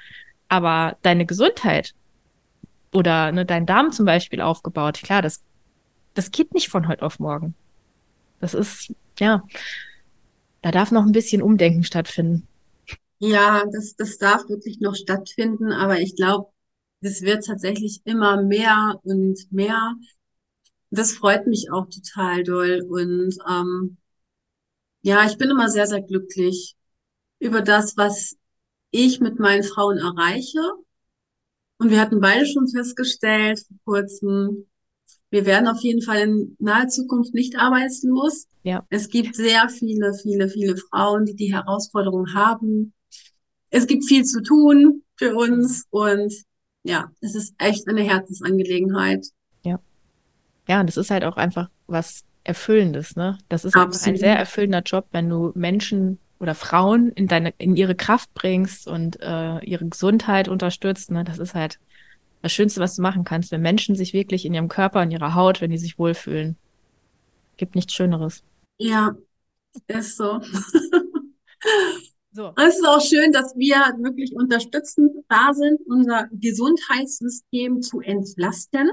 Aber 0.48 0.96
deine 1.02 1.26
Gesundheit 1.26 1.94
oder 2.92 3.32
ne, 3.32 3.46
dein 3.46 3.66
Darm 3.66 3.92
zum 3.92 4.06
Beispiel 4.06 4.40
aufgebaut, 4.40 5.00
klar, 5.02 5.22
das, 5.22 5.42
das 6.14 6.30
geht 6.30 6.52
nicht 6.54 6.68
von 6.68 6.88
heute 6.88 7.02
auf 7.02 7.18
morgen. 7.18 7.54
Das 8.40 8.54
ist, 8.54 8.92
ja, 9.18 9.42
da 10.62 10.70
darf 10.70 10.90
noch 10.90 11.04
ein 11.04 11.12
bisschen 11.12 11.42
Umdenken 11.42 11.84
stattfinden. 11.84 12.46
Ja, 13.18 13.64
das, 13.72 13.96
das 13.96 14.18
darf 14.18 14.48
wirklich 14.48 14.80
noch 14.80 14.94
stattfinden, 14.94 15.72
aber 15.72 16.00
ich 16.00 16.14
glaube, 16.14 16.50
es 17.00 17.22
wird 17.22 17.44
tatsächlich 17.44 18.00
immer 18.04 18.42
mehr 18.42 18.98
und 19.02 19.38
mehr. 19.50 19.94
Das 20.90 21.12
freut 21.12 21.46
mich 21.46 21.70
auch 21.72 21.86
total 21.86 22.42
doll. 22.44 22.82
Und 22.88 23.36
ähm, 23.48 23.98
ja, 25.02 25.26
ich 25.26 25.38
bin 25.38 25.50
immer 25.50 25.68
sehr, 25.68 25.86
sehr 25.86 26.02
glücklich 26.02 26.76
über 27.38 27.62
das, 27.62 27.96
was 27.96 28.36
ich 28.90 29.20
mit 29.20 29.38
meinen 29.38 29.62
Frauen 29.62 29.98
erreiche. 29.98 30.60
Und 31.78 31.90
wir 31.90 32.00
hatten 32.00 32.20
beide 32.20 32.46
schon 32.46 32.66
festgestellt 32.68 33.60
vor 33.60 33.76
kurzem, 33.84 34.66
wir 35.30 35.44
werden 35.44 35.68
auf 35.68 35.80
jeden 35.80 36.02
Fall 36.02 36.20
in 36.20 36.56
naher 36.58 36.88
Zukunft 36.88 37.34
nicht 37.34 37.56
arbeitslos. 37.56 38.46
Ja. 38.62 38.86
Es 38.88 39.08
gibt 39.08 39.36
sehr 39.36 39.68
viele, 39.68 40.14
viele, 40.14 40.48
viele 40.48 40.76
Frauen, 40.76 41.26
die 41.26 41.36
die 41.36 41.52
Herausforderung 41.52 42.34
haben. 42.34 42.94
Es 43.70 43.86
gibt 43.86 44.06
viel 44.06 44.24
zu 44.24 44.42
tun 44.42 45.02
für 45.16 45.34
uns 45.34 45.84
und 45.90 46.32
ja, 46.82 47.12
es 47.20 47.34
ist 47.34 47.54
echt 47.58 47.86
eine 47.88 48.02
Herzensangelegenheit. 48.02 49.26
Ja. 50.68 50.80
Und 50.80 50.86
das 50.86 50.96
ist 50.96 51.10
halt 51.10 51.24
auch 51.24 51.36
einfach 51.36 51.68
was 51.86 52.24
Erfüllendes, 52.44 53.16
ne? 53.16 53.38
Das 53.48 53.64
ist 53.64 53.76
ein 53.76 53.92
sehr 53.92 54.36
erfüllender 54.36 54.82
Job, 54.82 55.06
wenn 55.10 55.28
du 55.28 55.52
Menschen 55.54 56.18
oder 56.40 56.54
Frauen 56.54 57.10
in 57.12 57.26
deine, 57.26 57.52
in 57.58 57.76
ihre 57.76 57.94
Kraft 57.94 58.32
bringst 58.32 58.86
und 58.86 59.20
äh, 59.20 59.58
ihre 59.64 59.86
Gesundheit 59.86 60.48
unterstützt, 60.48 61.10
ne? 61.10 61.24
Das 61.24 61.38
ist 61.38 61.54
halt 61.54 61.78
das 62.42 62.52
Schönste, 62.52 62.80
was 62.80 62.96
du 62.96 63.02
machen 63.02 63.24
kannst, 63.24 63.50
wenn 63.50 63.60
Menschen 63.60 63.96
sich 63.96 64.12
wirklich 64.12 64.44
in 64.44 64.54
ihrem 64.54 64.68
Körper, 64.68 65.02
in 65.02 65.10
ihrer 65.10 65.34
Haut, 65.34 65.60
wenn 65.60 65.70
die 65.70 65.78
sich 65.78 65.98
wohlfühlen. 65.98 66.56
Gibt 67.56 67.74
nichts 67.74 67.92
Schöneres. 67.92 68.44
Ja, 68.78 69.16
ist 69.88 70.16
so. 70.16 70.40
so. 72.32 72.52
Es 72.56 72.78
ist 72.78 72.86
auch 72.86 73.00
schön, 73.00 73.32
dass 73.32 73.56
wir 73.56 73.76
wirklich 73.98 74.34
unterstützend 74.34 75.24
da 75.28 75.52
sind, 75.52 75.80
unser 75.86 76.28
Gesundheitssystem 76.32 77.82
zu 77.82 78.00
entlasten. 78.00 78.90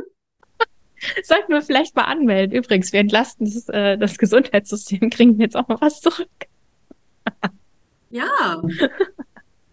Sollten 1.23 1.53
wir 1.53 1.61
vielleicht 1.61 1.95
mal 1.95 2.03
anmelden. 2.03 2.55
Übrigens, 2.55 2.93
wir 2.93 2.99
entlasten 2.99 3.45
das, 3.45 3.69
äh, 3.69 3.97
das 3.97 4.17
Gesundheitssystem, 4.17 5.09
kriegen 5.11 5.39
jetzt 5.39 5.55
auch 5.55 5.67
mal 5.67 5.77
was 5.81 6.01
zurück. 6.01 6.29
ja. 8.09 8.61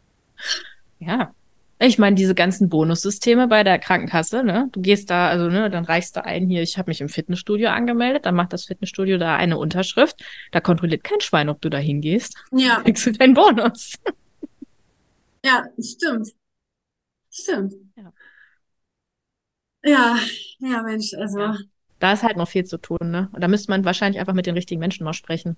ja. 0.99 1.35
Ich 1.85 1.99
meine, 1.99 2.15
diese 2.15 2.37
ganzen 2.37 2.69
Bonussysteme 2.69 3.49
bei 3.49 3.65
der 3.65 3.77
Krankenkasse, 3.81 4.45
ne? 4.45 4.69
Du 4.71 4.81
gehst 4.81 5.11
da, 5.11 5.27
also 5.27 5.49
ne, 5.49 5.69
dann 5.69 5.85
reichst 5.85 6.15
du 6.15 6.25
ein, 6.25 6.47
hier, 6.49 6.63
ich 6.63 6.79
habe 6.79 6.91
mich 6.91 7.01
im 7.01 7.09
Fitnessstudio 7.09 7.71
angemeldet, 7.71 8.25
dann 8.25 8.37
macht 8.37 8.53
das 8.53 8.67
Fitnessstudio 8.67 9.19
da 9.19 9.35
eine 9.35 9.59
Unterschrift. 9.59 10.23
Da 10.53 10.61
kontrolliert 10.61 11.03
kein 11.03 11.21
Schwein, 11.21 11.49
ob 11.49 11.61
du 11.61 11.71
da 11.71 11.79
hingehst. 11.79 12.37
Ja. 12.53 12.83
Kriegst 12.83 13.07
du 13.07 13.13
deinen 13.13 13.35
Bonus. 13.35 13.99
Ja, 15.45 15.65
stimmt. 15.81 16.29
Stimmt. 17.31 17.75
Ja. 17.97 18.13
Ja, 19.85 20.17
ja, 20.63 20.83
Mensch, 20.83 21.15
also. 21.15 21.39
Ja. 21.39 21.59
Da 21.99 22.13
ist 22.13 22.23
halt 22.23 22.37
noch 22.37 22.49
viel 22.49 22.65
zu 22.65 22.79
tun, 22.79 23.11
ne? 23.11 23.29
Und 23.33 23.41
da 23.43 23.49
müsste 23.49 23.71
man 23.71 23.85
wahrscheinlich 23.85 24.19
einfach 24.19 24.33
mit 24.33 24.47
den 24.47 24.55
richtigen 24.55 24.81
Menschen 24.81 25.05
mal 25.05 25.13
sprechen. 25.13 25.57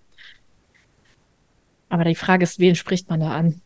Aber 1.89 2.05
die 2.05 2.15
Frage 2.15 2.43
ist, 2.43 2.59
wen 2.59 2.75
spricht 2.75 3.09
man 3.09 3.21
da 3.21 3.35
an? 3.35 3.63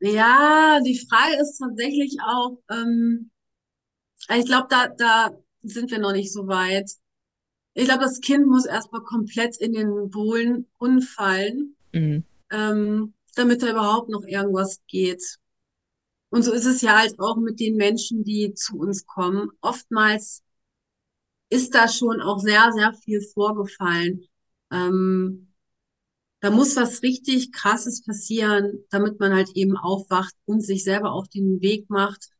Ja, 0.00 0.80
die 0.84 0.98
Frage 0.98 1.40
ist 1.40 1.58
tatsächlich 1.58 2.18
auch, 2.26 2.58
ähm, 2.70 3.30
ich 4.36 4.44
glaube, 4.44 4.66
da, 4.68 4.88
da 4.88 5.30
sind 5.62 5.90
wir 5.90 5.98
noch 5.98 6.12
nicht 6.12 6.32
so 6.32 6.46
weit. 6.46 6.90
Ich 7.74 7.86
glaube, 7.86 8.04
das 8.04 8.20
Kind 8.20 8.46
muss 8.46 8.66
erstmal 8.66 9.02
komplett 9.02 9.56
in 9.56 9.72
den 9.72 10.10
Bohlen 10.10 10.66
unfallen, 10.78 11.74
mhm. 11.92 12.24
ähm, 12.50 13.14
damit 13.34 13.62
da 13.62 13.70
überhaupt 13.70 14.10
noch 14.10 14.24
irgendwas 14.24 14.80
geht. 14.88 15.38
Und 16.34 16.42
so 16.42 16.52
ist 16.52 16.64
es 16.64 16.80
ja 16.80 16.98
halt 16.98 17.20
auch 17.20 17.36
mit 17.36 17.60
den 17.60 17.76
Menschen, 17.76 18.24
die 18.24 18.54
zu 18.54 18.76
uns 18.76 19.06
kommen. 19.06 19.50
Oftmals 19.60 20.42
ist 21.48 21.76
da 21.76 21.86
schon 21.86 22.20
auch 22.20 22.40
sehr, 22.40 22.72
sehr 22.72 22.92
viel 22.92 23.20
vorgefallen. 23.22 24.26
Ähm, 24.72 25.54
da 26.40 26.50
muss 26.50 26.74
was 26.74 27.02
richtig 27.02 27.52
Krasses 27.52 28.04
passieren, 28.04 28.84
damit 28.90 29.20
man 29.20 29.32
halt 29.32 29.50
eben 29.54 29.76
aufwacht 29.76 30.34
und 30.44 30.60
sich 30.60 30.82
selber 30.82 31.12
auf 31.12 31.28
den 31.28 31.60
Weg 31.60 31.88
macht. 31.88 32.30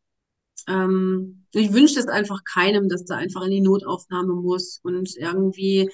Ähm, 0.66 1.46
ich 1.52 1.72
wünsche 1.72 2.00
es 2.00 2.08
einfach 2.08 2.42
keinem, 2.42 2.88
dass 2.88 3.04
da 3.04 3.14
einfach 3.14 3.42
in 3.44 3.52
die 3.52 3.60
Notaufnahme 3.60 4.34
muss 4.34 4.80
und 4.82 5.14
irgendwie 5.16 5.88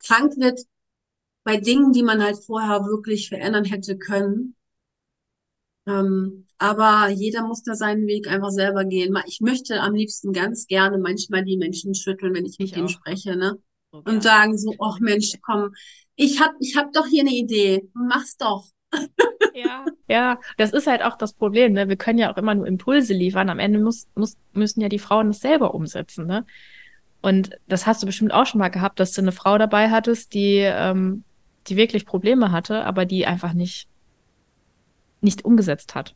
krank 0.00 0.36
wird 0.36 0.62
bei 1.44 1.58
Dingen, 1.58 1.92
die 1.92 2.02
man 2.02 2.20
halt 2.20 2.44
vorher 2.44 2.86
wirklich 2.86 3.28
verändern 3.28 3.66
hätte 3.66 3.96
können. 3.96 4.56
Ähm, 5.86 6.47
aber 6.58 7.08
jeder 7.08 7.46
muss 7.46 7.62
da 7.62 7.74
seinen 7.74 8.06
Weg 8.06 8.28
einfach 8.28 8.50
selber 8.50 8.84
gehen. 8.84 9.16
Ich 9.26 9.40
möchte 9.40 9.80
am 9.80 9.94
liebsten 9.94 10.32
ganz 10.32 10.66
gerne 10.66 10.98
manchmal 10.98 11.44
die 11.44 11.56
Menschen 11.56 11.94
schütteln, 11.94 12.34
wenn 12.34 12.44
ich 12.44 12.58
mit 12.58 12.68
ich 12.68 12.74
denen 12.74 12.88
spreche, 12.88 13.36
ne? 13.36 13.58
So 13.92 14.02
und 14.04 14.22
sagen 14.22 14.58
so, 14.58 14.74
ach 14.80 14.98
Mensch, 15.00 15.32
komm, 15.40 15.74
ich 16.16 16.40
hab, 16.40 16.52
ich 16.60 16.76
hab 16.76 16.92
doch 16.92 17.06
hier 17.06 17.22
eine 17.22 17.30
Idee, 17.30 17.88
mach's 17.94 18.36
doch. 18.36 18.66
Ja, 19.54 19.86
ja, 20.08 20.40
das 20.56 20.72
ist 20.72 20.86
halt 20.86 21.02
auch 21.02 21.16
das 21.16 21.32
Problem, 21.32 21.72
ne? 21.72 21.88
Wir 21.88 21.96
können 21.96 22.18
ja 22.18 22.32
auch 22.32 22.36
immer 22.36 22.54
nur 22.54 22.66
Impulse 22.66 23.14
liefern. 23.14 23.50
Am 23.50 23.60
Ende 23.60 23.78
muss, 23.78 24.08
muss, 24.14 24.36
müssen 24.52 24.80
ja 24.80 24.88
die 24.88 24.98
Frauen 24.98 25.28
das 25.28 25.40
selber 25.40 25.74
umsetzen, 25.74 26.26
ne? 26.26 26.44
Und 27.20 27.50
das 27.66 27.86
hast 27.86 28.02
du 28.02 28.06
bestimmt 28.06 28.32
auch 28.32 28.46
schon 28.46 28.60
mal 28.60 28.68
gehabt, 28.68 29.00
dass 29.00 29.12
du 29.12 29.20
eine 29.20 29.32
Frau 29.32 29.58
dabei 29.58 29.90
hattest, 29.90 30.34
die, 30.34 30.58
ähm, 30.58 31.24
die 31.66 31.76
wirklich 31.76 32.06
Probleme 32.06 32.52
hatte, 32.52 32.84
aber 32.84 33.06
die 33.06 33.26
einfach 33.26 33.54
nicht, 33.54 33.88
nicht 35.20 35.44
umgesetzt 35.44 35.94
hat. 35.94 36.14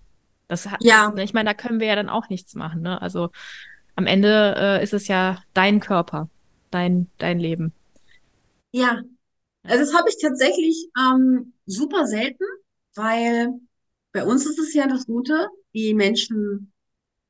Das 0.53 0.67
hat, 0.69 0.85
ja. 0.85 1.07
Das, 1.07 1.15
ne? 1.15 1.25
ich 1.25 1.33
meine, 1.33 1.49
da 1.49 1.55
können 1.55 1.81
wir 1.81 1.87
ja 1.87 1.97
dann 1.97 2.11
auch 2.11 2.29
nichts 2.29 2.55
machen, 2.55 2.83
ne? 2.83 3.01
Also 3.01 3.31
am 3.97 4.07
Ende 4.07 4.55
äh, 4.59 4.85
ist 4.85 4.93
es 4.93 5.09
ja 5.09 5.43
dein 5.55 5.81
Körper, 5.81 6.29
dein, 6.71 7.11
dein 7.17 7.39
Leben. 7.39 7.73
Ja, 8.71 9.01
also 9.63 9.83
das 9.83 9.95
habe 9.95 10.11
ich 10.11 10.21
tatsächlich 10.21 10.91
ähm, 10.99 11.55
super 11.65 12.07
selten, 12.07 12.45
weil 12.95 13.49
bei 14.13 14.27
uns 14.27 14.45
ist 14.45 14.59
es 14.59 14.75
ja 14.75 14.87
das 14.87 15.07
Gute, 15.07 15.49
die 15.73 15.95
Menschen 15.95 16.71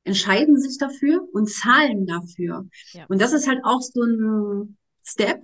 entscheiden 0.03 0.59
sich 0.59 0.77
dafür 0.77 1.25
und 1.31 1.49
zahlen 1.49 2.05
dafür. 2.05 2.67
Ja. 2.91 3.05
Und 3.07 3.21
das 3.21 3.31
ist 3.31 3.47
halt 3.47 3.61
auch 3.63 3.79
so 3.79 4.03
ein 4.03 4.77
Step, 5.01 5.41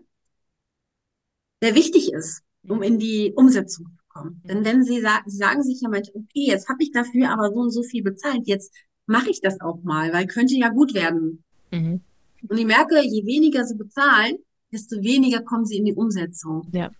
der 1.61 1.75
wichtig 1.75 2.11
ist, 2.11 2.43
um 2.67 2.83
in 2.83 2.99
die 2.99 3.31
Umsetzung 3.37 3.97
zu 4.19 4.23
kommen. 4.23 4.41
Mhm. 4.43 4.47
Denn 4.47 4.65
wenn 4.65 4.83
sie, 4.83 5.01
sa 5.01 5.21
sie 5.25 5.37
sagen 5.37 5.63
sich 5.63 5.81
ja 5.81 5.89
manchmal, 5.89 6.23
okay, 6.23 6.47
jetzt 6.47 6.69
habe 6.69 6.83
ich 6.83 6.91
dafür 6.91 7.31
aber 7.31 7.49
so 7.49 7.59
und 7.59 7.71
so 7.71 7.83
viel 7.83 8.03
bezahlt, 8.03 8.47
jetzt 8.47 8.73
mache 9.05 9.29
ich 9.29 9.41
das 9.41 9.59
auch 9.61 9.81
mal, 9.83 10.13
weil 10.13 10.27
könnte 10.27 10.55
ja 10.55 10.69
gut 10.69 10.93
werden. 10.93 11.43
Mhm. 11.71 12.01
Und 12.47 12.57
ich 12.57 12.65
merke, 12.65 13.01
je 13.01 13.25
weniger 13.25 13.65
sie 13.65 13.75
bezahlen, 13.75 14.37
desto 14.71 15.01
weniger 15.01 15.41
kommen 15.41 15.65
sie 15.65 15.77
in 15.77 15.85
die 15.85 15.93
Umsetzung. 15.93 16.69
Ja. 16.71 16.91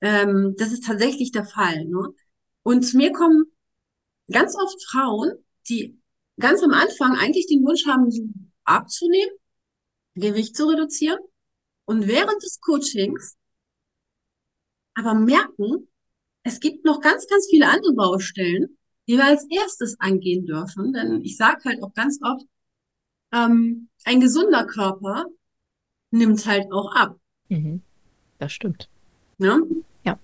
Ähm, 0.00 0.54
das 0.58 0.72
ist 0.72 0.84
tatsächlich 0.84 1.32
der 1.32 1.44
Fall. 1.44 1.84
Ne? 1.84 2.08
Und 2.62 2.82
zu 2.82 2.96
mir 2.96 3.12
kommen 3.12 3.44
ganz 4.30 4.54
oft 4.56 4.82
Frauen, 4.90 5.32
die 5.68 5.98
ganz 6.38 6.62
am 6.62 6.72
Anfang 6.72 7.16
eigentlich 7.16 7.46
den 7.46 7.64
Wunsch 7.64 7.86
haben, 7.86 8.52
abzunehmen, 8.64 9.32
Gewicht 10.14 10.56
zu 10.56 10.66
reduzieren 10.66 11.18
und 11.84 12.06
während 12.06 12.42
des 12.42 12.60
Coachings 12.60 13.36
aber 14.94 15.14
merken, 15.14 15.88
es 16.46 16.60
gibt 16.60 16.84
noch 16.84 17.00
ganz, 17.00 17.26
ganz 17.26 17.48
viele 17.50 17.68
andere 17.68 17.92
Baustellen, 17.94 18.76
die 19.08 19.16
wir 19.16 19.24
als 19.24 19.46
erstes 19.50 19.96
angehen 19.98 20.46
dürfen. 20.46 20.92
Denn 20.92 21.22
ich 21.24 21.36
sage 21.36 21.62
halt 21.64 21.82
auch 21.82 21.92
ganz 21.92 22.20
oft, 22.22 22.44
ähm, 23.32 23.88
ein 24.04 24.20
gesunder 24.20 24.64
Körper 24.64 25.24
nimmt 26.12 26.46
halt 26.46 26.66
auch 26.72 26.94
ab. 26.94 27.16
Mhm. 27.48 27.82
Das 28.38 28.52
stimmt. 28.52 28.88
Ja? 29.38 29.58
Ja. 30.04 30.18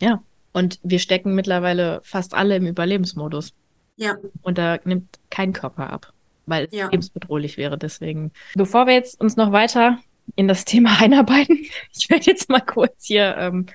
Ja. 0.00 0.22
Und 0.52 0.80
wir 0.82 0.98
stecken 0.98 1.34
mittlerweile 1.34 2.00
fast 2.02 2.34
alle 2.34 2.56
im 2.56 2.66
Überlebensmodus. 2.66 3.52
Ja. 3.96 4.16
Und 4.42 4.58
da 4.58 4.78
nimmt 4.84 5.18
kein 5.30 5.52
Körper 5.52 5.90
ab, 5.92 6.12
weil 6.46 6.64
es 6.66 6.74
Ja. 6.76 6.88
lebensbedrohlich 6.88 7.56
wäre. 7.56 7.78
Deswegen, 7.78 8.32
bevor 8.54 8.86
wir 8.86 8.94
jetzt 8.94 9.20
uns 9.20 9.36
noch 9.36 9.52
weiter 9.52 9.98
in 10.34 10.48
das 10.48 10.64
Thema 10.64 10.98
einarbeiten, 11.00 11.66
ich 11.96 12.10
werde 12.10 12.26
jetzt 12.26 12.48
mal 12.48 12.60
kurz 12.60 13.06
hier 13.06 13.36
ähm, 13.38 13.66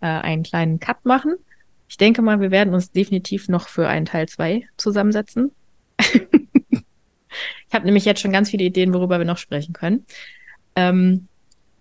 äh, 0.00 0.06
einen 0.06 0.42
kleinen 0.42 0.80
Cut 0.80 1.04
machen. 1.04 1.36
Ich 1.88 1.96
denke 1.96 2.22
mal, 2.22 2.40
wir 2.40 2.50
werden 2.50 2.72
uns 2.72 2.92
definitiv 2.92 3.48
noch 3.48 3.68
für 3.68 3.88
einen 3.88 4.06
Teil 4.06 4.28
zwei 4.28 4.68
zusammensetzen. 4.76 5.50
ich 5.98 7.74
habe 7.74 7.84
nämlich 7.84 8.04
jetzt 8.04 8.20
schon 8.20 8.32
ganz 8.32 8.50
viele 8.50 8.64
Ideen, 8.64 8.94
worüber 8.94 9.18
wir 9.18 9.26
noch 9.26 9.38
sprechen 9.38 9.72
können. 9.72 10.06
Ähm, 10.76 11.26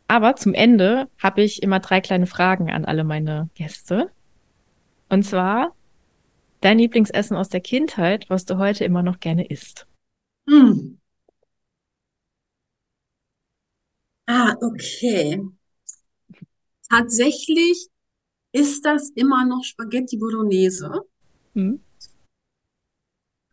aber 0.07 0.35
zum 0.35 0.55
Ende 0.55 1.07
habe 1.19 1.43
ich 1.43 1.61
immer 1.61 1.79
drei 1.79 2.01
kleine 2.01 2.25
Fragen 2.25 2.71
an 2.71 2.85
alle 2.85 3.03
meine 3.03 3.49
Gäste. 3.53 4.09
Und 5.07 5.23
zwar 5.23 5.75
dein 6.61 6.79
Lieblingsessen 6.79 7.37
aus 7.37 7.49
der 7.49 7.61
Kindheit, 7.61 8.29
was 8.29 8.45
du 8.45 8.57
heute 8.57 8.83
immer 8.83 9.03
noch 9.03 9.19
gerne 9.19 9.45
isst. 9.45 9.87
Hm. 10.49 10.98
Ah, 14.31 14.55
okay. 14.61 15.41
Tatsächlich 16.87 17.87
ist 18.51 18.85
das 18.85 19.09
immer 19.15 19.43
noch 19.43 19.63
Spaghetti 19.63 20.17
Bolognese. 20.17 21.01
Hm? 21.55 21.81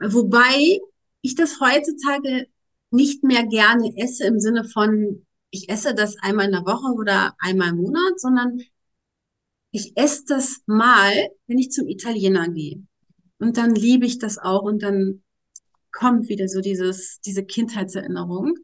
Wobei 0.00 0.78
ich 1.22 1.34
das 1.34 1.60
heutzutage 1.60 2.48
nicht 2.90 3.24
mehr 3.24 3.46
gerne 3.46 3.90
esse 3.96 4.26
im 4.26 4.38
Sinne 4.38 4.64
von, 4.64 5.26
ich 5.50 5.70
esse 5.70 5.94
das 5.94 6.18
einmal 6.20 6.44
in 6.44 6.52
der 6.52 6.66
Woche 6.66 6.92
oder 6.92 7.34
einmal 7.38 7.70
im 7.70 7.76
Monat, 7.76 8.20
sondern 8.20 8.60
ich 9.70 9.96
esse 9.96 10.24
das 10.28 10.60
mal, 10.66 11.30
wenn 11.46 11.58
ich 11.58 11.70
zum 11.70 11.88
Italiener 11.88 12.50
gehe. 12.50 12.82
Und 13.38 13.56
dann 13.56 13.74
liebe 13.74 14.04
ich 14.04 14.18
das 14.18 14.36
auch 14.36 14.62
und 14.62 14.82
dann 14.82 15.22
kommt 15.90 16.28
wieder 16.28 16.48
so 16.48 16.60
dieses, 16.60 17.18
diese 17.22 17.46
Kindheitserinnerung. 17.46 18.58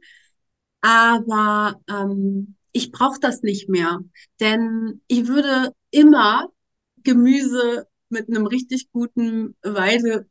Aber 0.83 1.81
ähm, 1.89 2.57
ich 2.73 2.93
brauche 2.93 3.21
das 3.21 3.43
nicht 3.43 3.69
mehr, 3.69 4.01
denn 4.41 5.01
ich 5.07 5.29
würde 5.29 5.73
immer 5.91 6.49
Gemüse 7.03 7.87
mit 8.09 8.29
einem 8.29 8.47
richtig 8.47 8.91
guten 8.93 9.57
Weiderind 9.63 10.27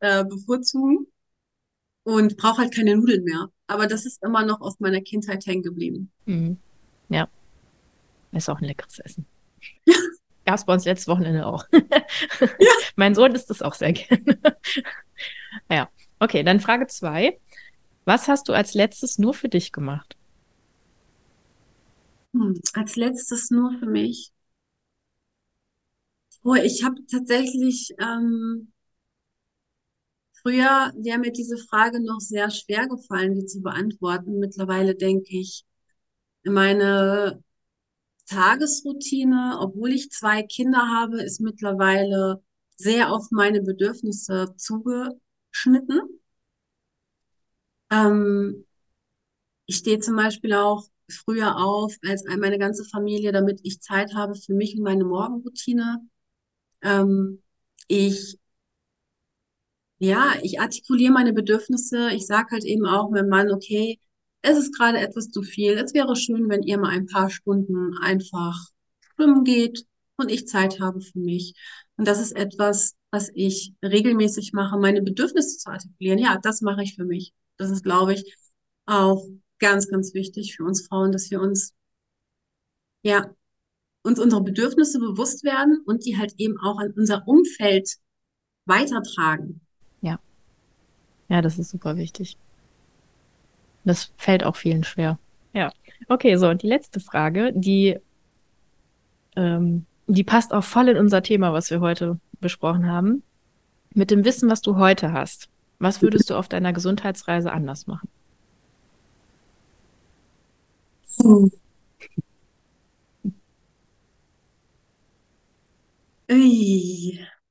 äh, 0.00 0.24
bevorzugen 0.24 1.06
und 2.02 2.36
brauche 2.36 2.58
halt 2.62 2.74
keine 2.74 2.96
Nudeln 2.96 3.24
mehr. 3.24 3.48
Aber 3.66 3.86
das 3.86 4.04
ist 4.04 4.22
immer 4.22 4.44
noch 4.44 4.60
aus 4.60 4.80
meiner 4.80 5.00
Kindheit 5.00 5.46
hängen 5.46 5.62
geblieben. 5.62 6.10
Mhm. 6.26 6.58
Ja, 7.08 7.28
ist 8.32 8.48
auch 8.48 8.60
ein 8.60 8.64
leckeres 8.64 8.98
Essen. 8.98 9.26
Gab 10.44 10.56
es 10.56 10.64
bei 10.64 10.72
uns 10.72 10.84
letztes 10.84 11.08
Wochenende 11.08 11.46
auch. 11.46 11.64
Ja. 12.40 12.70
mein 12.96 13.14
Sohn 13.14 13.34
isst 13.34 13.50
das 13.50 13.62
auch 13.62 13.74
sehr 13.74 13.92
gerne. 13.92 14.38
ja, 15.70 15.88
okay, 16.18 16.42
dann 16.42 16.60
Frage 16.60 16.86
zwei. 16.86 17.38
Was 18.04 18.28
hast 18.28 18.48
du 18.48 18.52
als 18.52 18.74
letztes 18.74 19.18
nur 19.18 19.32
für 19.34 19.48
dich 19.48 19.72
gemacht? 19.72 20.16
Hm, 22.34 22.60
als 22.74 22.96
letztes 22.96 23.50
nur 23.50 23.72
für 23.78 23.86
mich. 23.86 24.32
Oh, 26.42 26.54
ich 26.54 26.84
habe 26.84 26.96
tatsächlich 27.10 27.94
ähm, 28.00 28.72
früher 30.42 30.92
wäre 30.96 31.18
mir 31.18 31.32
diese 31.32 31.56
Frage 31.58 32.00
noch 32.02 32.20
sehr 32.20 32.50
schwer 32.50 32.88
gefallen, 32.88 33.34
die 33.34 33.46
zu 33.46 33.60
beantworten. 33.60 34.38
Mittlerweile 34.38 34.94
denke 34.94 35.36
ich, 35.38 35.64
meine 36.44 37.42
Tagesroutine, 38.26 39.58
obwohl 39.60 39.92
ich 39.92 40.10
zwei 40.10 40.42
Kinder 40.42 40.80
habe, 40.88 41.22
ist 41.22 41.40
mittlerweile 41.40 42.42
sehr 42.76 43.12
auf 43.12 43.30
meine 43.30 43.62
Bedürfnisse 43.62 44.54
zugeschnitten. 44.56 46.19
Ähm, 47.90 48.64
ich 49.66 49.76
stehe 49.76 50.00
zum 50.00 50.16
Beispiel 50.16 50.52
auch 50.54 50.84
früher 51.08 51.56
auf 51.56 51.94
als 52.06 52.24
meine 52.38 52.58
ganze 52.58 52.84
Familie, 52.84 53.32
damit 53.32 53.60
ich 53.62 53.80
Zeit 53.80 54.14
habe 54.14 54.34
für 54.34 54.54
mich 54.54 54.76
und 54.76 54.82
meine 54.82 55.04
Morgenroutine. 55.04 55.98
Ähm, 56.82 57.42
ich, 57.88 58.38
ja, 59.98 60.34
ich 60.42 60.60
artikuliere 60.60 61.12
meine 61.12 61.32
Bedürfnisse. 61.32 62.10
Ich 62.12 62.26
sage 62.26 62.48
halt 62.52 62.64
eben 62.64 62.86
auch 62.86 63.10
meinem 63.10 63.28
Mann, 63.28 63.50
okay, 63.52 63.98
es 64.42 64.58
ist 64.58 64.74
gerade 64.76 64.98
etwas 64.98 65.30
zu 65.30 65.42
viel. 65.42 65.72
Es 65.74 65.94
wäre 65.94 66.16
schön, 66.16 66.48
wenn 66.48 66.62
ihr 66.62 66.78
mal 66.78 66.90
ein 66.90 67.06
paar 67.06 67.30
Stunden 67.30 67.96
einfach 67.98 68.56
schwimmen 69.14 69.44
geht 69.44 69.84
und 70.16 70.30
ich 70.30 70.46
Zeit 70.48 70.80
habe 70.80 71.00
für 71.00 71.18
mich. 71.18 71.54
Und 71.96 72.08
das 72.08 72.20
ist 72.20 72.32
etwas, 72.32 72.94
was 73.10 73.30
ich 73.34 73.74
regelmäßig 73.84 74.52
mache, 74.54 74.78
meine 74.78 75.02
Bedürfnisse 75.02 75.58
zu 75.58 75.70
artikulieren. 75.70 76.18
Ja, 76.18 76.38
das 76.42 76.62
mache 76.62 76.82
ich 76.82 76.94
für 76.94 77.04
mich. 77.04 77.32
Das 77.60 77.70
ist, 77.70 77.84
glaube 77.84 78.14
ich, 78.14 78.36
auch 78.86 79.22
ganz, 79.58 79.86
ganz 79.86 80.14
wichtig 80.14 80.56
für 80.56 80.64
uns 80.64 80.86
Frauen, 80.86 81.12
dass 81.12 81.30
wir 81.30 81.42
uns, 81.42 81.74
ja, 83.02 83.34
uns 84.02 84.18
unsere 84.18 84.42
Bedürfnisse 84.42 84.98
bewusst 84.98 85.44
werden 85.44 85.82
und 85.84 86.06
die 86.06 86.16
halt 86.16 86.32
eben 86.38 86.58
auch 86.58 86.78
an 86.78 86.94
unser 86.96 87.28
Umfeld 87.28 87.96
weitertragen. 88.64 89.60
Ja. 90.00 90.18
Ja, 91.28 91.42
das 91.42 91.58
ist 91.58 91.68
super 91.68 91.98
wichtig. 91.98 92.38
Das 93.84 94.10
fällt 94.16 94.42
auch 94.42 94.56
vielen 94.56 94.82
schwer. 94.82 95.18
Ja. 95.52 95.70
Okay, 96.08 96.36
so, 96.36 96.48
und 96.48 96.62
die 96.62 96.68
letzte 96.68 96.98
Frage, 96.98 97.52
die, 97.54 97.98
ähm, 99.36 99.84
die 100.06 100.24
passt 100.24 100.54
auch 100.54 100.64
voll 100.64 100.88
in 100.88 100.96
unser 100.96 101.22
Thema, 101.22 101.52
was 101.52 101.70
wir 101.70 101.80
heute 101.80 102.18
besprochen 102.40 102.86
haben. 102.86 103.22
Mit 103.92 104.10
dem 104.10 104.24
Wissen, 104.24 104.48
was 104.48 104.62
du 104.62 104.76
heute 104.76 105.12
hast, 105.12 105.50
was 105.80 106.02
würdest 106.02 106.30
du 106.30 106.36
auf 106.36 106.48
deiner 106.48 106.72
Gesundheitsreise 106.72 107.52
anders 107.52 107.86
machen? 107.88 108.08
Hm. 111.20 111.50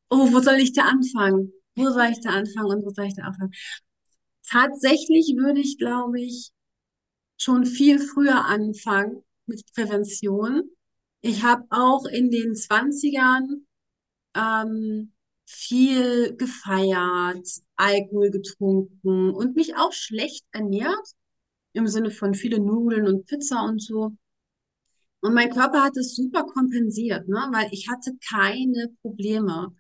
Oh, 0.10 0.32
wo 0.32 0.40
soll 0.42 0.56
ich 0.60 0.74
da 0.74 0.84
anfangen? 0.84 1.54
Wo 1.76 1.90
soll 1.92 2.08
ich 2.12 2.22
da 2.22 2.32
anfangen 2.32 2.68
und 2.78 2.86
wo 2.86 2.90
soll 2.92 3.06
ich 3.06 3.16
da 3.16 3.24
anfangen? 3.24 3.52
Tatsächlich 4.50 5.36
würde 5.38 5.62
ich, 5.62 5.78
glaube 5.78 6.20
ich, 6.22 6.52
schon 7.38 7.66
viel 7.66 8.00
früher 8.00 8.46
anfangen 8.46 9.24
mit 9.46 9.64
Prävention. 9.74 10.64
Ich 11.22 11.44
habe 11.44 11.66
auch 11.70 12.06
in 12.06 12.32
den 12.32 12.56
Zwanzigern 12.56 13.68
ähm, 14.36 15.14
viel 15.46 16.36
gefeiert, 16.38 17.48
Alkohol 17.80 18.30
getrunken 18.30 19.32
und 19.32 19.56
mich 19.56 19.76
auch 19.78 19.94
schlecht 19.94 20.46
ernährt, 20.52 21.16
im 21.74 21.88
Sinne 21.88 22.12
von 22.12 22.34
viele 22.34 22.60
Nudeln 22.60 23.08
und 23.08 23.26
Pizza 23.26 23.64
und 23.64 23.82
so. 23.82 24.12
Und 25.22 25.34
mein 25.34 25.50
Körper 25.52 25.84
hat 25.84 25.98
es 25.98 26.16
super 26.16 26.44
kompensiert, 26.44 27.28
ne? 27.28 27.48
weil 27.52 27.70
ich 27.72 27.90
hatte 27.90 28.12
keine 28.30 28.90
Probleme. 29.02 29.76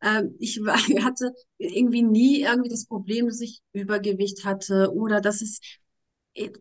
Ähm, 0.00 0.34
ich 0.38 0.60
hatte 1.04 1.32
irgendwie 1.58 2.02
nie 2.02 2.42
irgendwie 2.42 2.70
das 2.70 2.86
Problem, 2.86 3.26
dass 3.26 3.40
ich 3.40 3.60
Übergewicht 3.72 4.44
hatte 4.44 4.92
oder 4.94 5.20
dass 5.20 5.42
es, 5.42 5.60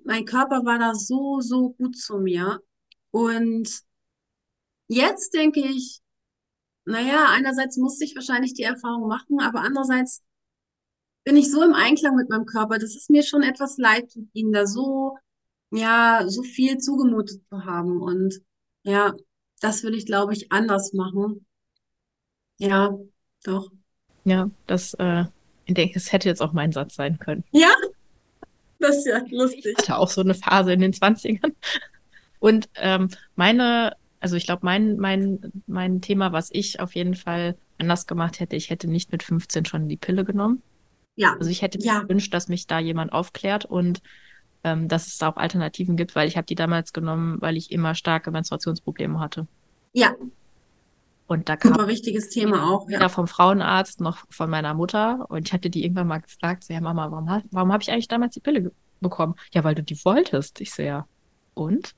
mein 0.03 0.25
Körper 0.25 0.65
war 0.65 0.79
da 0.79 0.93
so, 0.95 1.39
so 1.41 1.71
gut 1.71 1.97
zu 1.97 2.17
mir. 2.19 2.59
Und 3.11 3.81
jetzt 4.87 5.33
denke 5.33 5.61
ich, 5.61 6.01
naja, 6.85 7.27
einerseits 7.29 7.77
musste 7.77 8.05
ich 8.05 8.15
wahrscheinlich 8.15 8.53
die 8.53 8.63
Erfahrung 8.63 9.07
machen, 9.07 9.39
aber 9.39 9.61
andererseits 9.61 10.21
bin 11.23 11.37
ich 11.37 11.51
so 11.51 11.63
im 11.63 11.73
Einklang 11.73 12.15
mit 12.15 12.29
meinem 12.29 12.45
Körper, 12.45 12.77
dass 12.77 12.95
es 12.95 13.09
mir 13.09 13.23
schon 13.23 13.43
etwas 13.43 13.77
leid 13.77 14.11
tut, 14.11 14.27
ihn 14.33 14.51
da 14.51 14.65
so 14.65 15.17
ja, 15.71 16.23
so 16.27 16.43
viel 16.43 16.77
zugemutet 16.77 17.41
zu 17.49 17.65
haben. 17.65 18.01
Und 18.01 18.41
ja, 18.83 19.13
das 19.59 19.83
würde 19.83 19.97
ich, 19.97 20.05
glaube 20.05 20.33
ich, 20.33 20.51
anders 20.51 20.93
machen. 20.93 21.45
Ja, 22.57 22.95
doch. 23.43 23.71
Ja, 24.23 24.49
das, 24.67 24.93
äh, 24.95 25.25
ich 25.65 25.73
denke, 25.73 25.97
es 25.97 26.11
hätte 26.11 26.29
jetzt 26.29 26.41
auch 26.41 26.53
mein 26.53 26.71
Satz 26.71 26.95
sein 26.95 27.17
können. 27.17 27.43
Ja, 27.51 27.73
das 28.79 28.97
ist 28.97 29.07
ja 29.07 29.23
lustig. 29.29 29.65
Ich 29.65 29.77
hatte 29.77 29.97
auch 29.97 30.09
so 30.09 30.21
eine 30.21 30.35
Phase 30.35 30.73
in 30.73 30.81
den 30.81 30.93
20ern. 30.93 31.53
Und 32.39 32.69
ähm, 32.75 33.09
meine, 33.35 33.95
also 34.19 34.35
ich 34.35 34.45
glaube, 34.45 34.61
mein, 34.63 34.97
mein, 34.97 35.51
mein 35.67 36.01
Thema, 36.01 36.31
was 36.31 36.49
ich 36.51 36.79
auf 36.79 36.95
jeden 36.95 37.15
Fall 37.15 37.55
anders 37.77 38.07
gemacht 38.07 38.39
hätte, 38.39 38.55
ich 38.55 38.69
hätte 38.69 38.87
nicht 38.87 39.11
mit 39.11 39.23
15 39.23 39.65
schon 39.65 39.87
die 39.87 39.97
Pille 39.97 40.25
genommen. 40.25 40.61
Ja. 41.15 41.35
Also 41.37 41.49
ich 41.49 41.61
hätte 41.61 41.77
mir 41.77 41.85
ja. 41.85 41.99
gewünscht, 42.01 42.33
dass 42.33 42.47
mich 42.47 42.67
da 42.67 42.79
jemand 42.79 43.13
aufklärt 43.13 43.65
und 43.65 44.01
ähm, 44.63 44.87
dass 44.87 45.07
es 45.07 45.17
da 45.17 45.29
auch 45.29 45.37
Alternativen 45.37 45.97
gibt, 45.97 46.15
weil 46.15 46.27
ich 46.27 46.37
habe 46.37 46.45
die 46.45 46.55
damals 46.55 46.93
genommen, 46.93 47.41
weil 47.41 47.57
ich 47.57 47.71
immer 47.71 47.95
starke 47.95 48.31
Menstruationsprobleme 48.31 49.19
hatte. 49.19 49.47
Ja. 49.93 50.15
Und 51.27 51.47
da 51.47 51.55
kam 51.55 51.73
Super 51.73 51.87
wichtiges 51.87 52.29
Thema 52.29 52.69
auch, 52.69 52.89
ja. 52.89 52.97
Weder 52.97 53.09
vom 53.09 53.27
Frauenarzt 53.27 54.01
noch 54.01 54.25
von 54.29 54.49
meiner 54.49 54.73
Mutter. 54.73 55.25
Und 55.29 55.47
ich 55.47 55.53
hatte 55.53 55.69
die 55.69 55.83
irgendwann 55.83 56.07
mal 56.07 56.19
gefragt, 56.19 56.63
so, 56.63 56.73
ja 56.73 56.81
Mama, 56.81 57.09
warum, 57.09 57.43
warum 57.51 57.71
habe 57.71 57.81
ich 57.81 57.91
eigentlich 57.91 58.09
damals 58.09 58.33
die 58.33 58.41
Pille 58.41 58.71
bekommen? 58.99 59.35
Ja, 59.53 59.63
weil 59.63 59.75
du 59.75 59.83
die 59.83 60.03
wolltest. 60.03 60.59
Ich 60.61 60.73
so, 60.73 60.83
ja. 60.83 61.07
Und? 61.53 61.95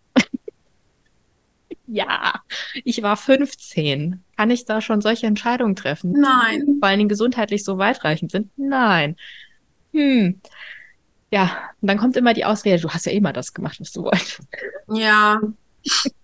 Ja, 1.87 2.41
ich 2.83 3.01
war 3.03 3.17
15. 3.17 4.23
Kann 4.37 4.51
ich 4.51 4.65
da 4.65 4.81
schon 4.81 5.01
solche 5.01 5.27
Entscheidungen 5.27 5.75
treffen? 5.75 6.11
Nein. 6.13 6.77
Vor 6.79 6.87
allen 6.87 6.99
Dingen 6.99 7.09
gesundheitlich 7.09 7.63
so 7.63 7.77
weitreichend 7.77 8.31
sind? 8.31 8.51
Nein. 8.57 9.15
Hm 9.91 10.41
ja, 11.33 11.49
und 11.81 11.87
dann 11.87 11.97
kommt 11.97 12.15
immer 12.15 12.35
die 12.35 12.45
Ausrede, 12.45 12.79
du 12.79 12.89
hast 12.89 13.07
ja 13.07 13.11
immer 13.11 13.33
das 13.33 13.55
gemacht, 13.55 13.79
was 13.79 13.91
du 13.91 14.03
wolltest. 14.03 14.41
Ja. 14.87 15.41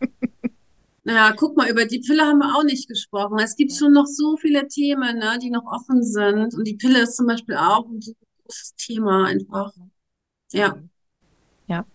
naja, 1.03 1.34
guck 1.36 1.57
mal, 1.57 1.68
über 1.68 1.86
die 1.86 1.97
Pille 1.97 2.22
haben 2.22 2.38
wir 2.38 2.55
auch 2.55 2.64
nicht 2.64 2.88
gesprochen. 2.88 3.39
Es 3.39 3.55
gibt 3.55 3.74
schon 3.74 3.91
noch 3.91 4.05
so 4.05 4.38
viele 4.38 4.68
Themen, 4.68 5.18
ne, 5.18 5.39
die 5.41 5.49
noch 5.49 5.66
offen 5.66 6.03
sind. 6.03 6.53
Und 6.53 6.64
die 6.66 6.76
Pille 6.76 7.01
ist 7.01 7.16
zum 7.16 7.26
Beispiel 7.26 7.55
auch 7.55 7.88
ein 7.88 7.99
großes 7.99 8.76
Thema 8.76 9.26
einfach. 9.26 9.74
Ja. 10.51 10.78
Ja. 11.66 11.86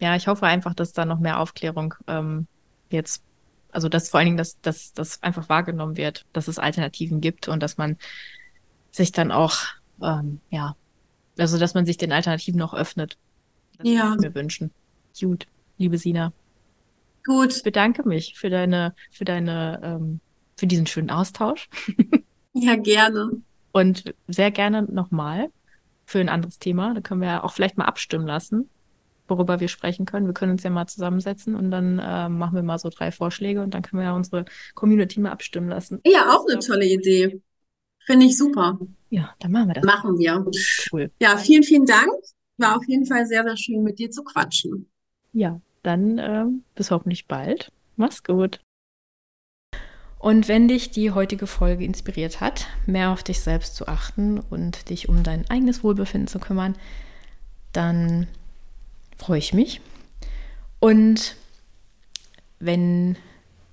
Ja, 0.00 0.16
ich 0.16 0.26
hoffe 0.26 0.46
einfach, 0.46 0.74
dass 0.74 0.92
da 0.92 1.04
noch 1.04 1.20
mehr 1.20 1.38
Aufklärung 1.38 1.94
ähm, 2.08 2.48
jetzt, 2.94 3.22
also 3.70 3.88
dass 3.88 4.08
vor 4.08 4.18
allen 4.18 4.26
Dingen, 4.26 4.38
dass, 4.38 4.60
dass 4.60 4.92
das 4.94 5.22
einfach 5.22 5.48
wahrgenommen 5.48 5.96
wird, 5.96 6.24
dass 6.32 6.48
es 6.48 6.58
Alternativen 6.58 7.20
gibt 7.20 7.48
und 7.48 7.62
dass 7.62 7.76
man 7.76 7.96
sich 8.90 9.12
dann 9.12 9.30
auch 9.30 9.56
ähm, 10.02 10.40
ja 10.50 10.76
also, 11.38 11.58
dass 11.58 11.74
man 11.74 11.86
sich 11.86 11.96
den 11.96 12.12
Alternativen 12.12 12.58
noch 12.58 12.74
öffnet. 12.74 13.18
Das 13.78 13.88
ja. 13.88 14.04
würde 14.04 14.16
ich 14.16 14.20
mir 14.28 14.34
wünschen. 14.34 14.70
Gut, 15.18 15.46
liebe 15.78 15.98
Sina. 15.98 16.32
Gut. 17.24 17.56
Ich 17.56 17.62
bedanke 17.62 18.06
mich 18.06 18.34
für 18.36 18.50
deine, 18.50 18.94
für 19.10 19.24
deine, 19.24 19.80
ähm, 19.82 20.20
für 20.56 20.66
diesen 20.66 20.86
schönen 20.86 21.10
Austausch. 21.10 21.68
ja, 22.52 22.76
gerne. 22.76 23.30
Und 23.72 24.14
sehr 24.28 24.50
gerne 24.50 24.82
nochmal 24.82 25.50
für 26.06 26.20
ein 26.20 26.28
anderes 26.28 26.58
Thema. 26.58 26.94
Da 26.94 27.00
können 27.00 27.20
wir 27.20 27.28
ja 27.28 27.44
auch 27.44 27.52
vielleicht 27.52 27.78
mal 27.78 27.86
abstimmen 27.86 28.26
lassen, 28.26 28.68
worüber 29.28 29.60
wir 29.60 29.68
sprechen 29.68 30.06
können. 30.06 30.26
Wir 30.26 30.34
können 30.34 30.52
uns 30.52 30.62
ja 30.62 30.70
mal 30.70 30.86
zusammensetzen 30.86 31.54
und 31.54 31.70
dann 31.70 31.98
äh, 31.98 32.28
machen 32.28 32.54
wir 32.54 32.62
mal 32.62 32.78
so 32.78 32.90
drei 32.90 33.10
Vorschläge 33.10 33.62
und 33.62 33.74
dann 33.74 33.82
können 33.82 34.00
wir 34.00 34.06
ja 34.06 34.14
unsere 34.14 34.44
Community 34.74 35.20
mal 35.20 35.32
abstimmen 35.32 35.68
lassen. 35.68 36.00
Ja, 36.04 36.34
auch 36.34 36.46
eine 36.48 36.58
tolle 36.58 36.86
Idee. 36.86 37.40
Finde 38.06 38.26
ich 38.26 38.36
super. 38.36 38.78
Ja, 39.10 39.34
dann 39.38 39.52
machen 39.52 39.68
wir 39.68 39.74
das. 39.74 39.84
Machen 39.84 40.18
wir. 40.18 40.44
Cool. 40.92 41.10
Ja, 41.20 41.36
vielen, 41.38 41.62
vielen 41.62 41.86
Dank. 41.86 42.10
War 42.58 42.76
auf 42.76 42.84
jeden 42.86 43.06
Fall 43.06 43.26
sehr, 43.26 43.42
sehr 43.44 43.56
schön, 43.56 43.82
mit 43.82 43.98
dir 43.98 44.10
zu 44.10 44.22
quatschen. 44.22 44.88
Ja, 45.32 45.60
dann 45.82 46.18
äh, 46.18 46.44
bis 46.74 46.90
hoffentlich 46.90 47.26
bald. 47.26 47.72
Mach's 47.96 48.22
gut. 48.22 48.60
Und 50.18 50.48
wenn 50.48 50.68
dich 50.68 50.90
die 50.90 51.10
heutige 51.10 51.46
Folge 51.46 51.84
inspiriert 51.84 52.40
hat, 52.40 52.66
mehr 52.86 53.10
auf 53.10 53.22
dich 53.22 53.40
selbst 53.40 53.76
zu 53.76 53.88
achten 53.88 54.38
und 54.38 54.88
dich 54.88 55.08
um 55.08 55.22
dein 55.22 55.48
eigenes 55.50 55.84
Wohlbefinden 55.84 56.28
zu 56.28 56.38
kümmern, 56.38 56.76
dann 57.72 58.26
freue 59.16 59.38
ich 59.38 59.52
mich. 59.52 59.80
Und 60.80 61.36
wenn 62.58 63.16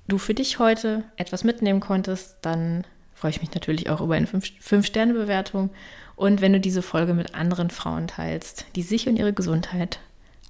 du 0.08 0.18
für 0.18 0.34
dich 0.34 0.60
heute 0.60 1.04
etwas 1.18 1.44
mitnehmen 1.44 1.80
konntest, 1.80 2.38
dann 2.42 2.86
freue 3.14 3.32
ich 3.32 3.42
mich 3.42 3.54
natürlich 3.54 3.90
auch 3.90 4.02
über 4.02 4.16
eine 4.16 4.28
5-Sterne-Bewertung. 4.28 5.70
Und 6.16 6.42
wenn 6.42 6.54
du 6.54 6.60
diese 6.60 6.82
Folge 6.82 7.14
mit 7.14 7.36
anderen 7.36 7.70
Frauen 7.70 8.08
teilst, 8.08 8.66
die 8.76 8.84
sich 8.84 9.08
und 9.08 9.18
ihre 9.18 9.34
Gesundheit 9.34 10.00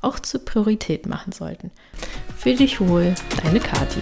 auch 0.02 0.20
zur 0.20 0.44
Priorität 0.44 1.06
machen 1.06 1.32
sollten. 1.32 1.72
Fühl 2.38 2.56
dich 2.56 2.80
wohl, 2.82 3.14
deine 3.44 3.60
Kathi. 3.60 4.02